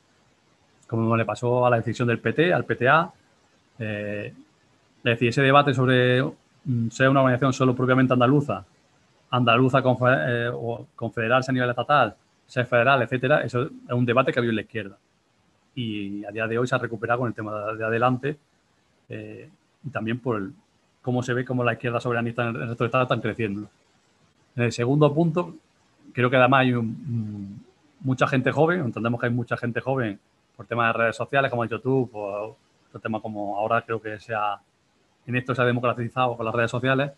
Como 0.88 1.16
le 1.18 1.26
pasó 1.26 1.66
a 1.66 1.70
la 1.70 1.78
decisión 1.78 2.08
del 2.08 2.20
PT, 2.20 2.54
al 2.54 2.66
PTA, 2.66 3.12
eh, 3.80 4.34
es 5.04 5.12
decir, 5.12 5.30
ese 5.30 5.42
debate 5.42 5.74
sobre 5.74 6.24
mm, 6.24 6.90
ser 6.90 7.10
una 7.10 7.22
organización 7.22 7.54
solo 7.54 7.76
propiamente 7.76 8.14
andaluza, 8.14 8.66
andaluza 9.30 9.80
eh, 9.80 10.50
o 10.54 10.88
confederarse 10.96 11.52
a 11.52 11.54
nivel 11.54 11.70
estatal, 11.70 12.16
ser 12.48 12.66
federal, 12.66 13.02
etcétera, 13.02 13.42
eso 13.44 13.64
es 13.64 13.94
un 13.94 14.06
debate 14.06 14.32
que 14.32 14.40
había 14.40 14.52
en 14.52 14.56
la 14.56 14.62
izquierda. 14.62 14.98
Y 15.76 16.24
a 16.24 16.32
día 16.32 16.48
de 16.48 16.58
hoy 16.58 16.68
se 16.68 16.76
ha 16.76 16.78
recuperado 16.78 17.22
con 17.22 17.28
el 17.28 17.34
tema 17.34 17.74
de, 17.74 17.84
adelante 17.84 18.38
eh, 19.10 19.50
y 19.84 19.90
también 19.90 20.20
por 20.20 20.38
el, 20.38 20.54
cómo 21.02 21.22
se 21.22 21.34
ve 21.34 21.44
cómo 21.44 21.64
la 21.64 21.74
izquierda 21.74 22.00
soberanista 22.00 22.44
en 22.44 22.56
el 22.56 22.68
resto 22.70 22.84
de 22.84 22.88
Estados 22.88 23.06
están 23.06 23.22
creciendo. 23.22 23.68
En 24.56 24.64
el 24.64 24.72
segundo 24.72 25.14
punto, 25.14 25.56
creo 26.14 26.30
que 26.30 26.38
además 26.38 26.62
hay 26.62 26.74
mucha 28.00 28.28
gente 28.28 28.52
joven, 28.52 28.82
entendemos 28.82 29.20
que 29.20 29.26
hay 29.26 29.34
mucha 29.34 29.58
gente 29.58 29.82
joven 29.82 30.20
por 30.56 30.66
temas 30.68 30.94
de 30.94 31.00
redes 31.00 31.16
sociales 31.16 31.50
como 31.50 31.66
YouTube 31.66 32.10
o 32.14 32.56
otro 32.88 33.00
tema 33.02 33.20
como 33.20 33.58
ahora 33.58 33.82
creo 33.82 34.00
que 34.00 34.20
se 34.20 34.34
ha 34.34 34.60
en 35.26 35.36
esto 35.36 35.56
se 35.56 35.62
ha 35.62 35.66
democratizado 35.66 36.36
con 36.36 36.46
las 36.46 36.56
redes 36.56 36.72
sociales. 36.72 37.12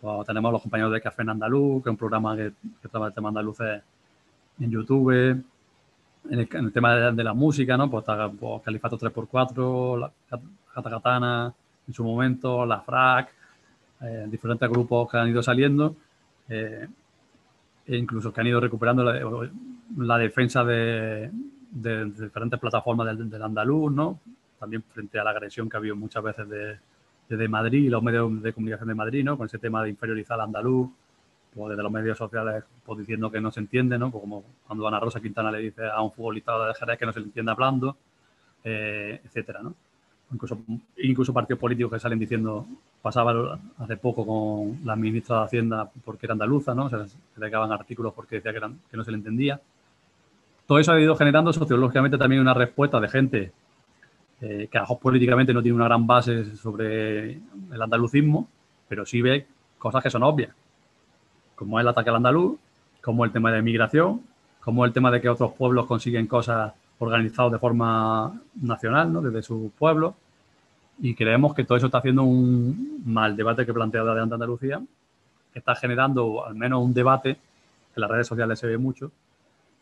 Pues 0.00 0.26
tenemos 0.26 0.52
los 0.52 0.62
compañeros 0.62 0.92
de 0.92 1.00
Café 1.00 1.22
en 1.22 1.30
Andaluz, 1.30 1.82
que 1.82 1.90
es 1.90 1.92
un 1.92 1.96
programa 1.96 2.36
que, 2.36 2.52
trata 2.80 3.06
el 3.06 3.14
tema 3.14 3.28
andaluz 3.28 3.58
en 3.60 4.70
YouTube. 4.70 5.44
En 6.30 6.40
el, 6.40 6.72
tema 6.72 7.12
de, 7.12 7.24
la 7.24 7.32
música, 7.32 7.76
¿no? 7.76 7.90
Pues 7.90 8.02
está 8.02 8.28
pues, 8.28 8.62
Califato 8.62 8.98
3x4, 8.98 10.10
Katakatana 10.74 11.54
en 11.86 11.94
su 11.94 12.04
momento, 12.04 12.66
la 12.66 12.80
FRAC, 12.80 13.32
eh, 14.02 14.26
diferentes 14.28 14.68
grupos 14.68 15.10
que 15.10 15.16
han 15.16 15.28
ido 15.28 15.42
saliendo, 15.42 15.96
eh, 16.48 16.86
e 17.86 17.96
incluso 17.96 18.32
que 18.32 18.40
han 18.42 18.46
ido 18.46 18.60
recuperando 18.60 19.02
la, 19.02 20.18
defensa 20.18 20.62
de, 20.64 21.30
diferentes 21.72 22.60
plataformas 22.60 23.16
del, 23.16 23.42
andaluz, 23.42 23.90
¿no? 23.90 24.20
También 24.58 24.82
frente 24.82 25.18
a 25.18 25.24
la 25.24 25.30
agresión 25.30 25.68
que 25.68 25.76
ha 25.76 25.80
habido 25.80 25.96
muchas 25.96 26.22
veces 26.22 26.46
desde 27.28 27.48
Madrid 27.48 27.90
los 27.90 28.02
medios 28.02 28.42
de 28.42 28.52
comunicación 28.52 28.88
de 28.88 28.94
Madrid, 28.94 29.24
¿no? 29.24 29.36
Con 29.36 29.46
ese 29.46 29.58
tema 29.58 29.82
de 29.82 29.90
inferiorizar 29.90 30.34
al 30.34 30.46
andaluz, 30.46 30.88
pues 31.54 31.70
desde 31.70 31.82
los 31.82 31.92
medios 31.92 32.16
sociales 32.16 32.64
pues, 32.84 32.98
diciendo 33.00 33.30
que 33.30 33.40
no 33.40 33.50
se 33.50 33.60
entiende, 33.60 33.98
¿no? 33.98 34.10
Pues 34.10 34.22
como 34.22 34.44
cuando 34.66 34.88
Ana 34.88 35.00
Rosa 35.00 35.20
Quintana 35.20 35.50
le 35.50 35.58
dice 35.58 35.86
a 35.86 36.00
un 36.02 36.12
futbolista 36.12 36.66
de 36.66 36.74
Jerez 36.74 36.98
que 36.98 37.06
no 37.06 37.12
se 37.12 37.20
le 37.20 37.26
entiende 37.26 37.52
hablando, 37.52 37.96
eh, 38.64 39.20
etcétera, 39.24 39.60
¿no? 39.62 39.74
Incluso, 40.30 41.32
partidos 41.32 41.58
políticos 41.58 41.90
que 41.90 41.98
salen 41.98 42.18
diciendo, 42.18 42.66
pasaba 43.00 43.58
hace 43.78 43.96
poco 43.96 44.26
con 44.26 44.84
la 44.84 44.94
ministra 44.94 45.38
de 45.38 45.44
Hacienda 45.44 45.90
porque 46.04 46.26
era 46.26 46.34
andaluza, 46.34 46.74
¿no? 46.74 46.90
Se 46.90 46.96
le 47.38 47.46
acaban 47.46 47.72
artículos 47.72 48.12
porque 48.12 48.36
decía 48.36 48.52
que 48.52 48.96
no 48.96 49.04
se 49.04 49.10
le 49.10 49.16
entendía. 49.16 49.58
Todo 50.66 50.78
eso 50.78 50.92
ha 50.92 51.00
ido 51.00 51.16
generando 51.16 51.50
sociológicamente 51.50 52.18
también 52.18 52.42
una 52.42 52.52
respuesta 52.52 53.00
de 53.00 53.08
gente 53.08 53.52
eh, 54.40 54.68
que 54.70 54.78
a 54.78 54.84
políticamente 54.84 55.52
no 55.52 55.62
tiene 55.62 55.74
una 55.74 55.86
gran 55.86 56.06
base 56.06 56.56
sobre 56.56 57.32
el 57.32 57.82
andalucismo, 57.82 58.48
pero 58.88 59.04
sí 59.04 59.20
ve 59.20 59.46
cosas 59.78 60.00
que 60.00 60.10
son 60.10 60.22
obvias, 60.22 60.54
como 61.56 61.80
el 61.80 61.88
ataque 61.88 62.10
al 62.10 62.16
andaluz, 62.16 62.56
como 63.02 63.24
el 63.24 63.32
tema 63.32 63.50
de 63.50 63.62
migración, 63.62 64.22
como 64.60 64.84
el 64.84 64.92
tema 64.92 65.10
de 65.10 65.20
que 65.20 65.28
otros 65.28 65.54
pueblos 65.54 65.86
consiguen 65.86 66.28
cosas 66.28 66.72
organizados 67.00 67.50
de 67.50 67.58
forma 67.58 68.40
nacional, 68.60 69.12
¿no? 69.12 69.22
desde 69.22 69.42
su 69.42 69.72
pueblo. 69.76 70.14
Y 71.00 71.14
creemos 71.14 71.52
que 71.54 71.64
todo 71.64 71.78
eso 71.78 71.86
está 71.86 71.98
haciendo 71.98 72.22
un 72.22 73.02
mal 73.06 73.36
debate 73.36 73.66
que 73.66 73.72
plantea 73.72 74.04
de 74.04 74.20
Andalucía, 74.20 74.80
que 75.52 75.58
está 75.58 75.74
generando 75.74 76.44
al 76.44 76.54
menos 76.54 76.84
un 76.84 76.94
debate, 76.94 77.30
en 77.30 78.00
las 78.00 78.10
redes 78.10 78.26
sociales 78.28 78.58
se 78.58 78.68
ve 78.68 78.78
mucho, 78.78 79.10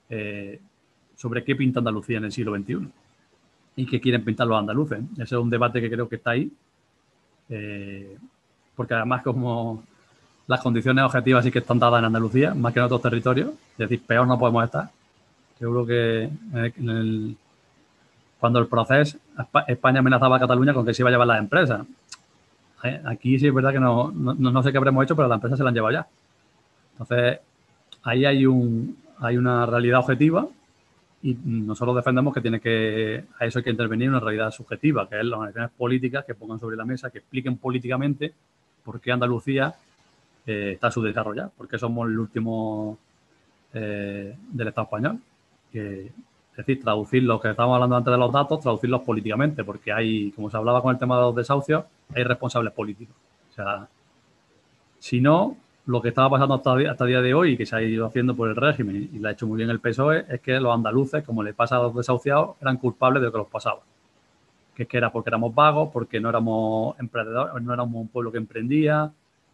eh, 0.09 0.61
sobre 1.15 1.45
qué 1.45 1.57
pinta 1.57 1.81
Andalucía 1.81 2.17
en 2.19 2.25
el 2.25 2.33
siglo 2.33 2.57
XXI 2.57 2.89
y 3.77 3.87
qué 3.87 4.01
quieren 4.01 4.25
pintar 4.25 4.47
los 4.47 4.59
andaluces. 4.59 5.01
Ese 5.15 5.23
es 5.23 5.33
un 5.33 5.51
debate 5.51 5.81
que 5.81 5.91
creo 5.91 6.09
que 6.09 6.17
está 6.17 6.31
ahí, 6.31 6.51
eh, 7.51 8.17
porque 8.75 8.95
además 8.95 9.23
como 9.23 9.85
las 10.47 10.61
condiciones 10.61 11.05
objetivas 11.05 11.45
sí 11.45 11.51
que 11.51 11.59
están 11.59 11.79
dadas 11.79 11.99
en 11.99 12.07
Andalucía, 12.07 12.55
más 12.55 12.73
que 12.73 12.79
en 12.79 12.87
otros 12.87 13.03
territorios, 13.03 13.51
es 13.51 13.79
decir, 13.79 14.03
peor 14.07 14.27
no 14.27 14.39
podemos 14.39 14.65
estar, 14.65 14.91
Seguro 15.59 15.87
que 15.87 16.25
eh, 16.55 17.35
cuando 18.39 18.59
el 18.59 18.67
proceso, 18.67 19.17
España 19.67 20.01
amenazaba 20.01 20.37
a 20.37 20.41
Cataluña 20.41 20.75
con 20.75 20.85
que 20.85 20.93
se 20.93 21.01
iba 21.01 21.09
a 21.09 21.13
llevar 21.13 21.27
las 21.27 21.39
empresas. 21.39 21.87
Eh, 22.83 23.01
aquí 23.07 23.39
sí 23.39 23.47
es 23.47 23.55
verdad 23.55 23.73
que 23.73 23.81
no, 23.81 24.13
no, 24.13 24.63
sé 24.63 24.71
qué 24.71 24.77
habremos 24.77 25.03
hecho, 25.03 25.17
pero 25.17 25.29
las 25.29 25.37
empresas 25.37 25.57
se 25.57 25.65
las 25.65 25.71
han 25.71 25.75
llevado 25.75 25.95
ya. 25.95 26.07
Entonces, 26.93 27.41
ahí 28.03 28.27
hay, 28.27 28.45
un, 28.45 28.99
hay 29.19 29.39
una 29.39 29.65
realidad 29.65 30.01
objetiva 30.01 30.47
y 31.31 31.37
nosotros 31.45 31.97
defendemos 31.97 32.35
que 32.35 32.41
tiene 32.41 32.61
que, 32.61 33.25
a 33.39 33.47
eso 33.47 33.59
hay 33.59 33.65
que 33.65 33.71
intervenir 33.71 34.09
una 34.09 34.21
realidad 34.21 34.51
subjetiva, 34.51 35.09
que 35.09 35.19
es 35.19 35.25
las 35.25 35.39
organizaciones 35.39 35.71
políticas 35.77 36.25
que 36.25 36.35
pongan 36.35 36.61
sobre 36.61 36.77
la 36.77 36.85
mesa, 36.85 37.11
que 37.11 37.19
expliquen 37.19 37.57
políticamente 37.57 38.33
por 38.85 39.01
qué 39.01 39.13
Andalucía 39.13 39.75
eh, 40.47 40.73
está 40.75 40.91
subdesarrollada, 40.91 41.51
por 41.57 41.69
qué 41.69 41.79
somos 41.79 42.09
el 42.09 42.19
último 42.19 42.99
del 43.73 44.69
Estado 44.69 44.85
español 44.85 45.21
es 46.57 46.67
decir, 46.67 46.83
traducir 46.83 47.23
lo 47.23 47.39
que 47.39 47.51
estábamos 47.51 47.75
hablando 47.75 47.97
antes 47.97 48.11
de 48.11 48.17
los 48.17 48.33
datos, 48.33 48.61
traducirlos 48.61 49.03
políticamente, 49.03 49.63
porque 49.63 49.93
hay, 49.93 50.31
como 50.33 50.49
se 50.49 50.57
hablaba 50.57 50.81
con 50.81 50.91
el 50.91 50.99
tema 50.99 51.17
de 51.17 51.23
los 51.23 51.37
desahucios, 51.37 51.85
hay 52.15 52.25
responsables 52.25 52.73
políticos. 52.73 53.15
O 53.51 53.55
sea, 53.55 53.87
si 54.99 55.21
no, 55.21 55.55
lo 55.87 56.03
que 56.03 56.09
estaba 56.09 56.31
pasando 56.31 56.55
hasta, 56.55 57.05
el 57.05 57.09
día 57.09 57.21
de 57.21 57.33
hoy 57.33 57.53
y 57.53 57.57
que 57.57 57.65
se 57.65 57.77
ha 57.77 57.83
ido 57.83 58.07
haciendo 58.07 58.35
por 58.35 58.49
el 58.49 58.57
régimen 58.57 59.09
y 59.13 59.19
lo 59.19 59.29
ha 59.29 59.33
hecho 59.33 59.47
muy 59.47 59.57
bien 59.59 59.71
el 59.71 59.79
PSOE, 59.79 60.25
es 60.29 60.41
que 60.41 60.59
los 60.59 60.75
andaluces, 60.75 61.25
como 61.25 61.43
le 61.43 61.55
pasa 61.55 61.77
a 61.77 61.83
los 61.83 61.95
desahuciados, 61.95 62.57
eran 62.61 62.77
culpables 62.77 63.21
de 63.21 63.27
lo 63.27 63.33
que 63.33 63.39
los 63.39 63.47
pasaba. 63.47 63.81
Que 64.75 64.87
era 64.91 65.11
porque 65.11 65.31
éramos 65.31 65.55
vagos, 65.55 65.91
porque 65.93 66.21
no 66.21 66.29
éramos 66.29 66.99
emprendedores, 66.99 67.63
no 67.63 67.73
éramos 67.73 67.95
un 67.95 68.09
pueblo 68.09 68.33
que 68.33 68.39
emprendía, 68.39 69.11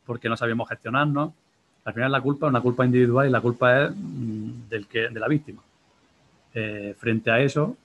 porque 0.07 0.28
no 0.28 0.37
sabíamos 0.37 0.68
gestionarnos. 0.68 1.33
Al 1.85 1.95
final 1.95 2.11
la 2.11 2.20
culpa 2.20 2.47
es 2.47 2.51
una 2.51 2.61
culpa 2.61 2.85
individual 2.85 3.28
y 3.28 3.30
la 3.30 3.41
culpa 3.41 3.85
es 3.85 3.93
mm, 3.95 4.68
del 4.68 4.87
que, 4.87 5.09
de 5.11 5.20
la 5.20 5.28
víctima. 5.28 5.61
Eh, 6.55 6.95
frente 6.99 7.30
a 7.30 7.41
eso, 7.41 7.76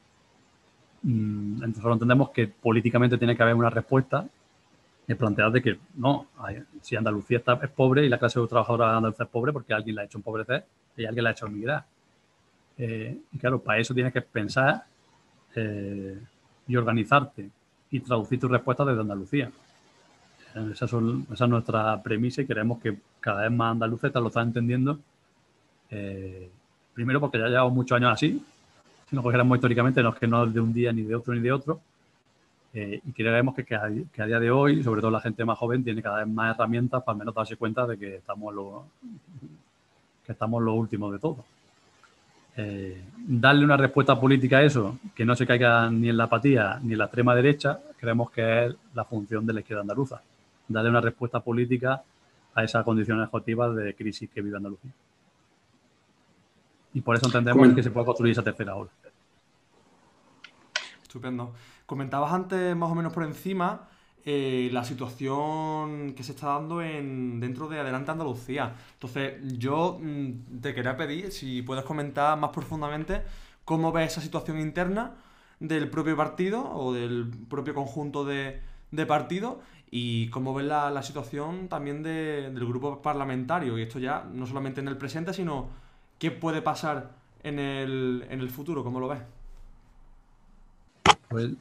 mm, 1.04 1.64
entendemos 1.64 2.30
que 2.30 2.48
políticamente 2.48 3.18
tiene 3.18 3.36
que 3.36 3.44
haber 3.44 3.56
una 3.56 3.70
respuesta 3.70 4.26
de 5.08 5.16
plantear 5.16 5.52
de 5.52 5.62
que 5.62 5.80
no, 5.96 6.28
si 6.82 6.98
Andalucía 6.98 7.38
está, 7.38 7.54
es 7.64 7.70
pobre 7.70 8.06
y 8.06 8.10
la 8.10 8.20
clase 8.20 8.40
trabajadora 8.48 8.98
andaluza 8.98 9.24
es 9.24 9.30
pobre 9.30 9.54
porque 9.54 9.74
alguien 9.74 9.96
la 9.96 10.02
ha 10.02 10.06
hecho 10.06 10.18
empobrecer 10.18 10.66
y 10.98 11.06
alguien 11.06 11.24
la 11.24 11.30
ha 11.30 11.32
hecho 11.32 11.48
emigrar. 11.48 11.86
Eh, 12.78 13.18
y 13.32 13.38
claro, 13.38 13.60
para 13.60 13.80
eso 13.80 13.94
tienes 13.94 14.12
que 14.12 14.22
pensar 14.22 14.84
eh, 15.56 16.20
y 16.68 16.76
organizarte 16.76 17.50
y 17.90 18.02
traducir 18.02 18.38
tu 18.38 18.50
respuesta 18.50 18.84
desde 18.84 19.00
Andalucía. 19.00 19.50
Esa, 20.72 20.86
esa, 20.86 21.46
es 21.46 21.50
nuestra 21.50 22.04
premisa 22.04 22.42
y 22.42 22.46
queremos 22.46 22.80
que 22.82 22.98
cada 23.22 23.44
vez 23.44 23.52
más 23.52 23.72
andaluces 23.72 24.14
lo 24.14 24.28
están 24.28 24.48
entendiendo. 24.48 25.00
primero 26.94 27.22
porque 27.22 27.40
ya 27.40 27.48
llevamos 27.48 27.74
muchos 27.74 27.96
años 27.96 28.12
así, 28.12 28.44
si 29.10 29.16
nos 29.16 29.24
cogiéramos 29.24 29.56
históricamente, 29.56 30.04
no 30.04 30.10
es 30.10 30.16
que 30.16 30.28
no 30.28 30.46
de 30.46 30.60
un 30.60 30.74
día 30.74 30.92
ni 30.92 31.04
de 31.04 31.16
otro 31.16 31.34
ni 31.34 31.40
de 31.40 31.52
otro. 31.52 31.80
Eh, 32.74 33.02
y 33.06 33.12
creemos 33.12 33.56
que, 33.56 33.64
que, 33.64 33.76
a, 33.76 34.26
día 34.26 34.40
de 34.40 34.52
hoy, 34.52 34.84
sobre 34.84 35.02
todo 35.02 35.12
la 35.12 35.22
gente 35.22 35.46
más 35.46 35.58
joven, 35.58 35.84
tiene 35.84 36.02
cada 36.02 36.20
vez 36.20 36.28
más 36.28 36.56
herramientas 36.56 37.02
para 37.04 37.14
al 37.14 37.20
menos 37.20 37.34
darse 37.34 37.56
cuenta 37.56 37.88
de 37.88 37.98
que 37.98 38.16
estamos 38.18 38.54
lo, 38.54 38.86
que 40.26 40.32
estamos 40.32 40.62
lo 40.62 40.74
último 40.74 41.12
de 41.12 41.20
todo. 41.20 41.44
Eh, 42.58 43.04
darle 43.16 43.64
una 43.64 43.78
respuesta 43.78 44.20
política 44.20 44.58
a 44.58 44.64
eso, 44.64 45.00
que 45.16 45.26
no 45.26 45.36
se 45.36 45.46
caiga 45.46 45.90
ni 45.90 46.10
en 46.10 46.18
la 46.18 46.26
apatía 46.26 46.80
ni 46.82 46.94
en 46.94 47.00
la 47.00 47.06
extrema 47.06 47.36
derecha, 47.36 47.80
creemos 47.98 48.32
que 48.32 48.66
es 48.66 48.76
la 48.94 49.06
función 49.06 49.46
de 49.46 49.54
la 49.54 49.60
izquierda 49.62 49.82
andaluza. 49.82 50.22
Darle 50.68 50.90
una 50.90 51.02
respuesta 51.02 51.40
política 51.40 52.02
a 52.54 52.64
esas 52.64 52.84
condiciones 52.84 53.30
objetivas 53.32 53.76
de 53.76 53.94
crisis 53.94 54.30
que 54.30 54.42
vive 54.42 54.58
Andalucía. 54.58 54.92
Y 56.94 57.02
por 57.02 57.16
eso 57.16 57.28
entendemos 57.28 57.74
que 57.76 57.84
se 57.84 57.92
puede 57.92 58.08
construir 58.08 58.32
esa 58.32 58.44
tercera 58.44 58.76
ola. 58.76 58.90
Estupendo. 61.04 61.54
Comentabas 61.88 62.32
antes, 62.32 62.76
más 62.76 62.92
o 62.92 62.94
menos 62.94 63.12
por 63.12 63.24
encima, 63.24 63.90
eh, 64.24 64.70
la 64.72 64.84
situación 64.84 66.14
que 66.14 66.22
se 66.22 66.34
está 66.34 66.48
dando 66.50 66.84
en, 66.84 67.40
dentro 67.40 67.68
de 67.68 67.80
Adelante 67.80 68.12
Andalucía. 68.12 68.76
Entonces, 68.94 69.42
yo 69.58 69.98
mm, 70.00 70.60
te 70.62 70.76
quería 70.76 70.96
pedir 70.96 71.32
si 71.32 71.64
puedes 71.64 71.84
comentar 71.84 72.38
más 72.38 72.52
profundamente 72.52 73.24
cómo 73.66 73.92
ves 73.92 74.12
esa 74.12 74.22
situación 74.22 74.60
interna 74.60 75.16
del 75.60 75.90
propio 75.90 76.16
partido 76.16 76.70
o 76.72 76.94
del 76.94 77.32
propio 77.50 77.74
conjunto 77.74 78.24
de, 78.24 78.62
de 78.92 79.06
partidos 79.08 79.56
y 79.90 80.30
cómo 80.30 80.54
ves 80.54 80.68
la, 80.68 81.02
situación 81.02 81.68
también 81.68 82.04
del 82.04 82.54
grupo 82.68 83.02
parlamentario. 83.02 83.80
Y 83.80 83.82
esto 83.82 83.98
ya 83.98 84.24
no 84.32 84.46
solamente 84.46 84.82
en 84.82 84.88
el 84.88 84.98
presente, 84.98 85.34
sino 85.34 85.70
¿Qué 86.20 86.32
puede 86.32 86.62
pasar 86.62 87.12
en 87.44 87.60
el, 87.60 88.26
en 88.30 88.40
el 88.40 88.50
futuro? 88.50 88.84
¿Cómo 88.84 89.00
lo 89.00 89.08
ves? 89.08 89.20
Pues, 91.30 91.52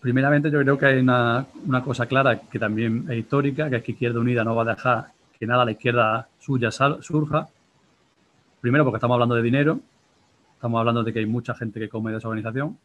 primeramente, 0.00 0.50
yo 0.50 0.60
creo 0.60 0.78
que 0.78 0.86
hay 0.86 0.98
una, 1.00 1.46
cosa 1.84 2.06
clara 2.06 2.40
que 2.40 2.58
también 2.58 3.06
es 3.10 3.18
histórica, 3.18 3.70
que 3.70 3.76
es 3.76 3.82
que 3.82 3.92
Izquierda 3.92 4.20
Unida 4.20 4.44
no 4.44 4.54
va 4.54 4.62
a 4.62 4.74
dejar 4.74 5.06
que 5.38 5.46
nada 5.46 5.62
a 5.62 5.64
la 5.64 5.72
izquierda 5.72 6.28
suya 6.38 6.70
surja. 6.70 7.48
Primero, 8.60 8.84
porque 8.84 8.96
estamos 8.96 9.14
hablando 9.14 9.36
de 9.36 9.42
dinero, 9.42 9.80
estamos 10.54 10.80
hablando 10.80 11.04
de 11.04 11.12
que 11.12 11.20
hay 11.20 11.26
mucha 11.26 11.54
gente 11.54 11.78
que 11.78 11.88
come 11.88 12.10
de 12.10 12.18
esa 12.18 12.28
organización. 12.28 12.76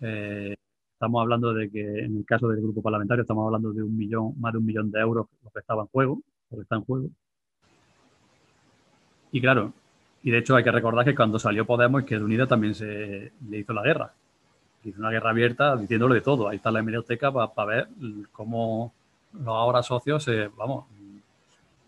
Eh, 0.00 0.54
estamos 0.92 1.20
hablando 1.20 1.52
de 1.52 1.68
que 1.68 2.04
en 2.04 2.16
el 2.16 2.24
caso 2.24 2.48
del 2.48 2.62
grupo 2.62 2.80
parlamentario 2.80 3.22
estamos 3.22 3.44
hablando 3.44 3.72
de 3.72 3.82
un 3.82 3.96
millón, 3.96 4.34
más 4.40 4.52
de 4.52 4.58
un 4.58 4.66
millón 4.66 4.90
de 4.90 5.00
euros 5.00 5.26
lo 5.44 5.50
que 5.50 5.58
estaba 5.58 5.82
en 5.82 5.88
juego, 5.88 6.20
lo 6.50 6.56
que 6.56 6.62
está 6.62 6.76
en 6.76 6.84
juego. 6.84 7.08
Y 9.32 9.40
claro, 9.40 9.72
y 10.22 10.30
de 10.30 10.38
hecho 10.38 10.56
hay 10.56 10.64
que 10.64 10.70
recordar 10.70 11.04
que 11.04 11.14
cuando 11.14 11.38
salió 11.38 11.66
Podemos, 11.66 12.02
Izquierda 12.02 12.24
Unida 12.24 12.46
también 12.46 12.74
se 12.74 13.32
le 13.48 13.58
hizo 13.58 13.72
la 13.72 13.82
guerra. 13.82 14.12
Hizo 14.84 15.00
una 15.00 15.10
guerra 15.10 15.30
abierta 15.30 15.76
diciéndole 15.76 16.16
de 16.16 16.20
todo. 16.20 16.48
Ahí 16.48 16.56
está 16.56 16.70
la 16.70 16.80
hemeroteca 16.80 17.32
para 17.32 17.66
ver 17.66 17.88
cómo 18.32 18.92
los 19.32 19.48
ahora 19.48 19.82
socios, 19.82 20.26
eh, 20.28 20.48
vamos, 20.56 20.86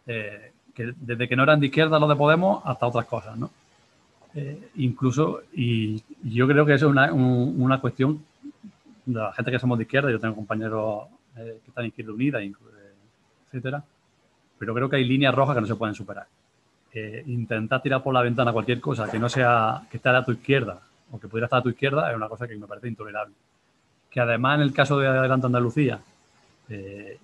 eh, 0.06 0.52
que 0.74 0.92
desde 0.96 1.28
que 1.28 1.36
no 1.36 1.42
eran 1.42 1.60
de 1.60 1.66
izquierda 1.66 1.98
los 1.98 2.08
de 2.08 2.16
Podemos 2.16 2.62
hasta 2.64 2.86
otras 2.86 3.06
cosas, 3.06 3.36
¿no? 3.36 3.50
Eh, 4.34 4.70
incluso, 4.76 5.42
y 5.52 6.02
yo 6.22 6.46
creo 6.46 6.64
que 6.64 6.74
eso 6.74 6.86
es 6.86 6.92
una, 6.92 7.12
una, 7.12 7.80
cuestión 7.80 8.22
la 9.06 9.32
gente 9.32 9.50
que 9.50 9.58
somos 9.58 9.76
de 9.76 9.84
izquierda, 9.84 10.10
yo 10.10 10.20
tengo 10.20 10.36
compañeros 10.36 11.08
que 11.34 11.68
están 11.68 11.84
en 11.84 11.88
Izquierda 11.88 12.12
Unida, 12.12 12.38
etcétera, 13.46 13.82
pero 14.56 14.72
creo 14.74 14.88
que 14.88 14.96
hay 14.96 15.04
líneas 15.04 15.34
rojas 15.34 15.56
que 15.56 15.62
no 15.62 15.66
se 15.66 15.74
pueden 15.74 15.94
superar 15.94 16.26
intentar 17.26 17.80
tirar 17.82 18.02
por 18.02 18.12
la 18.12 18.20
ventana 18.20 18.52
cualquier 18.52 18.80
cosa 18.80 19.08
que 19.08 19.18
no 19.18 19.28
sea 19.28 19.82
que 19.88 19.98
esté 19.98 20.08
a 20.08 20.24
tu 20.24 20.32
izquierda 20.32 20.80
o 21.12 21.18
que 21.18 21.28
pudiera 21.28 21.46
estar 21.46 21.60
a 21.60 21.62
tu 21.62 21.68
izquierda 21.68 22.10
es 22.10 22.16
una 22.16 22.28
cosa 22.28 22.46
que 22.46 22.56
me 22.56 22.66
parece 22.66 22.88
intolerable. 22.88 23.34
que 24.10 24.20
además 24.20 24.56
en 24.56 24.62
el 24.62 24.72
caso 24.72 24.98
de 24.98 25.06
Adelante 25.06 25.46
Andalucía, 25.46 26.00
eh, 26.68 27.18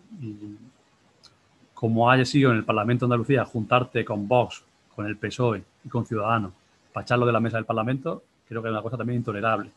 como 1.75 2.11
haya 2.11 2.25
sido 2.25 2.53
en 2.53 2.59
el 2.59 2.65
Parlamento 2.65 3.05
de 3.05 3.09
Andalucía, 3.09 3.45
juntarte 3.45 4.05
con 4.05 4.29
Vox, 4.29 4.63
con 4.95 5.07
el 5.07 5.17
PSOE 5.17 5.65
y 5.85 5.89
con 5.89 6.07
Ciudadanos 6.07 6.53
para 6.93 7.05
echarlo 7.05 7.27
de 7.27 7.33
la 7.33 7.41
mesa 7.41 7.59
del 7.59 7.67
Parlamento, 7.67 8.23
creo 8.49 8.63
que 8.63 8.69
es 8.69 8.73
una 8.73 8.81
cosa 8.81 8.97
también 8.97 9.19
intolerable. 9.19 9.71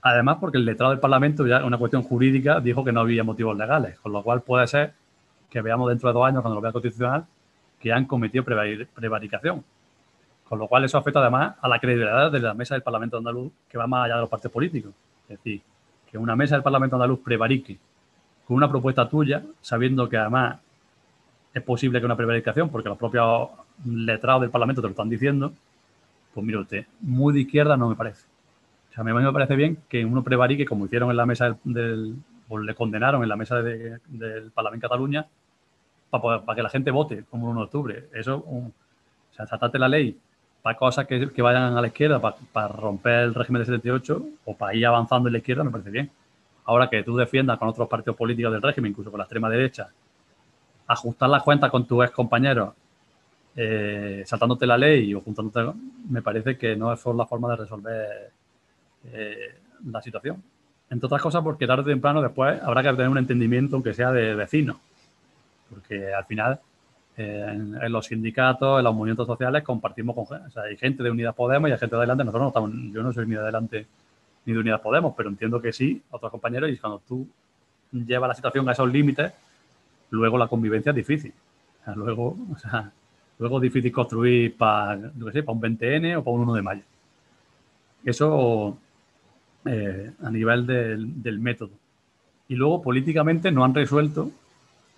Además, 0.00 0.38
porque 0.40 0.56
el 0.56 0.64
letrado 0.64 0.92
del 0.92 1.00
Parlamento, 1.00 1.46
ya 1.46 1.62
una 1.64 1.76
cuestión 1.76 2.02
jurídica, 2.02 2.60
dijo 2.60 2.82
que 2.82 2.92
no 2.92 3.00
había 3.00 3.22
motivos 3.22 3.54
legales, 3.56 3.98
con 4.00 4.12
lo 4.12 4.22
cual 4.22 4.40
puede 4.40 4.66
ser 4.66 4.94
que 5.50 5.60
veamos 5.60 5.90
dentro 5.90 6.08
de 6.08 6.14
dos 6.14 6.26
años, 6.26 6.40
cuando 6.40 6.54
lo 6.54 6.62
vea 6.62 6.72
constitucional, 6.72 7.26
que 7.78 7.92
han 7.92 8.06
cometido 8.06 8.44
prevaricación. 8.44 9.62
Con 10.48 10.58
lo 10.58 10.68
cual 10.68 10.84
eso 10.84 10.98
afecta 10.98 11.20
además 11.20 11.56
a 11.60 11.68
la 11.68 11.78
credibilidad 11.78 12.30
de 12.30 12.40
la 12.40 12.54
mesa 12.54 12.74
del 12.74 12.82
Parlamento 12.82 13.16
andaluz, 13.16 13.50
que 13.68 13.78
va 13.78 13.86
más 13.86 14.04
allá 14.04 14.16
de 14.16 14.20
los 14.22 14.30
partidos 14.30 14.52
políticos. 14.52 14.92
Es 15.28 15.38
decir, 15.38 15.62
que 16.10 16.18
una 16.18 16.36
mesa 16.36 16.54
del 16.54 16.62
Parlamento 16.62 16.96
andaluz 16.96 17.20
prevarique 17.20 17.78
con 18.46 18.56
una 18.56 18.68
propuesta 18.68 19.08
tuya, 19.08 19.42
sabiendo 19.62 20.08
que 20.08 20.18
además 20.18 20.58
es 21.54 21.62
posible 21.62 21.98
que 21.98 22.06
una 22.06 22.16
prevaricación, 22.16 22.68
porque 22.68 22.88
los 22.88 22.98
propios 22.98 23.48
letrados 23.86 24.42
del 24.42 24.50
Parlamento 24.50 24.82
te 24.82 24.88
lo 24.88 24.92
están 24.92 25.08
diciendo, 25.08 25.52
pues 26.34 26.44
mire 26.44 26.58
usted, 26.58 26.86
muy 27.00 27.32
de 27.32 27.40
izquierda 27.40 27.76
no 27.76 27.88
me 27.88 27.96
parece. 27.96 28.26
O 28.90 28.92
sea, 28.92 29.02
a 29.02 29.04
mí 29.04 29.12
me 29.12 29.32
parece 29.32 29.56
bien 29.56 29.78
que 29.88 30.04
uno 30.04 30.22
prevarique, 30.22 30.66
como 30.66 30.86
hicieron 30.86 31.10
en 31.10 31.16
la 31.16 31.26
mesa 31.26 31.56
del, 31.64 32.16
o 32.48 32.58
le 32.58 32.74
condenaron 32.74 33.22
en 33.22 33.28
la 33.28 33.36
mesa 33.36 33.62
del 33.62 34.50
Parlamento 34.52 34.86
de 34.86 34.88
Cataluña, 34.88 35.26
para, 36.10 36.54
que 36.54 36.62
la 36.62 36.70
gente 36.70 36.90
vote 36.90 37.24
como 37.30 37.46
el 37.46 37.52
1 37.52 37.60
de 37.60 37.64
octubre. 37.64 38.04
Eso, 38.12 38.36
o 38.36 38.70
sea, 39.34 39.46
saltarte 39.46 39.78
la 39.78 39.88
ley 39.88 40.16
para 40.64 40.78
cosas 40.78 41.06
que, 41.06 41.42
vayan 41.42 41.76
a 41.76 41.80
la 41.82 41.88
izquierda, 41.88 42.18
para, 42.18 42.68
romper 42.68 43.24
el 43.24 43.34
régimen 43.34 43.60
de 43.60 43.66
78 43.66 44.22
o 44.46 44.56
para 44.56 44.74
ir 44.74 44.86
avanzando 44.86 45.28
en 45.28 45.34
la 45.34 45.38
izquierda, 45.40 45.62
me 45.62 45.70
parece 45.70 45.90
bien. 45.90 46.10
Ahora 46.64 46.88
que 46.88 47.02
tú 47.02 47.14
defiendas 47.18 47.58
con 47.58 47.68
otros 47.68 47.86
partidos 47.86 48.16
políticos 48.16 48.50
del 48.50 48.62
régimen, 48.62 48.92
incluso 48.92 49.10
con 49.10 49.18
la 49.18 49.24
extrema 49.24 49.50
derecha, 49.50 49.90
ajustar 50.86 51.28
las 51.28 51.42
cuentas 51.42 51.70
con 51.70 51.86
tus 51.86 52.02
ex 52.02 52.14
compañeros, 52.14 52.72
eh, 53.54 54.22
saltándote 54.24 54.66
la 54.66 54.78
ley 54.78 55.12
o 55.12 55.20
juntándote, 55.20 55.78
me 56.08 56.22
parece 56.22 56.56
que 56.56 56.74
no 56.76 56.90
es 56.94 57.04
la 57.04 57.26
forma 57.26 57.50
de 57.50 57.56
resolver 57.56 58.32
eh, 59.12 59.58
la 59.84 60.00
situación. 60.00 60.42
Entre 60.88 61.06
otras 61.06 61.20
cosas, 61.20 61.42
porque 61.42 61.66
tarde 61.66 61.82
o 61.82 61.84
temprano 61.84 62.22
después 62.22 62.58
habrá 62.62 62.82
que 62.82 62.88
tener 62.92 63.10
un 63.10 63.18
entendimiento, 63.18 63.76
aunque 63.76 63.92
sea 63.92 64.12
de 64.12 64.34
vecinos. 64.34 64.78
Porque 65.68 66.14
al 66.14 66.24
final, 66.24 66.58
eh, 67.16 67.46
en, 67.48 67.92
los 67.92 68.06
sindicatos, 68.06 68.78
en 68.78 68.84
los 68.84 68.94
movimientos 68.94 69.26
sociales, 69.26 69.62
compartimos 69.62 70.14
con. 70.14 70.24
O 70.24 70.50
sea, 70.50 70.64
hay 70.64 70.76
gente 70.76 71.02
de 71.02 71.10
Unidas 71.10 71.34
Podemos 71.34 71.68
y 71.68 71.72
hay 71.72 71.78
gente 71.78 71.94
de 71.94 72.00
Adelante. 72.00 72.24
Nosotros 72.24 72.42
no 72.42 72.48
estamos, 72.48 72.92
yo 72.92 73.02
no 73.02 73.12
soy 73.12 73.26
ni 73.26 73.34
de 73.34 73.40
Adelante 73.40 73.86
ni 74.46 74.52
de 74.52 74.58
Unidas 74.58 74.80
Podemos, 74.80 75.14
pero 75.16 75.28
entiendo 75.28 75.60
que 75.60 75.72
sí, 75.72 76.02
otros 76.10 76.30
compañeros, 76.30 76.70
y 76.70 76.76
cuando 76.76 77.00
tú 77.06 77.26
llevas 77.92 78.28
la 78.28 78.34
situación 78.34 78.68
a 78.68 78.72
esos 78.72 78.90
límites, 78.92 79.32
luego 80.10 80.38
la 80.38 80.48
convivencia 80.48 80.90
es 80.90 80.96
difícil. 80.96 81.32
luego, 81.94 82.36
o 82.52 82.58
sea, 82.58 82.90
luego 83.38 83.56
es 83.58 83.62
difícil 83.62 83.92
construir 83.92 84.56
para, 84.56 84.98
para 84.98 85.52
un 85.52 85.62
20N 85.62 86.18
o 86.18 86.24
para 86.24 86.34
un 86.34 86.42
1 86.42 86.54
de 86.54 86.62
mayo. 86.62 86.82
Eso 88.04 88.76
eh, 89.64 90.12
a 90.22 90.30
nivel 90.30 90.66
del, 90.66 91.38
método. 91.38 91.70
Y 92.48 92.54
luego, 92.54 92.82
políticamente, 92.82 93.50
no 93.50 93.64
han 93.64 93.74
resuelto 93.74 94.30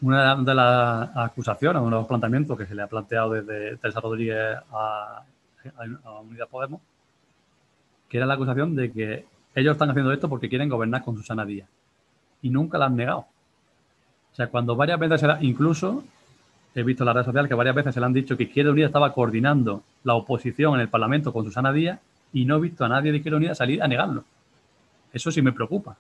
una 0.06 0.36
de 0.36 0.54
las 0.54 1.16
acusaciones, 1.16 1.82
uno 1.82 1.96
de 1.96 2.00
los 2.02 2.06
planteamientos 2.06 2.56
que 2.56 2.64
se 2.64 2.74
le 2.74 2.82
ha 2.82 2.86
planteado 2.86 3.32
desde 3.32 3.76
Teresa 3.76 4.00
Rodríguez 4.00 4.56
a, 4.70 5.22
a, 6.04 6.20
Unidad 6.20 6.48
Podemos, 6.48 6.80
que 8.08 8.16
era 8.16 8.26
la 8.26 8.34
acusación 8.34 8.76
de 8.76 8.92
que 8.92 9.24
ellos 9.54 9.72
están 9.72 9.90
haciendo 9.90 10.12
esto 10.12 10.28
porque 10.28 10.48
quieren 10.48 10.68
gobernar 10.68 11.02
con 11.02 11.16
Susana 11.16 11.44
Díaz. 11.44 11.68
Y 12.42 12.50
nunca 12.50 12.78
la 12.78 12.86
han 12.86 12.94
negado. 12.94 13.26
O 14.32 14.34
sea, 14.36 14.46
cuando 14.46 14.76
varias 14.76 15.00
veces, 15.00 15.20
se 15.20 15.26
incluso 15.40 16.04
he 16.74 16.84
visto 16.84 17.02
en 17.02 17.06
las 17.06 17.14
redes 17.14 17.26
sociales 17.26 17.48
que 17.48 17.54
varias 17.54 17.74
veces 17.74 17.94
se 17.94 17.98
le 17.98 18.06
han 18.06 18.12
dicho 18.12 18.36
que 18.36 18.44
Izquierda 18.44 18.70
Unida 18.70 18.86
estaba 18.86 19.12
coordinando 19.12 19.82
la 20.04 20.14
oposición 20.14 20.74
en 20.74 20.82
el 20.82 20.88
Parlamento 20.88 21.32
con 21.32 21.44
Susana 21.44 21.72
Díaz 21.72 21.98
y 22.32 22.44
no 22.44 22.56
he 22.56 22.60
visto 22.60 22.84
a 22.84 22.88
nadie 22.88 23.10
de 23.10 23.16
Izquierda 23.16 23.38
Unida 23.38 23.54
salir 23.56 23.82
a 23.82 23.88
negarlo. 23.88 24.24
Eso 25.12 25.32
sí 25.32 25.42
me 25.42 25.52
preocupa. 25.52 25.96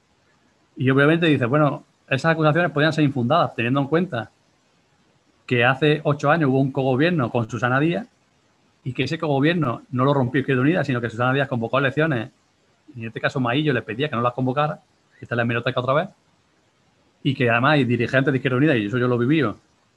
Y 0.76 0.90
obviamente 0.90 1.26
dice, 1.26 1.46
bueno, 1.46 1.84
esas 2.08 2.32
acusaciones 2.32 2.70
podrían 2.70 2.92
ser 2.92 3.04
infundadas, 3.04 3.54
teniendo 3.54 3.80
en 3.80 3.86
cuenta 3.88 4.30
que 5.46 5.64
hace 5.64 6.00
ocho 6.04 6.30
años 6.30 6.50
hubo 6.50 6.60
un 6.60 6.72
cogobierno 6.72 7.30
con 7.30 7.48
Susana 7.48 7.80
Díaz 7.80 8.06
y 8.84 8.92
que 8.92 9.04
ese 9.04 9.18
cogobierno 9.18 9.82
no 9.90 10.04
lo 10.04 10.14
rompió 10.14 10.40
Izquierda 10.40 10.62
Unida, 10.62 10.84
sino 10.84 11.00
que 11.00 11.10
Susana 11.10 11.32
Díaz 11.32 11.48
convocó 11.48 11.78
elecciones 11.78 12.30
y 12.94 13.00
en 13.00 13.08
este 13.08 13.20
caso 13.20 13.40
Maillo 13.40 13.72
le 13.72 13.82
pedía 13.82 14.08
que 14.08 14.16
no 14.16 14.22
las 14.22 14.32
convocara, 14.32 14.80
esta 15.20 15.34
es 15.34 15.36
la 15.36 15.42
hemeroteca 15.42 15.80
otra 15.80 15.94
vez, 15.94 16.08
y 17.22 17.34
que 17.34 17.50
además 17.50 17.72
hay 17.72 17.84
dirigentes 17.84 18.32
de 18.32 18.38
Izquierda 18.38 18.58
Unida, 18.58 18.76
y 18.76 18.86
eso 18.86 18.98
yo 18.98 19.08
lo 19.08 19.18
viví, 19.18 19.42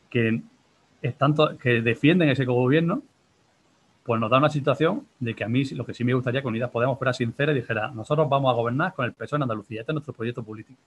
que, 0.10 0.42
están 1.02 1.36
que 1.62 1.82
defienden 1.82 2.30
ese 2.30 2.46
cogobierno 2.46 3.04
pues 4.10 4.20
nos 4.20 4.32
da 4.32 4.40
una 4.40 4.50
situación 4.50 5.06
de 5.20 5.36
que 5.36 5.44
a 5.44 5.48
mí 5.48 5.64
lo 5.66 5.86
que 5.86 5.94
sí 5.94 6.04
me 6.04 6.16
gustaría 6.16 6.42
que 6.42 6.48
Unidas 6.48 6.72
Podemos 6.72 6.98
fuera 6.98 7.14
sincera 7.14 7.52
y 7.52 7.56
dijera, 7.56 7.92
nosotros 7.92 8.28
vamos 8.28 8.52
a 8.52 8.56
gobernar 8.56 8.96
con 8.96 9.06
el 9.06 9.14
PSOE 9.14 9.38
en 9.38 9.44
Andalucía, 9.44 9.82
este 9.82 9.92
es 9.92 9.94
nuestro 9.94 10.14
proyecto 10.14 10.42
político. 10.42 10.80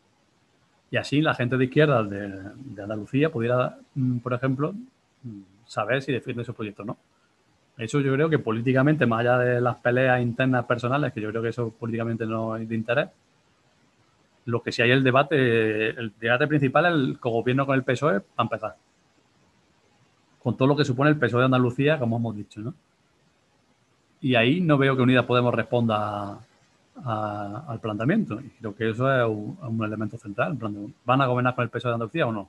Y 0.93 0.99
así 0.99 1.23
la 1.23 1.35
gente 1.35 1.57
de 1.57 1.65
izquierda 1.65 2.03
de, 2.03 2.83
Andalucía 2.83 3.31
pudiera, 3.31 3.79
mm, 3.95 4.19
por 4.19 4.35
ejemplo, 4.35 4.75
mm, 5.23 5.41
saber 5.65 6.03
si 6.03 6.13
defiende 6.13 6.43
ese 6.43 6.53
proyecto 6.53 6.83
o 6.83 6.85
no. 6.85 6.99
Eso 7.79 8.01
yo 8.01 8.13
creo 8.13 8.29
que 8.29 8.39
políticamente, 8.39 9.07
más 9.07 9.21
allá 9.21 9.39
de 9.39 9.61
las 9.63 9.77
peleas 9.77 10.21
internas 10.21 10.67
personales, 10.67 11.15
que 11.15 11.23
yo 11.23 11.31
creo 11.31 11.43
que 11.43 11.49
eso 11.49 11.71
políticamente 11.71 12.27
no 12.27 12.57
es 12.57 12.69
de 12.69 12.75
interés, 12.75 13.09
lo 14.45 14.63
que 14.63 14.71
sí 14.71 14.83
hay 14.83 14.91
el 14.91 15.03
debate, 15.03 15.91
el 15.91 16.13
debate 16.21 16.47
principal 16.47 16.85
es 16.85 16.93
el 16.93 17.17
gobierno 17.17 17.65
con 17.65 17.75
el 17.75 17.85
PSOE, 17.85 18.21
para 18.21 18.45
empezar. 18.45 18.77
Con 20.43 20.59
todo 20.59 20.69
lo 20.69 20.77
que 20.77 20.85
supone 20.85 21.09
el 21.09 21.17
PSOE 21.17 21.41
de 21.41 21.47
Andalucía, 21.47 21.99
como 21.99 22.19
hemos 22.19 22.37
dicho, 22.37 22.61
¿no? 22.61 22.75
Y 24.21 24.35
ahí 24.35 24.61
no 24.61 24.77
veo 24.77 24.95
que 24.95 25.03
Unidas 25.03 25.25
Podemos 25.25 25.55
responda 25.55 26.39
al 27.05 27.81
planteamiento. 27.81 28.41
Y 28.41 28.51
creo 28.51 28.75
que 28.75 28.91
eso 28.91 29.13
es 29.13 29.29
un, 29.29 29.85
elemento 29.85 30.19
central. 30.19 30.59
¿Van 31.05 31.21
a 31.21 31.27
gobernar 31.27 31.55
con 31.55 31.65
el 31.65 31.71
peso 31.71 31.89
de 31.89 31.95
Andalucía 31.95 32.27
o 32.27 32.33
no? 32.33 32.49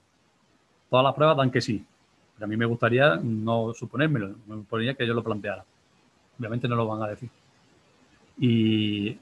Todas 0.89 1.03
las 1.03 1.13
pruebas 1.13 1.37
dan 1.37 1.51
que 1.51 1.61
sí. 1.61 1.85
Pero 2.35 2.45
a 2.45 2.47
mí 2.47 2.57
me 2.57 2.65
gustaría 2.65 3.15
no 3.17 3.73
suponérmelo. 3.73 4.35
Me 4.47 4.55
gustaría 4.55 4.93
que 4.93 5.03
ellos 5.03 5.15
lo 5.15 5.23
plantearan. 5.23 5.65
Obviamente 6.39 6.67
no 6.67 6.75
lo 6.75 6.87
van 6.87 7.03
a 7.03 7.07
decir. 7.07 7.29
Y, 8.37 9.17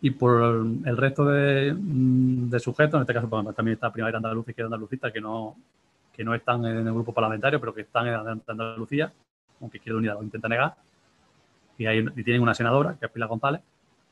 y 0.00 0.10
por 0.10 0.42
el 0.84 0.96
resto 0.96 1.24
de, 1.24 1.76
sujetos, 2.58 2.94
en 2.94 3.02
este 3.02 3.14
caso 3.14 3.28
pues, 3.28 3.54
también 3.54 3.74
está 3.74 3.92
Primavera 3.92 4.18
Andalucía 4.18 4.50
y 4.50 4.52
Izquierda 4.52 4.68
Andalucista, 4.68 5.12
que 5.12 5.20
no, 5.20 5.56
que 6.12 6.24
no 6.24 6.34
están 6.34 6.64
en 6.64 6.86
el 6.86 6.92
grupo 6.92 7.12
parlamentario, 7.12 7.60
pero 7.60 7.72
que 7.72 7.82
están 7.82 8.08
en 8.08 8.14
Andalucía, 8.46 9.12
aunque 9.60 9.78
Izquierda 9.78 9.98
Unida 9.98 10.14
lo 10.14 10.22
intenta 10.24 10.48
negar 10.48 10.74
y, 11.78 12.22
tienen 12.22 12.42
una 12.42 12.54
senadora, 12.54 12.96
que 12.98 13.06
es 13.06 13.12
Pilar 13.12 13.28
González. 13.28 13.60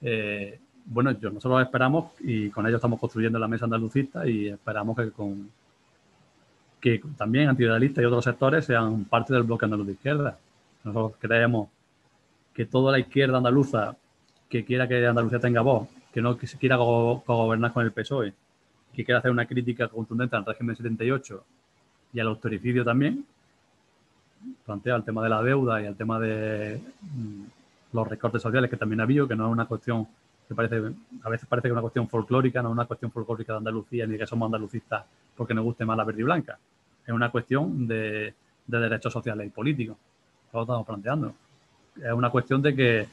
Eh, 0.00 0.58
bueno, 0.86 1.12
nosotros 1.12 1.62
esperamos 1.62 2.12
y 2.20 2.50
con 2.50 2.66
ellos 2.66 2.78
estamos 2.78 2.98
construyendo 2.98 3.38
la 3.38 3.48
mesa 3.48 3.66
andalucista 3.66 4.26
y 4.26 4.48
esperamos 4.48 4.96
que 4.96 5.10
con 5.10 5.50
que 6.80 7.00
también 7.16 7.48
antidealistas 7.48 8.02
y 8.02 8.06
otros 8.06 8.24
sectores 8.24 8.64
sean 8.64 9.04
parte 9.04 9.34
del 9.34 9.42
bloque 9.42 9.66
andaluz 9.66 9.86
de 9.86 9.92
izquierda. 9.92 10.38
Nosotros 10.82 11.18
creemos 11.20 11.68
que 12.54 12.64
toda 12.64 12.92
la 12.92 12.98
izquierda 12.98 13.36
andaluza 13.36 13.96
que 14.48 14.64
quiera 14.64 14.88
que 14.88 15.06
Andalucía 15.06 15.38
tenga 15.38 15.60
voz, 15.60 15.88
que 16.12 16.20
no 16.20 16.36
quiera 16.36 16.76
gobernar 16.76 17.72
con 17.72 17.84
el 17.84 17.92
PSOE, 17.92 18.34
que 18.92 19.04
quiera 19.04 19.18
hacer 19.18 19.30
una 19.30 19.46
crítica 19.46 19.88
contundente 19.88 20.34
al 20.34 20.44
régimen 20.44 20.74
78 20.74 21.44
y 22.12 22.20
al 22.20 22.26
autoricidio 22.26 22.84
también, 22.84 23.24
plantea 24.64 24.96
el 24.96 25.04
tema 25.04 25.22
de 25.22 25.28
la 25.28 25.42
deuda 25.42 25.80
y 25.80 25.86
el 25.86 25.94
tema 25.94 26.18
de 26.18 26.80
mm, 27.00 27.42
los 27.92 28.08
recortes 28.08 28.42
sociales 28.42 28.70
que 28.70 28.76
también 28.76 29.00
ha 29.00 29.04
habido, 29.04 29.26
que 29.26 29.36
no 29.36 29.46
es 29.46 29.52
una 29.52 29.66
cuestión 29.66 30.06
que 30.48 30.54
parece, 30.54 30.82
a 31.22 31.28
veces 31.28 31.48
parece 31.48 31.64
que 31.64 31.68
es 31.68 31.72
una 31.72 31.80
cuestión 31.80 32.08
folclórica, 32.08 32.60
no 32.60 32.70
es 32.70 32.72
una 32.72 32.84
cuestión 32.84 33.12
folclórica 33.12 33.52
de 33.52 33.58
Andalucía 33.58 34.06
ni 34.06 34.18
que 34.18 34.26
somos 34.26 34.46
andalucistas 34.46 35.04
porque 35.36 35.54
nos 35.54 35.64
guste 35.64 35.84
más 35.84 35.96
la 35.96 36.04
verde 36.04 36.22
y 36.22 36.24
blanca. 36.24 36.58
Es 37.06 37.14
una 37.14 37.30
cuestión 37.30 37.86
de, 37.86 38.34
derechos 38.66 39.12
sociales 39.12 39.46
y 39.46 39.50
políticos. 39.50 39.96
Lo 40.52 40.62
estamos 40.62 40.86
planteando. 40.86 41.34
Es 41.96 42.12
una 42.12 42.30
cuestión 42.30 42.60
de 42.62 42.74
que 42.74 43.08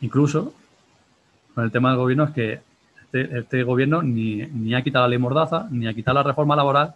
incluso 0.00 0.52
con 1.54 1.64
el 1.64 1.70
tema 1.70 1.90
del 1.90 1.98
gobierno 1.98 2.24
es 2.24 2.30
que 2.30 2.60
este, 3.04 3.38
este 3.38 3.62
gobierno 3.62 4.02
ni, 4.02 4.44
ni, 4.46 4.74
ha 4.74 4.82
quitado 4.82 5.04
la 5.04 5.10
ley 5.10 5.18
mordaza, 5.18 5.68
ni 5.70 5.86
ha 5.86 5.94
quitado 5.94 6.16
la 6.16 6.22
reforma 6.24 6.56
laboral. 6.56 6.94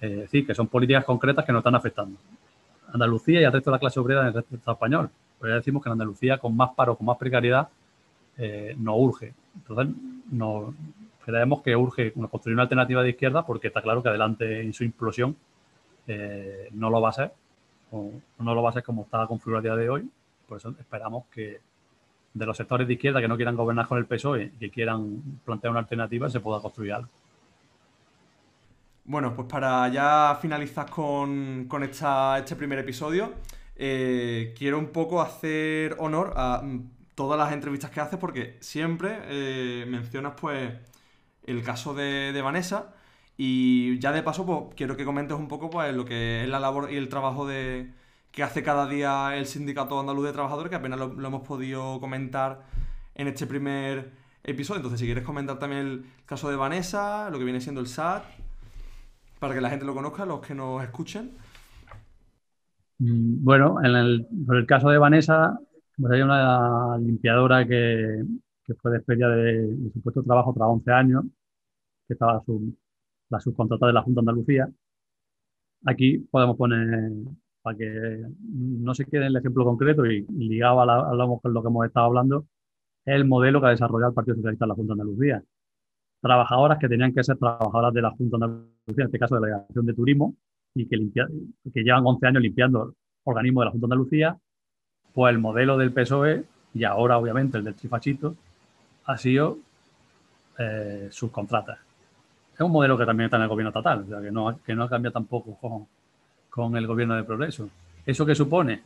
es 0.00 0.16
decir, 0.20 0.46
que 0.46 0.54
son 0.54 0.68
políticas 0.68 1.04
concretas 1.04 1.44
que 1.44 1.52
nos 1.52 1.60
están 1.60 1.74
afectando. 1.74 2.18
Andalucía 2.92 3.42
y 3.42 3.44
al 3.44 3.52
resto 3.52 3.70
de 3.70 3.74
la 3.74 3.78
clase 3.78 4.00
obrera 4.00 4.22
en 4.22 4.28
el 4.28 4.34
resto 4.34 4.50
del 4.50 4.58
Estado 4.58 4.74
español. 4.74 5.10
Pues 5.40 5.50
ya 5.50 5.56
decimos 5.56 5.82
que 5.82 5.88
en 5.88 5.94
Andalucía, 5.94 6.38
con 6.38 6.56
más 6.56 6.70
paro, 6.76 6.96
con 6.96 7.06
más 7.06 7.16
precariedad, 7.16 7.68
eh, 8.38 8.76
no 8.78 8.96
urge. 8.96 9.34
Entonces, 9.56 9.94
no, 10.30 10.72
creemos 11.24 11.62
que 11.62 11.74
urge 11.74 12.12
construir 12.12 12.54
una 12.54 12.64
alternativa 12.64 13.02
de 13.02 13.10
izquierda 13.10 13.44
porque 13.44 13.68
está 13.68 13.82
claro 13.82 14.02
que 14.02 14.08
adelante 14.08 14.60
en 14.60 14.72
su 14.72 14.84
implosión 14.84 15.36
eh, 16.06 16.68
no 16.72 16.90
lo 16.90 17.00
va 17.00 17.08
a 17.08 17.12
ser, 17.12 17.32
o 17.90 18.12
no 18.38 18.54
lo 18.54 18.62
va 18.62 18.70
a 18.70 18.74
ser 18.74 18.82
como 18.82 19.02
está 19.02 19.26
configurado 19.26 19.60
a 19.60 19.62
día 19.62 19.82
de 19.82 19.90
hoy. 19.90 20.10
Por 20.46 20.58
eso 20.58 20.74
esperamos 20.78 21.24
que, 21.32 21.60
de 22.34 22.46
los 22.46 22.56
sectores 22.56 22.86
de 22.86 22.94
izquierda 22.94 23.20
que 23.20 23.28
no 23.28 23.36
quieran 23.36 23.56
gobernar 23.56 23.86
con 23.86 23.98
el 23.98 24.06
PSOE 24.06 24.44
y 24.54 24.58
que 24.58 24.70
quieran 24.70 25.40
plantear 25.44 25.70
una 25.70 25.80
alternativa, 25.80 26.28
se 26.28 26.40
pueda 26.40 26.60
construir 26.60 26.92
algo. 26.92 27.08
Bueno, 29.04 29.34
pues 29.34 29.48
para 29.48 29.88
ya 29.88 30.38
finalizar 30.40 30.88
con, 30.88 31.68
este 31.82 32.56
primer 32.56 32.78
episodio, 32.78 33.32
eh, 33.82 34.54
quiero 34.58 34.78
un 34.78 34.88
poco 34.88 35.22
hacer 35.22 35.96
honor 35.98 36.34
a 36.36 36.60
mm, 36.62 36.90
todas 37.14 37.38
las 37.38 37.52
entrevistas 37.52 37.90
que 37.90 38.00
haces 38.00 38.18
porque 38.18 38.58
siempre 38.60 39.20
eh, 39.24 39.86
mencionas 39.88 40.34
pues 40.38 40.74
el 41.44 41.62
caso 41.62 41.94
de, 41.94 42.38
Vanessa 42.42 42.94
y 43.38 43.98
ya 43.98 44.12
de 44.12 44.22
paso 44.22 44.44
pues 44.44 44.74
quiero 44.76 44.98
que 44.98 45.06
comentes 45.06 45.38
un 45.38 45.48
poco 45.48 45.70
pues 45.70 45.94
lo 45.94 46.04
que 46.04 46.42
es 46.42 46.48
la 46.50 46.60
labor 46.60 46.92
y 46.92 46.96
el 46.96 47.08
trabajo 47.08 47.46
de, 47.46 47.90
que 48.32 48.42
hace 48.42 48.62
cada 48.62 48.86
día 48.86 49.34
el 49.34 49.46
Sindicato 49.46 49.98
Andaluz 49.98 50.26
de 50.26 50.32
Trabajadores, 50.32 50.68
que 50.68 50.76
apenas 50.76 50.98
lo, 50.98 51.26
hemos 51.26 51.46
podido 51.48 51.98
comentar 52.00 52.66
en 53.14 53.28
este 53.28 53.46
primer 53.46 54.12
episodio. 54.44 54.80
Entonces, 54.80 55.00
si 55.00 55.06
quieres 55.06 55.24
comentar 55.24 55.58
también 55.58 55.80
el 55.80 56.06
caso 56.26 56.50
de 56.50 56.56
Vanessa, 56.56 57.30
lo 57.30 57.38
que 57.38 57.44
viene 57.44 57.62
siendo 57.62 57.80
el 57.80 57.88
SAT, 57.88 58.24
para 59.38 59.54
que 59.54 59.62
la 59.62 59.70
gente 59.70 59.86
lo 59.86 59.94
conozca, 59.94 60.26
los 60.26 60.40
que 60.40 60.54
nos 60.54 60.82
escuchen. 60.82 61.32
Mm, 63.00 63.42
bueno, 63.44 63.78
en 63.82 63.96
el, 63.96 64.66
caso 64.66 64.90
de 64.90 64.98
Vanessa, 64.98 65.58
pues 65.96 66.12
hay 66.12 66.22
una 66.22 66.98
limpiadora 66.98 67.66
que, 67.66 68.22
fue 68.80 68.92
despedida 68.92 69.28
de, 69.30 69.66
de, 69.66 69.90
su 69.92 70.00
puesto 70.02 70.20
de 70.20 70.26
trabajo 70.26 70.52
tras 70.54 70.68
11 70.68 70.92
años, 70.92 71.24
que 72.06 72.14
estaba 72.14 72.42
la 73.30 73.40
subcontrata 73.40 73.86
de 73.86 73.92
la 73.94 74.02
Junta 74.02 74.20
de 74.20 74.22
Andalucía. 74.30 74.68
Aquí 75.86 76.18
podemos 76.30 76.56
poner 76.56 77.10
para 77.62 77.76
que 77.76 78.22
no 78.52 78.94
se 78.94 79.04
quede 79.06 79.22
en 79.22 79.28
el 79.28 79.36
ejemplo 79.36 79.64
concreto 79.64 80.06
y 80.06 80.26
ligado 80.28 80.80
a, 80.82 81.40
con 81.40 81.54
lo 81.54 81.62
que 81.62 81.68
hemos 81.68 81.86
estado 81.86 82.06
hablando, 82.06 82.46
el 83.04 83.24
modelo 83.26 83.60
que 83.60 83.68
ha 83.68 83.70
desarrollado 83.70 84.10
el 84.10 84.14
Partido 84.14 84.36
Socialista 84.36 84.64
en 84.66 84.68
la 84.70 84.74
Junta 84.74 84.94
de 84.94 85.02
Andalucía. 85.02 85.44
Trabajadoras 86.20 86.78
que 86.78 86.88
tenían 86.88 87.14
que 87.14 87.24
ser 87.24 87.38
trabajadoras 87.38 87.94
de 87.94 88.02
la 88.02 88.10
Junta 88.12 88.38
de 88.38 88.44
Andalucía, 88.44 89.04
en 89.04 89.06
este 89.06 89.18
caso 89.18 89.34
de 89.36 89.40
la 89.42 89.46
Delegación 89.48 89.86
de 89.86 89.94
Turismo, 89.94 90.36
y 90.74 90.86
que, 90.86 90.96
que 91.72 91.82
llevan 91.82 92.06
11 92.06 92.26
años 92.26 92.42
limpiando 92.42 92.94
organismos 93.24 93.62
de 93.62 93.64
la 93.66 93.70
Junta 93.72 93.86
de 93.86 93.92
Andalucía, 93.92 94.36
pues 95.12 95.32
el 95.32 95.38
modelo 95.38 95.76
del 95.76 95.92
PSOE, 95.92 96.44
y 96.74 96.84
ahora 96.84 97.18
obviamente 97.18 97.58
el 97.58 97.64
del 97.64 97.74
Trifachito, 97.74 98.36
ha 99.04 99.16
sido 99.18 99.58
eh, 100.58 101.08
sus 101.10 101.30
contratas. 101.30 101.78
Es 102.54 102.60
un 102.60 102.72
modelo 102.72 102.96
que 102.96 103.06
también 103.06 103.26
está 103.26 103.36
en 103.36 103.44
el 103.44 103.48
gobierno 103.48 103.70
estatal, 103.70 104.04
o 104.04 104.06
sea, 104.06 104.20
que 104.20 104.30
no, 104.30 104.58
que 104.64 104.74
no 104.74 104.88
cambia 104.88 105.10
tampoco 105.10 105.56
con, 105.56 105.86
con 106.48 106.76
el 106.76 106.86
gobierno 106.86 107.16
de 107.16 107.24
progreso. 107.24 107.68
¿Eso 108.04 108.26
qué 108.26 108.34
supone? 108.34 108.82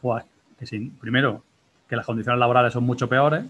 Pues 0.00 0.24
que 0.58 0.90
primero, 1.00 1.42
que 1.88 1.96
las 1.96 2.06
condiciones 2.06 2.38
laborales 2.38 2.72
son 2.72 2.84
mucho 2.84 3.08
peores 3.08 3.44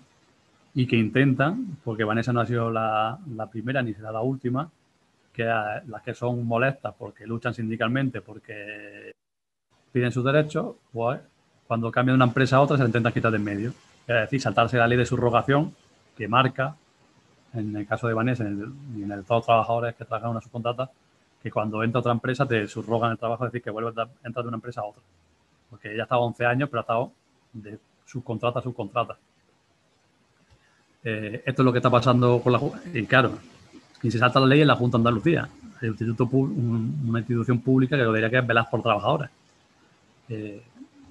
y 0.75 0.87
que 0.87 0.97
intentan, 0.97 1.79
porque 1.85 2.05
Vanessa 2.05 2.33
no 2.33 2.41
ha 2.41 2.47
sido 2.47 2.71
la, 2.71 3.19
primera 3.51 3.83
ni 3.83 3.95
será 3.95 4.13
la 4.13 4.23
última, 4.23 4.71
que 5.33 5.45
las 5.45 6.03
que 6.05 6.15
son 6.15 6.47
molestas 6.47 6.95
porque 6.99 7.27
luchan 7.27 7.55
sindicalmente, 7.55 8.21
porque 8.21 9.13
piden 9.91 10.13
sus 10.13 10.25
derechos, 10.25 10.77
pues 10.93 11.21
cuando 11.67 11.91
cambian 11.91 12.15
de 12.15 12.17
una 12.17 12.27
empresa 12.27 12.57
a 12.57 12.61
otra 12.61 12.77
se 12.77 12.83
la 12.83 12.89
intentan 12.89 13.13
quitar 13.13 13.31
de 13.31 13.39
en 13.39 13.45
medio. 13.45 13.71
Es 14.07 14.15
decir, 14.15 14.41
saltarse 14.41 14.77
la 14.77 14.87
ley 14.87 14.99
de 14.99 15.07
subrogación 15.07 15.75
que 16.17 16.29
marca, 16.29 16.77
en 17.55 17.77
el 17.77 17.87
caso 17.87 18.09
de 18.09 18.15
Vanessa 18.15 18.45
y 18.45 19.03
en 19.03 19.11
el 19.11 19.21
de 19.21 19.23
todos 19.23 19.39
los 19.39 19.47
trabajadores 19.47 19.95
que 19.95 20.05
trabajan 20.05 20.31
una 20.31 20.41
subcontrata, 20.41 20.91
que 21.43 21.51
cuando 21.51 21.83
entra 21.83 22.01
otra 22.01 22.13
empresa 22.13 22.47
te 22.47 22.67
subrogan 22.69 23.13
el 23.13 23.19
trabajo, 23.19 23.47
es 23.47 23.53
decir, 23.53 23.63
que 23.63 23.71
vuelves 23.71 23.97
a 23.99 24.09
entrar 24.25 24.45
de 24.45 24.49
una 24.49 24.57
empresa 24.57 24.83
a 24.83 24.85
otra. 24.85 25.03
Porque 25.71 25.93
ella 25.93 26.03
ha 26.03 26.05
estado 26.05 26.23
11 26.23 26.47
años, 26.47 26.69
pero 26.69 26.81
ha 26.81 26.83
estado 26.83 27.13
de 27.53 27.79
subcontrata 28.05 28.59
a 28.59 28.63
subcontrata. 28.63 29.17
Eh, 31.05 31.43
esto 31.45 31.63
es 31.63 31.65
lo 31.65 31.73
que 31.73 31.79
está 31.79 31.91
pasando 31.91 32.41
con 32.41 32.53
la 32.53 32.61
Y 32.95 33.05
claro, 33.07 33.39
quien 34.03 34.11
se 34.11 34.19
salta 34.19 34.41
la 34.41 34.47
ley 34.47 34.61
es 34.61 34.67
la 34.67 34.75
Junta 34.75 34.99
de 34.99 35.03
Andalucía, 35.03 35.49
el 35.81 35.91
instituto, 35.91 36.25
una 36.25 37.21
institución 37.21 37.61
pública 37.61 37.97
que 37.97 38.03
lo 38.03 38.13
diría 38.13 38.29
que 38.29 38.39
es 38.39 38.45
velar 38.45 38.67
por 38.69 38.83
trabajadores. 38.83 39.31
Eh, 40.29 40.61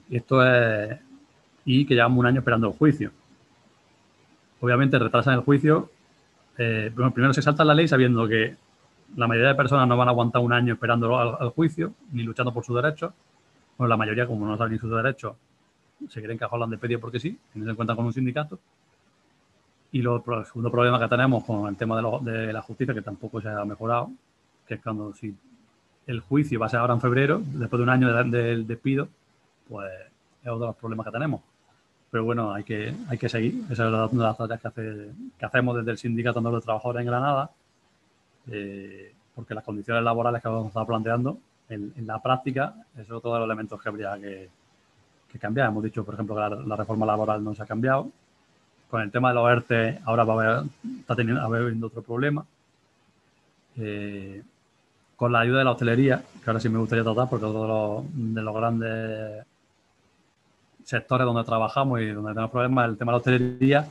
esto 0.09 0.45
es. 0.45 0.99
Y 1.63 1.85
que 1.85 1.95
llevamos 1.95 2.19
un 2.19 2.25
año 2.25 2.39
esperando 2.39 2.67
el 2.67 2.73
juicio. 2.73 3.11
Obviamente 4.59 4.99
retrasan 4.99 5.35
el 5.35 5.39
juicio. 5.39 5.89
Eh, 6.57 6.91
primero 6.93 7.33
se 7.33 7.41
salta 7.41 7.63
la 7.63 7.73
ley 7.73 7.87
sabiendo 7.87 8.27
que 8.27 8.57
la 9.15 9.25
mayoría 9.25 9.51
de 9.51 9.55
personas 9.55 9.87
no 9.87 9.95
van 9.95 10.09
a 10.09 10.11
aguantar 10.11 10.41
un 10.41 10.51
año 10.51 10.73
esperando 10.73 11.17
al, 11.17 11.49
juicio, 11.51 11.93
ni 12.11 12.23
luchando 12.23 12.53
por 12.53 12.65
sus 12.65 12.75
derechos. 12.75 13.13
Bueno, 13.77 13.87
la 13.87 13.95
mayoría, 13.95 14.27
como 14.27 14.45
no 14.45 14.57
saben 14.57 14.73
ni 14.73 14.79
sus 14.79 14.91
derechos, 14.91 15.37
se 16.09 16.21
creen 16.21 16.37
que 16.37 16.43
a 16.43 16.67
de 16.67 16.77
pedir 16.77 16.99
porque 16.99 17.21
sí, 17.21 17.39
y 17.55 17.59
no 17.59 17.63
se 17.63 17.71
encuentran 17.71 17.95
con 17.95 18.05
un 18.05 18.11
sindicato. 18.11 18.59
Y 19.91 20.01
lo, 20.01 20.23
el 20.25 20.45
segundo 20.45 20.71
problema 20.71 20.99
que 20.99 21.07
tenemos 21.07 21.43
con 21.43 21.67
el 21.67 21.75
tema 21.75 22.01
de, 22.21 22.53
la 22.53 22.61
justicia, 22.61 22.93
que 22.93 23.01
tampoco 23.01 23.41
se 23.41 23.49
ha 23.49 23.65
mejorado, 23.65 24.11
que 24.65 24.75
es 24.75 24.81
cuando 24.81 25.13
si 25.13 25.35
el 26.07 26.21
juicio 26.21 26.59
va 26.59 26.67
a 26.67 26.69
ser 26.69 26.79
ahora 26.79 26.93
en 26.93 27.01
febrero, 27.01 27.41
después 27.43 27.79
de 27.79 27.83
un 27.83 27.89
año 27.89 28.13
del 28.25 28.65
despido, 28.65 29.09
pues 29.67 29.91
es 30.41 30.47
otro 30.47 30.59
de 30.59 30.67
los 30.67 30.75
problemas 30.75 31.05
que 31.05 31.11
tenemos. 31.11 31.41
Pero 32.09 32.25
bueno, 32.25 32.53
hay 32.53 32.63
que, 32.63 32.93
hay 33.09 33.17
que 33.17 33.29
seguir. 33.29 33.63
Esa 33.69 33.87
es 33.87 33.93
una 33.93 34.07
de 34.07 34.17
las 34.17 34.37
tareas 34.37 34.61
que, 34.61 34.67
hace, 34.67 35.11
que 35.37 35.45
hacemos 35.45 35.77
desde 35.77 35.91
el 35.91 35.97
Sindicato 35.97 36.41
de 36.41 36.61
Trabajadores 36.61 37.01
en 37.01 37.07
Granada 37.07 37.51
eh, 38.49 39.13
porque 39.35 39.53
las 39.53 39.63
condiciones 39.63 40.03
laborales 40.03 40.41
que 40.41 40.47
vamos 40.47 40.65
a 40.65 40.67
estar 40.69 40.85
planteando 40.85 41.37
en, 41.69 41.93
la 42.05 42.21
práctica 42.21 42.75
es 42.97 43.09
otro 43.09 43.33
de 43.33 43.39
los 43.39 43.45
elementos 43.45 43.81
que 43.81 43.89
habría 43.89 44.17
que, 44.19 44.49
cambiar. 45.39 45.69
Hemos 45.69 45.83
dicho, 45.83 46.03
por 46.03 46.15
ejemplo, 46.15 46.35
que 46.35 46.67
la, 46.67 46.75
reforma 46.75 47.05
laboral 47.05 47.41
no 47.41 47.55
se 47.55 47.63
ha 47.63 47.65
cambiado. 47.65 48.09
Con 48.91 49.01
el 49.01 49.09
tema 49.09 49.29
de 49.29 49.35
los 49.35 49.49
ERTE 49.49 50.01
ahora 50.03 50.25
va 50.25 50.33
a 50.33 50.57
haber, 50.57 50.69
está 50.99 51.15
teniendo, 51.15 51.87
otro 51.87 52.01
problema. 52.01 52.45
Eh, 53.77 54.43
con 55.15 55.31
la 55.31 55.39
ayuda 55.39 55.59
de 55.59 55.63
la 55.63 55.71
hostelería, 55.71 56.21
que 56.43 56.49
ahora 56.49 56.59
sí 56.59 56.67
me 56.67 56.77
gustaría 56.77 57.01
tratar, 57.01 57.29
porque 57.29 57.45
es 57.45 57.51
uno 57.53 58.03
de 58.11 58.41
los, 58.41 58.53
grandes 58.53 59.45
sectores 60.83 61.25
donde 61.25 61.45
trabajamos 61.45 62.01
y 62.01 62.07
donde 62.07 62.31
tenemos 62.31 62.51
problemas, 62.51 62.89
el 62.89 62.97
tema 62.97 63.11
de 63.11 63.13
la 63.13 63.17
hostelería, 63.19 63.87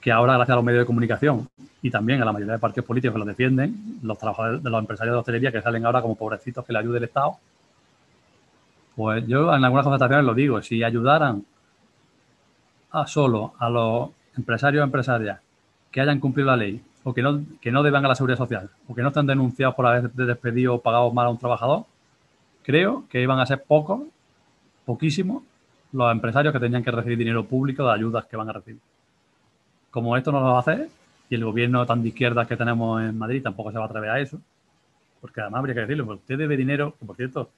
que 0.00 0.12
ahora, 0.12 0.34
gracias 0.34 0.52
a 0.52 0.56
los 0.56 0.64
medios 0.64 0.82
de 0.82 0.86
comunicación 0.86 1.48
y 1.82 1.90
también 1.90 2.22
a 2.22 2.26
la 2.26 2.32
mayoría 2.32 2.52
de 2.52 2.58
partidos 2.60 2.86
políticos 2.86 3.14
que 3.14 3.18
lo 3.18 3.24
defienden, 3.24 3.98
los 4.02 4.16
trabajadores 4.18 4.62
de 4.62 4.70
los 4.70 4.78
empresarios 4.78 5.14
de 5.14 5.18
hostelería 5.18 5.50
que 5.50 5.62
salen 5.62 5.84
ahora 5.84 6.00
como 6.00 6.14
pobrecitos 6.14 6.64
que 6.64 6.72
le 6.72 6.78
ayude 6.78 6.98
el 6.98 7.04
Estado, 7.04 7.38
pues 8.94 9.26
yo 9.26 9.52
en 9.52 9.64
algunas 9.64 9.82
conversaciones 9.82 10.24
lo 10.24 10.34
digo, 10.34 10.62
si 10.62 10.84
ayudaran 10.84 11.44
solo 13.04 13.54
a 13.58 13.68
los 13.68 14.10
empresarios 14.36 14.82
o 14.82 14.84
empresarias 14.84 15.40
que 15.90 16.00
hayan 16.00 16.20
cumplido 16.20 16.46
la 16.46 16.56
ley 16.56 16.80
o 17.04 17.12
que 17.12 17.22
no, 17.22 17.40
que 17.60 17.72
no 17.72 17.82
deban 17.82 18.04
a 18.04 18.08
la 18.08 18.14
seguridad 18.14 18.38
social 18.38 18.70
o 18.86 18.94
que 18.94 19.02
no 19.02 19.08
estén 19.08 19.26
denunciados 19.26 19.74
por 19.74 19.86
haber 19.86 20.10
despedido 20.12 20.74
o 20.74 20.80
pagado 20.80 21.12
mal 21.12 21.26
a 21.26 21.30
un 21.30 21.38
trabajador, 21.38 21.84
creo 22.62 23.04
que 23.08 23.20
iban 23.20 23.38
a 23.38 23.46
ser 23.46 23.62
pocos, 23.62 24.02
poquísimos, 24.84 25.42
los 25.92 26.10
empresarios 26.12 26.52
que 26.52 26.60
tenían 26.60 26.82
que 26.82 26.90
recibir 26.90 27.18
dinero 27.18 27.44
público 27.44 27.84
de 27.84 27.92
ayudas 27.92 28.24
que 28.26 28.36
van 28.36 28.48
a 28.48 28.52
recibir. 28.52 28.80
Como 29.90 30.16
esto 30.16 30.32
no 30.32 30.40
lo 30.40 30.46
va 30.46 30.56
a 30.56 30.60
hacer, 30.60 30.88
y 31.28 31.34
el 31.34 31.44
gobierno 31.44 31.84
tan 31.86 32.02
de 32.02 32.08
izquierda 32.08 32.46
que 32.46 32.56
tenemos 32.56 33.02
en 33.02 33.16
Madrid 33.16 33.42
tampoco 33.42 33.72
se 33.72 33.78
va 33.78 33.84
a 33.84 33.86
atrever 33.86 34.10
a 34.10 34.20
eso, 34.20 34.40
porque 35.20 35.40
además 35.40 35.60
habría 35.60 35.74
que 35.74 35.80
decirlo, 35.82 36.06
porque 36.06 36.20
usted 36.20 36.38
debe 36.38 36.56
dinero, 36.56 36.94
que 36.98 37.06
por 37.06 37.16
cierto, 37.16 37.50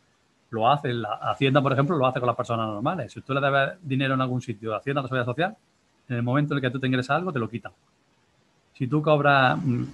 lo 0.50 0.70
hace, 0.70 0.92
la 0.92 1.14
Hacienda, 1.14 1.60
por 1.60 1.72
ejemplo, 1.72 1.96
lo 1.96 2.06
hace 2.06 2.20
con 2.20 2.26
las 2.26 2.36
personas 2.36 2.66
normales. 2.66 3.12
Si 3.12 3.18
usted 3.18 3.34
le 3.34 3.40
debe 3.40 3.72
dinero 3.82 4.14
en 4.14 4.20
algún 4.20 4.40
sitio, 4.40 4.74
Hacienda, 4.74 5.02
la 5.02 5.08
Seguridad 5.08 5.26
Social, 5.26 5.56
en 6.08 6.16
el 6.16 6.22
momento 6.22 6.54
en 6.54 6.58
el 6.58 6.62
que 6.62 6.70
tú 6.70 6.80
te 6.80 6.86
ingresas 6.86 7.16
algo, 7.16 7.32
te 7.32 7.38
lo 7.38 7.48
quitan. 7.48 7.72
Si 8.74 8.86
tú 8.86 9.02
cobras, 9.02 9.58
mm, 9.62 9.84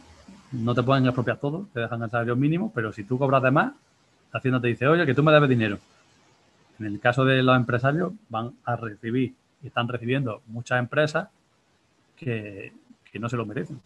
no 0.53 0.75
te 0.75 0.83
pueden 0.83 1.05
expropiar 1.07 1.39
todo, 1.39 1.67
te 1.73 1.81
dejan 1.81 2.03
el 2.03 2.11
salario 2.11 2.37
mínimo, 2.37 2.71
pero 2.75 2.93
si 2.93 3.05
tú 3.05 3.19
cobras 3.19 3.43
de 3.43 3.51
más, 3.51 3.73
Hacienda 4.33 4.61
te 4.61 4.69
dice, 4.69 4.87
oye, 4.87 5.07
que 5.07 5.15
tú 5.15 5.23
me 5.23 5.33
debes 5.33 5.49
dinero. 5.49 5.79
En 6.79 6.87
el 6.87 7.01
caso 7.01 7.25
de 7.25 7.43
los 7.43 7.57
empresarios, 7.57 8.13
van 8.29 8.53
a 8.65 8.77
recibir 8.77 9.35
y 9.63 9.67
están 9.69 9.89
recibiendo 9.89 10.43
muchas 10.49 10.79
empresas 10.79 11.29
que, 12.17 12.73
no 13.15 13.29
se 13.29 13.37
lo 13.37 13.47
merecen. 13.47 13.81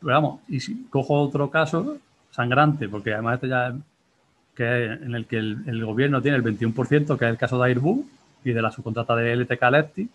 Pero 0.00 0.12
vamos, 0.12 0.40
y 0.48 0.58
si 0.58 0.86
cojo 0.86 1.20
otro 1.20 1.48
caso 1.50 1.98
sangrante, 2.30 2.88
porque 2.88 3.12
además 3.12 3.34
este 3.34 3.48
ya 3.48 3.72
que 4.54 4.84
en 4.84 5.14
el 5.14 5.26
que 5.26 5.38
el, 5.38 5.84
gobierno 5.84 6.20
tiene 6.20 6.36
el 6.36 6.44
21%, 6.44 7.18
que 7.18 7.24
es 7.24 7.30
el 7.30 7.38
caso 7.38 7.60
de 7.60 7.68
Airbus 7.68 8.04
y 8.44 8.52
de 8.52 8.62
la 8.62 8.70
subcontrata 8.70 9.14
de 9.16 9.36
LTK 9.36 9.62
Lefty, 9.70 10.08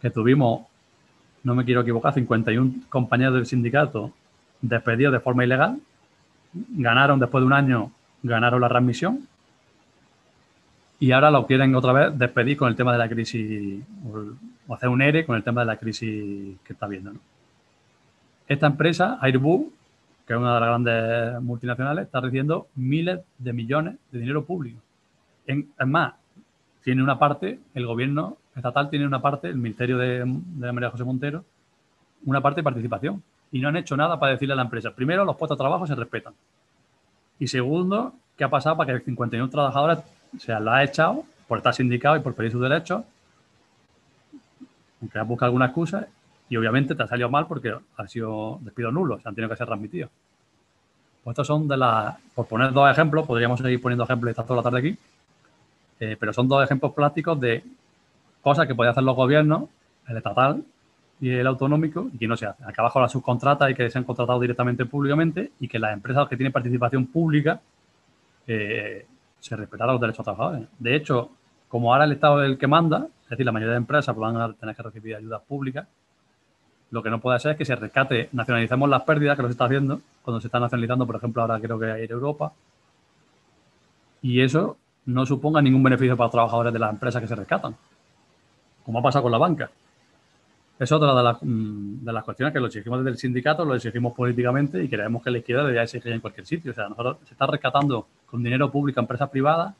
que 0.00 0.10
tuvimos, 0.10 0.66
no 1.42 1.54
me 1.54 1.64
quiero 1.64 1.82
equivocar, 1.82 2.14
51 2.14 2.72
compañeros 2.88 3.34
del 3.34 3.46
sindicato 3.46 4.12
despedidos 4.60 5.12
de 5.12 5.20
forma 5.20 5.44
ilegal, 5.44 5.78
ganaron 6.52 7.18
después 7.18 7.42
de 7.42 7.46
un 7.46 7.52
año, 7.52 7.92
ganaron 8.22 8.60
la 8.60 8.68
transmisión 8.68 9.26
y 10.98 11.12
ahora 11.12 11.30
lo 11.30 11.46
quieren 11.46 11.74
otra 11.74 11.92
vez 11.92 12.18
despedir 12.18 12.58
con 12.58 12.68
el 12.68 12.76
tema 12.76 12.92
de 12.92 12.98
la 12.98 13.08
crisis 13.08 13.82
o 14.68 14.74
hacer 14.74 14.90
un 14.90 15.00
ERE 15.00 15.24
con 15.24 15.36
el 15.36 15.42
tema 15.42 15.62
de 15.62 15.66
la 15.66 15.76
crisis 15.76 16.58
que 16.62 16.72
está 16.74 16.86
viendo. 16.86 17.12
Esta 18.46 18.66
empresa, 18.66 19.18
Airbus, 19.20 19.68
que 20.30 20.34
es 20.34 20.40
una 20.40 20.54
de 20.54 20.60
las 20.60 20.68
grandes 20.68 21.42
multinacionales, 21.42 22.04
está 22.04 22.20
recibiendo 22.20 22.68
miles 22.76 23.18
de 23.38 23.52
millones 23.52 23.96
de 24.12 24.20
dinero 24.20 24.44
público. 24.44 24.78
es 25.44 25.66
más, 25.88 26.14
tiene 26.84 27.02
una 27.02 27.18
parte, 27.18 27.58
el 27.74 27.84
gobierno 27.84 28.36
estatal 28.54 28.90
tiene 28.90 29.08
una 29.08 29.20
parte, 29.20 29.48
el 29.48 29.56
Ministerio 29.56 29.98
de, 29.98 30.22
de 30.24 30.72
María 30.72 30.90
José 30.90 31.02
Montero, 31.02 31.44
una 32.26 32.40
parte 32.40 32.60
de 32.60 32.62
participación. 32.62 33.20
Y 33.50 33.58
no 33.58 33.70
han 33.70 33.76
hecho 33.76 33.96
nada 33.96 34.20
para 34.20 34.30
decirle 34.30 34.52
a 34.52 34.56
la 34.56 34.62
empresa, 34.62 34.94
primero, 34.94 35.24
los 35.24 35.34
puestos 35.34 35.58
de 35.58 35.62
trabajo 35.62 35.84
se 35.84 35.96
respetan. 35.96 36.32
Y 37.40 37.48
segundo, 37.48 38.14
¿qué 38.36 38.44
ha 38.44 38.50
pasado 38.50 38.76
para 38.76 38.96
que 38.96 39.04
51 39.04 39.50
trabajadores 39.50 39.98
se 40.38 40.52
la 40.60 40.76
ha 40.76 40.84
echado 40.84 41.24
por 41.48 41.58
estar 41.58 41.74
sindicado 41.74 42.14
y 42.14 42.20
por 42.20 42.36
pedir 42.36 42.52
sus 42.52 42.62
derechos? 42.62 43.02
Aunque 45.00 45.18
has 45.18 45.26
buscado 45.26 45.48
alguna 45.48 45.66
excusa 45.66 46.06
y 46.50 46.56
obviamente 46.56 46.94
te 46.96 47.02
ha 47.04 47.06
salido 47.06 47.30
mal 47.30 47.46
porque 47.46 47.72
ha 47.96 48.08
sido 48.08 48.58
despido 48.60 48.90
nulo, 48.90 49.18
se 49.20 49.28
han 49.28 49.34
tenido 49.34 49.48
que 49.48 49.56
ser 49.56 49.68
transmitidos. 49.68 50.10
Pues 51.22 51.34
estos 51.34 51.46
son 51.46 51.68
de 51.68 51.76
las, 51.76 52.16
por 52.34 52.46
poner 52.46 52.72
dos 52.72 52.90
ejemplos, 52.90 53.26
podríamos 53.26 53.60
seguir 53.60 53.80
poniendo 53.80 54.04
ejemplos 54.04 54.30
esta 54.30 54.42
toda 54.42 54.56
la 54.56 54.62
tarde 54.64 54.78
aquí, 54.80 54.98
eh, 56.00 56.16
pero 56.18 56.32
son 56.32 56.48
dos 56.48 56.64
ejemplos 56.64 56.92
prácticos 56.92 57.40
de 57.40 57.62
cosas 58.42 58.66
que 58.66 58.74
podían 58.74 58.90
hacer 58.90 59.04
los 59.04 59.14
gobiernos, 59.14 59.64
el 60.08 60.16
estatal 60.16 60.64
y 61.20 61.30
el 61.30 61.46
autonómico, 61.46 62.08
y 62.12 62.18
que 62.18 62.26
no 62.26 62.36
se 62.36 62.46
hace. 62.46 62.64
Acá 62.64 62.82
abajo 62.82 63.00
la 63.00 63.08
subcontrata 63.08 63.70
y 63.70 63.74
que 63.76 63.88
se 63.88 63.98
han 63.98 64.04
contratado 64.04 64.40
directamente 64.40 64.86
públicamente 64.86 65.52
y 65.60 65.68
que 65.68 65.78
las 65.78 65.92
empresas 65.92 66.28
que 66.28 66.36
tienen 66.36 66.52
participación 66.52 67.06
pública 67.06 67.60
eh, 68.48 69.06
se 69.38 69.54
respetaran 69.54 69.92
los 69.92 70.00
derechos 70.00 70.24
trabajadores. 70.24 70.66
De 70.80 70.96
hecho, 70.96 71.30
como 71.68 71.92
ahora 71.92 72.06
el 72.06 72.12
Estado 72.12 72.42
es 72.42 72.50
el 72.50 72.58
que 72.58 72.66
manda, 72.66 73.06
es 73.22 73.30
decir, 73.30 73.46
la 73.46 73.52
mayoría 73.52 73.74
de 73.74 73.78
empresas 73.78 74.16
van 74.16 74.36
a 74.36 74.52
tener 74.54 74.74
que 74.74 74.82
recibir 74.82 75.14
ayudas 75.14 75.42
públicas, 75.42 75.86
lo 76.90 77.02
que 77.02 77.10
no 77.10 77.20
puede 77.20 77.38
ser 77.38 77.52
es 77.52 77.58
que 77.58 77.64
se 77.64 77.76
rescate, 77.76 78.28
nacionalicemos 78.32 78.88
las 78.88 79.02
pérdidas 79.02 79.36
que 79.36 79.42
lo 79.42 79.48
se 79.48 79.52
está 79.52 79.66
haciendo, 79.66 80.00
cuando 80.22 80.40
se 80.40 80.48
está 80.48 80.58
nacionalizando, 80.58 81.06
por 81.06 81.16
ejemplo, 81.16 81.42
ahora 81.42 81.60
creo 81.60 81.78
que 81.78 81.90
hay 81.90 82.06
Europa, 82.08 82.52
y 84.22 84.40
eso 84.40 84.76
no 85.06 85.24
suponga 85.24 85.62
ningún 85.62 85.82
beneficio 85.82 86.16
para 86.16 86.26
los 86.26 86.32
trabajadores 86.32 86.72
de 86.72 86.78
las 86.78 86.90
empresas 86.92 87.22
que 87.22 87.28
se 87.28 87.36
rescatan, 87.36 87.74
como 88.84 88.98
ha 88.98 89.02
pasado 89.02 89.22
con 89.22 89.32
la 89.32 89.38
banca. 89.38 89.70
Es 90.78 90.90
otra 90.92 91.14
de 91.14 91.22
las, 91.22 91.42
mm, 91.42 92.04
de 92.04 92.12
las 92.12 92.24
cuestiones 92.24 92.54
que 92.54 92.60
lo 92.60 92.66
exigimos 92.66 93.00
desde 93.00 93.10
el 93.10 93.18
sindicato, 93.18 93.64
lo 93.64 93.74
exigimos 93.74 94.14
políticamente 94.14 94.82
y 94.82 94.88
creemos 94.88 95.22
que 95.22 95.30
la 95.30 95.38
izquierda 95.38 95.62
debería 95.62 95.82
exigir 95.82 96.10
en 96.10 96.20
cualquier 96.20 96.46
sitio. 96.46 96.72
O 96.72 96.74
sea, 96.74 96.88
nosotros 96.88 97.18
se 97.26 97.34
está 97.34 97.46
rescatando 97.46 98.06
con 98.26 98.42
dinero 98.42 98.70
público 98.70 98.98
a 98.98 99.02
empresas 99.02 99.28
privadas 99.28 99.74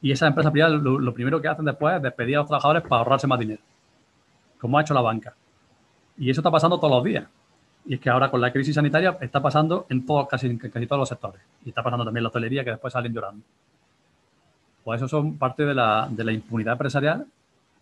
y 0.00 0.12
esas 0.12 0.28
empresas 0.28 0.52
privadas 0.52 0.80
lo, 0.80 0.98
lo 0.98 1.12
primero 1.12 1.42
que 1.42 1.48
hacen 1.48 1.64
después 1.64 1.96
es 1.96 2.02
despedir 2.02 2.36
a 2.36 2.40
los 2.40 2.46
trabajadores 2.46 2.84
para 2.84 3.00
ahorrarse 3.00 3.26
más 3.26 3.40
dinero, 3.40 3.60
como 4.60 4.78
ha 4.78 4.82
hecho 4.82 4.94
la 4.94 5.00
banca. 5.00 5.34
Y 6.20 6.28
eso 6.28 6.42
está 6.42 6.50
pasando 6.50 6.78
todos 6.78 6.92
los 6.92 7.02
días. 7.02 7.24
Y 7.86 7.94
es 7.94 8.00
que 8.00 8.10
ahora 8.10 8.30
con 8.30 8.42
la 8.42 8.52
crisis 8.52 8.74
sanitaria 8.74 9.16
está 9.22 9.40
pasando 9.40 9.86
en 9.88 10.04
todo, 10.04 10.28
casi, 10.28 10.56
casi 10.58 10.86
todos 10.86 11.00
los 11.00 11.08
sectores. 11.08 11.40
Y 11.64 11.70
está 11.70 11.82
pasando 11.82 12.04
también 12.04 12.18
en 12.18 12.24
la 12.24 12.28
hotelería 12.28 12.62
que 12.62 12.70
después 12.70 12.92
salen 12.92 13.14
llorando. 13.14 13.42
Pues 14.84 15.00
eso 15.00 15.08
son 15.08 15.38
parte 15.38 15.64
de 15.64 15.74
la, 15.74 16.06
de 16.10 16.22
la 16.22 16.32
impunidad 16.32 16.74
empresarial 16.74 17.26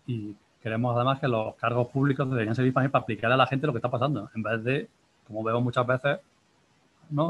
y 0.07 0.33
queremos 0.63 0.95
además 0.95 1.19
que 1.19 1.27
los 1.27 1.53
cargos 1.55 1.89
públicos 1.89 2.29
deberían 2.29 2.55
servir 2.55 2.73
para, 2.73 2.87
para 2.87 3.03
aplicar 3.03 3.29
a 3.29 3.37
la 3.37 3.45
gente 3.45 3.67
lo 3.67 3.73
que 3.73 3.79
está 3.79 3.89
pasando, 3.89 4.29
en 4.33 4.41
vez 4.41 4.63
de, 4.63 4.87
como 5.27 5.43
veo 5.43 5.59
muchas 5.59 5.85
veces. 5.85 6.19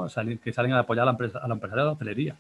Salir, 0.10 0.40
que 0.40 0.54
salen 0.54 0.74
a 0.74 0.80
apoyar 0.80 1.04
a 1.04 1.06
la, 1.06 1.12
empresa, 1.12 1.40
a 1.40 1.48
la 1.48 1.54
empresaria 1.56 1.84
de 1.84 1.88
la 1.88 1.94
hostelería. 1.94 2.36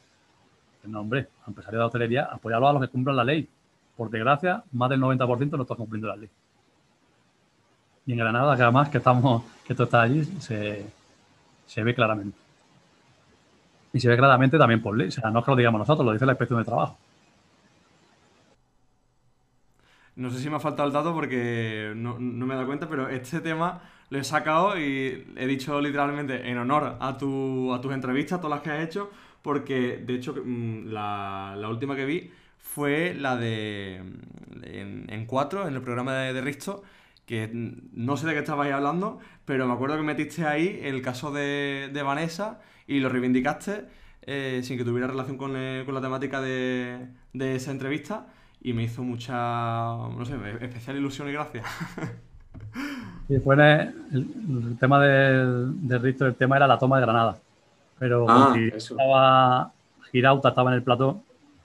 No, 0.83 0.99
hombre, 0.99 1.27
a 1.45 1.49
empresario 1.49 1.79
de 1.79 1.83
la 1.83 1.87
hostelería, 1.87 2.23
apoyarlo 2.25 2.67
a 2.67 2.73
los 2.73 2.81
que 2.83 2.89
cumplan 2.89 3.15
la 3.15 3.23
ley. 3.23 3.47
Por 3.95 4.11
desgracia, 4.11 4.63
más 4.73 4.89
del 4.89 4.99
90% 5.01 5.51
no 5.51 5.63
está 5.63 5.75
cumpliendo 5.75 6.07
la 6.07 6.17
ley. 6.17 6.29
Y 8.09 8.13
en 8.13 8.17
Granada, 8.17 8.55
que 8.55 8.63
además 8.63 8.89
que 8.89 8.97
estamos, 8.97 9.43
que 9.63 9.73
esto 9.73 9.83
está 9.83 10.01
allí, 10.01 10.23
se, 10.39 10.83
se 11.67 11.83
ve 11.83 11.93
claramente. 11.93 12.35
Y 13.93 13.99
se 13.99 14.09
ve 14.09 14.17
claramente 14.17 14.57
también 14.57 14.81
por 14.81 14.97
ley. 14.97 15.09
O 15.09 15.11
sea, 15.11 15.29
no 15.29 15.37
es 15.37 15.45
que 15.45 15.51
lo 15.51 15.57
digamos 15.57 15.77
nosotros, 15.77 16.03
lo 16.03 16.13
dice 16.13 16.25
la 16.25 16.31
inspección 16.31 16.57
de 16.57 16.65
trabajo. 16.65 16.97
No 20.15 20.31
sé 20.31 20.39
si 20.39 20.49
me 20.49 20.55
ha 20.55 20.59
faltado 20.59 20.87
el 20.87 20.93
dato 20.93 21.13
porque 21.13 21.93
no, 21.95 22.17
me 22.17 22.51
he 22.51 22.55
dado 22.55 22.65
cuenta, 22.65 22.89
pero 22.89 23.09
este 23.09 23.41
tema 23.41 23.79
lo 24.09 24.17
he 24.17 24.23
sacado 24.23 24.79
y 24.79 25.31
he 25.37 25.45
dicho 25.45 25.79
literalmente 25.79 26.49
en 26.49 26.57
honor 26.57 26.97
a, 26.99 27.15
tu, 27.15 27.71
a 27.75 27.79
tus 27.79 27.93
entrevistas, 27.93 28.41
todas 28.41 28.57
las 28.57 28.63
que 28.63 28.71
has 28.71 28.83
hecho, 28.83 29.11
porque 29.43 30.03
de 30.03 30.15
hecho 30.15 30.33
mm, 30.33 30.87
la, 30.87 31.53
la 31.55 31.69
última 31.69 31.95
que 31.95 32.05
vi 32.05 32.31
fue 32.57 33.13
la 33.13 33.37
de 33.37 34.01
mm, 34.03 34.63
en, 34.63 35.05
en 35.09 35.25
cuatro, 35.27 35.67
en 35.67 35.75
el 35.75 35.81
programa 35.83 36.15
de 36.15 36.41
Risto, 36.41 36.81
que 37.29 37.47
no 37.53 38.17
sé 38.17 38.25
de 38.25 38.33
qué 38.33 38.39
estabais 38.39 38.73
hablando, 38.73 39.19
pero 39.45 39.67
me 39.67 39.73
acuerdo 39.73 39.97
que 39.97 40.01
metiste 40.03 40.47
ahí 40.47 40.79
el 40.81 41.03
caso 41.03 41.31
de, 41.31 41.91
de 41.93 42.01
Vanessa 42.01 42.59
y 42.87 42.99
lo 43.01 43.09
reivindicaste 43.09 43.85
eh, 44.23 44.61
sin 44.63 44.79
que 44.79 44.83
tuviera 44.83 45.05
relación 45.05 45.37
con, 45.37 45.53
eh, 45.55 45.83
con 45.85 45.93
la 45.93 46.01
temática 46.01 46.41
de, 46.41 47.07
de 47.33 47.55
esa 47.55 47.69
entrevista 47.69 48.25
y 48.61 48.73
me 48.73 48.81
hizo 48.83 49.03
mucha, 49.03 49.35
no 49.35 50.25
sé, 50.25 50.33
especial 50.59 50.97
ilusión 50.97 51.29
y 51.29 51.33
gracia. 51.33 51.63
Y 53.29 53.33
después 53.33 53.59
el, 53.59 53.93
el 54.11 54.77
tema 54.79 54.99
del, 54.99 55.87
del 55.87 56.01
Risto, 56.01 56.25
el 56.25 56.33
tema 56.33 56.57
era 56.57 56.65
la 56.65 56.79
toma 56.79 56.97
de 56.97 57.03
Granada. 57.03 57.37
Pero 57.99 58.25
Ah, 58.27 58.51
si 58.55 58.69
estaba 58.69 59.71
Girauta, 60.11 60.49
estaba 60.49 60.71
en 60.71 60.77
el 60.77 60.83
plató, 60.83 61.21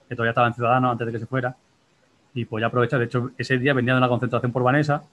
que 0.07 0.15
todavía 0.15 0.33
estaba 0.33 0.47
en 0.49 0.55
Ciudadanos 0.55 0.93
antes 0.93 1.07
de 1.07 1.13
que 1.15 1.19
se 1.21 1.27
fuera. 1.27 1.57
Y 2.35 2.45
pues 2.45 2.61
ya 2.61 2.67
aprovechar, 2.67 2.99
de 2.99 3.07
hecho, 3.07 3.31
ese 3.39 3.57
día 3.59 3.73
venía 3.73 3.95
de 3.95 3.99
una 3.99 4.09
concentración 4.09 4.53
por 4.53 4.63
Vanessa. 4.63 5.05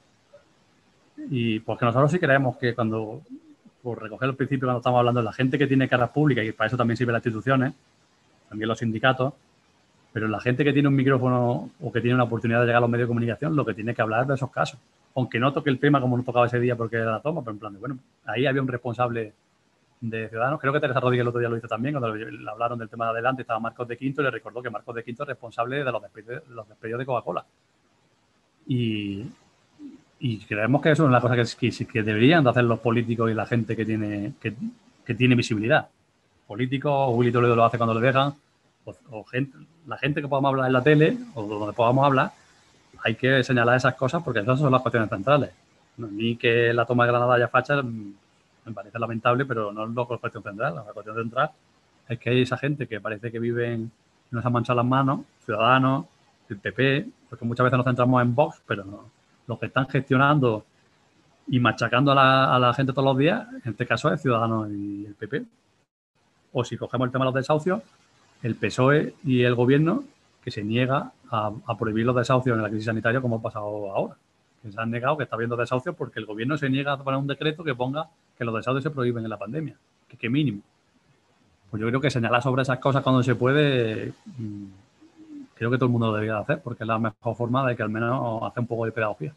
Y 1.29 1.59
pues 1.59 1.77
que 1.77 1.85
nosotros 1.85 2.11
sí 2.11 2.19
creemos 2.19 2.57
que 2.57 2.73
cuando, 2.73 3.21
por 3.81 4.01
recoger 4.01 4.29
el 4.29 4.35
principio 4.35 4.67
cuando 4.67 4.79
estamos 4.79 4.99
hablando 4.99 5.19
de 5.19 5.25
la 5.25 5.33
gente 5.33 5.57
que 5.57 5.67
tiene 5.67 5.87
caras 5.87 6.09
públicas, 6.09 6.45
y 6.45 6.51
para 6.51 6.67
eso 6.67 6.77
también 6.77 6.97
sirven 6.97 7.13
las 7.13 7.25
instituciones, 7.25 7.73
también 8.49 8.67
los 8.67 8.79
sindicatos, 8.79 9.33
pero 10.13 10.27
la 10.27 10.41
gente 10.41 10.63
que 10.63 10.73
tiene 10.73 10.89
un 10.89 10.95
micrófono 10.95 11.69
o 11.79 11.91
que 11.91 12.01
tiene 12.01 12.15
una 12.15 12.25
oportunidad 12.25 12.59
de 12.59 12.65
llegar 12.65 12.77
a 12.77 12.81
los 12.81 12.89
medios 12.89 13.07
de 13.07 13.11
comunicación, 13.11 13.55
lo 13.55 13.65
que 13.65 13.73
tiene 13.73 13.95
que 13.95 14.01
hablar 14.01 14.27
de 14.27 14.35
esos 14.35 14.51
casos. 14.51 14.79
Aunque 15.15 15.39
no 15.39 15.53
toque 15.53 15.69
el 15.69 15.79
tema 15.79 16.01
como 16.01 16.17
nos 16.17 16.25
tocaba 16.25 16.47
ese 16.47 16.59
día 16.59 16.75
porque 16.75 16.97
era 16.97 17.11
la 17.11 17.19
toma, 17.21 17.41
pero 17.41 17.53
en 17.53 17.59
plan 17.59 17.73
de, 17.73 17.79
bueno, 17.79 17.97
ahí 18.25 18.45
había 18.45 18.61
un 18.61 18.67
responsable 18.67 19.33
de 20.01 20.29
Ciudadanos. 20.29 20.59
Creo 20.59 20.73
que 20.73 20.79
Teresa 20.79 20.99
Rodríguez 20.99 21.21
el 21.21 21.27
otro 21.29 21.39
día 21.39 21.49
lo 21.49 21.57
hizo 21.57 21.67
también, 21.67 21.93
cuando 21.93 22.13
le 22.15 22.49
hablaron 22.49 22.79
del 22.79 22.89
tema 22.89 23.05
de 23.05 23.11
adelante, 23.11 23.43
estaba 23.43 23.59
Marcos 23.59 23.87
de 23.87 23.97
Quinto 23.97 24.21
y 24.21 24.25
le 24.25 24.31
recordó 24.31 24.61
que 24.61 24.69
Marcos 24.69 24.95
de 24.95 25.03
Quinto 25.03 25.23
es 25.23 25.29
responsable 25.29 25.83
de 25.83 25.91
los 25.91 26.01
despedidos, 26.01 26.47
los 26.49 26.67
despedidos 26.67 26.99
de 26.99 27.05
Coca-Cola. 27.05 27.45
Y, 28.67 29.25
y 30.23 30.37
creemos 30.37 30.83
que 30.83 30.91
eso 30.91 31.03
es 31.03 31.09
una 31.09 31.19
cosa 31.19 31.35
que, 31.35 31.71
que, 31.71 31.85
que 31.87 32.03
deberían 32.03 32.43
de 32.43 32.51
hacer 32.51 32.63
los 32.63 32.79
políticos 32.79 33.31
y 33.31 33.33
la 33.33 33.47
gente 33.47 33.75
que 33.75 33.83
tiene, 33.83 34.33
que, 34.39 34.53
que 35.03 35.15
tiene 35.15 35.33
visibilidad. 35.33 35.87
Políticos, 36.45 37.09
Willy 37.15 37.31
Toledo 37.31 37.55
lo 37.55 37.65
hace 37.65 37.77
cuando 37.77 37.99
le 37.99 38.05
dejan, 38.05 38.33
o, 38.85 38.95
o 39.09 39.23
gente, 39.23 39.57
la 39.87 39.97
gente 39.97 40.21
que 40.21 40.27
podamos 40.27 40.49
hablar 40.49 40.67
en 40.67 40.73
la 40.73 40.83
tele 40.83 41.17
o 41.33 41.43
donde 41.43 41.73
podamos 41.73 42.05
hablar, 42.05 42.33
hay 43.03 43.15
que 43.15 43.43
señalar 43.43 43.77
esas 43.77 43.95
cosas 43.95 44.21
porque 44.21 44.41
esas 44.41 44.59
son 44.59 44.71
las 44.71 44.83
cuestiones 44.83 45.09
centrales. 45.09 45.49
No, 45.97 46.05
ni 46.05 46.35
que 46.35 46.71
la 46.71 46.85
toma 46.85 47.05
de 47.05 47.11
Granada 47.11 47.33
haya 47.33 47.47
facha 47.47 47.81
mm, 47.81 48.13
me 48.65 48.73
parece 48.73 48.99
lamentable, 48.99 49.45
pero 49.45 49.71
no 49.71 49.85
es 49.85 49.89
la 49.89 50.05
cuestión 50.19 50.43
central. 50.43 50.75
La 50.75 50.93
cuestión 50.93 51.15
central 51.15 51.49
es 52.07 52.19
que 52.19 52.29
hay 52.29 52.41
esa 52.43 52.57
gente 52.57 52.85
que 52.85 53.01
parece 53.01 53.31
que 53.31 53.39
vive 53.39 53.73
en, 53.73 53.91
no 54.29 54.39
se 54.39 54.47
han 54.47 54.53
manchado 54.53 54.77
las 54.77 54.85
manos, 54.85 55.21
ciudadanos, 55.43 56.05
el 56.47 56.57
PP, 56.59 57.07
porque 57.27 57.43
muchas 57.43 57.63
veces 57.63 57.77
nos 57.77 57.85
centramos 57.85 58.21
en 58.21 58.35
Vox, 58.35 58.61
pero 58.67 58.83
no, 58.85 59.05
los 59.51 59.59
que 59.59 59.65
están 59.65 59.87
gestionando 59.87 60.65
y 61.47 61.59
machacando 61.59 62.13
a 62.13 62.59
la, 62.59 62.73
gente 62.73 62.93
todos 62.93 63.05
los 63.05 63.17
días, 63.17 63.45
en 63.65 63.71
este 63.71 63.85
caso 63.85 64.11
es 64.13 64.21
Ciudadanos 64.21 64.69
y 64.71 65.05
el 65.05 65.13
PP. 65.15 65.43
O 66.53 66.63
si 66.63 66.77
cogemos 66.77 67.07
el 67.07 67.11
tema 67.11 67.25
de 67.25 67.31
los 67.31 67.35
desahucios, 67.35 67.81
el 68.41 68.55
PSOE 68.55 69.13
y 69.25 69.43
el 69.43 69.55
gobierno 69.55 70.05
que 70.41 70.51
se 70.51 70.63
niega 70.63 71.11
a, 71.29 71.51
prohibir 71.77 72.05
los 72.05 72.15
desahucios 72.15 72.55
en 72.55 72.63
la 72.63 72.69
crisis 72.69 72.85
sanitaria 72.85 73.19
como 73.19 73.37
ha 73.37 73.41
pasado 73.41 73.91
ahora. 73.91 74.15
Que 74.61 74.71
se 74.71 74.79
han 74.79 74.89
negado 74.89 75.17
que 75.17 75.23
está 75.23 75.35
habiendo 75.35 75.57
desahucios 75.57 75.95
porque 75.95 76.19
el 76.19 76.25
gobierno 76.25 76.57
se 76.57 76.69
niega 76.69 76.93
a 76.93 76.97
poner 76.97 77.19
un 77.19 77.27
decreto 77.27 77.63
que 77.63 77.75
ponga 77.75 78.07
que 78.37 78.45
los 78.45 78.55
desahucios 78.55 78.83
se 78.83 78.89
prohíben 78.89 79.23
en 79.23 79.29
la 79.29 79.37
pandemia. 79.37 79.75
Que, 80.07 80.29
mínimo. 80.29 80.61
Pues 81.69 81.81
yo 81.81 81.87
creo 81.87 81.99
que 81.99 82.09
señalar 82.09 82.41
sobre 82.41 82.61
esas 82.61 82.79
cosas 82.79 83.03
cuando 83.03 83.23
se 83.23 83.35
puede, 83.35 84.13
mmm, 84.37 84.65
creo 85.55 85.69
que 85.69 85.77
todo 85.77 85.85
el 85.87 85.91
mundo 85.91 86.07
lo 86.07 86.13
debería 86.13 86.37
hacer 86.37 86.61
porque 86.61 86.83
es 86.83 86.87
la 86.87 86.99
mejor 86.99 87.35
forma 87.35 87.67
de 87.67 87.75
que 87.75 87.83
al 87.83 87.89
menos 87.89 88.43
hace 88.43 88.61
un 88.61 88.67
poco 88.67 88.85
de 88.85 88.91
pedagogía. 88.91 89.33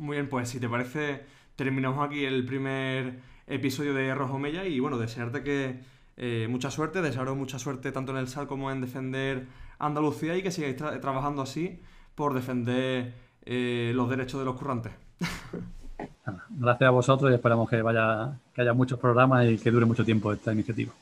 Muy 0.00 0.16
bien, 0.16 0.30
pues 0.30 0.48
si 0.48 0.58
te 0.58 0.66
parece, 0.66 1.20
terminamos 1.56 2.02
aquí 2.02 2.24
el 2.24 2.46
primer 2.46 3.20
episodio 3.46 3.92
de 3.92 4.14
Rojo 4.14 4.38
Mella 4.38 4.64
y 4.64 4.80
bueno, 4.80 4.96
desearte 4.96 5.42
que 5.42 5.80
eh, 6.16 6.46
mucha 6.48 6.70
suerte, 6.70 7.02
desearos 7.02 7.36
mucha 7.36 7.58
suerte 7.58 7.92
tanto 7.92 8.12
en 8.12 8.16
el 8.16 8.26
SAL 8.26 8.46
como 8.46 8.70
en 8.70 8.80
defender 8.80 9.44
Andalucía 9.78 10.34
y 10.38 10.42
que 10.42 10.50
sigáis 10.50 10.76
tra 10.76 10.98
trabajando 11.02 11.42
así 11.42 11.82
por 12.14 12.32
defender 12.32 13.12
eh, 13.44 13.92
los 13.94 14.08
derechos 14.08 14.40
de 14.40 14.46
los 14.46 14.56
currantes. 14.56 14.92
Gracias 16.48 16.88
a 16.88 16.90
vosotros 16.90 17.30
y 17.30 17.34
esperamos 17.34 17.68
que 17.68 17.82
vaya 17.82 18.38
que 18.54 18.62
haya 18.62 18.72
muchos 18.72 18.98
programas 18.98 19.50
y 19.50 19.58
que 19.58 19.70
dure 19.70 19.84
mucho 19.84 20.02
tiempo 20.02 20.32
esta 20.32 20.54
iniciativa. 20.54 20.94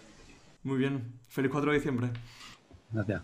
Muy 0.64 0.78
bien, 0.78 1.05
feliz 1.28 1.53
4 1.53 1.70
de 1.70 1.76
diciembre. 1.76 2.09
Gracias. 2.90 3.22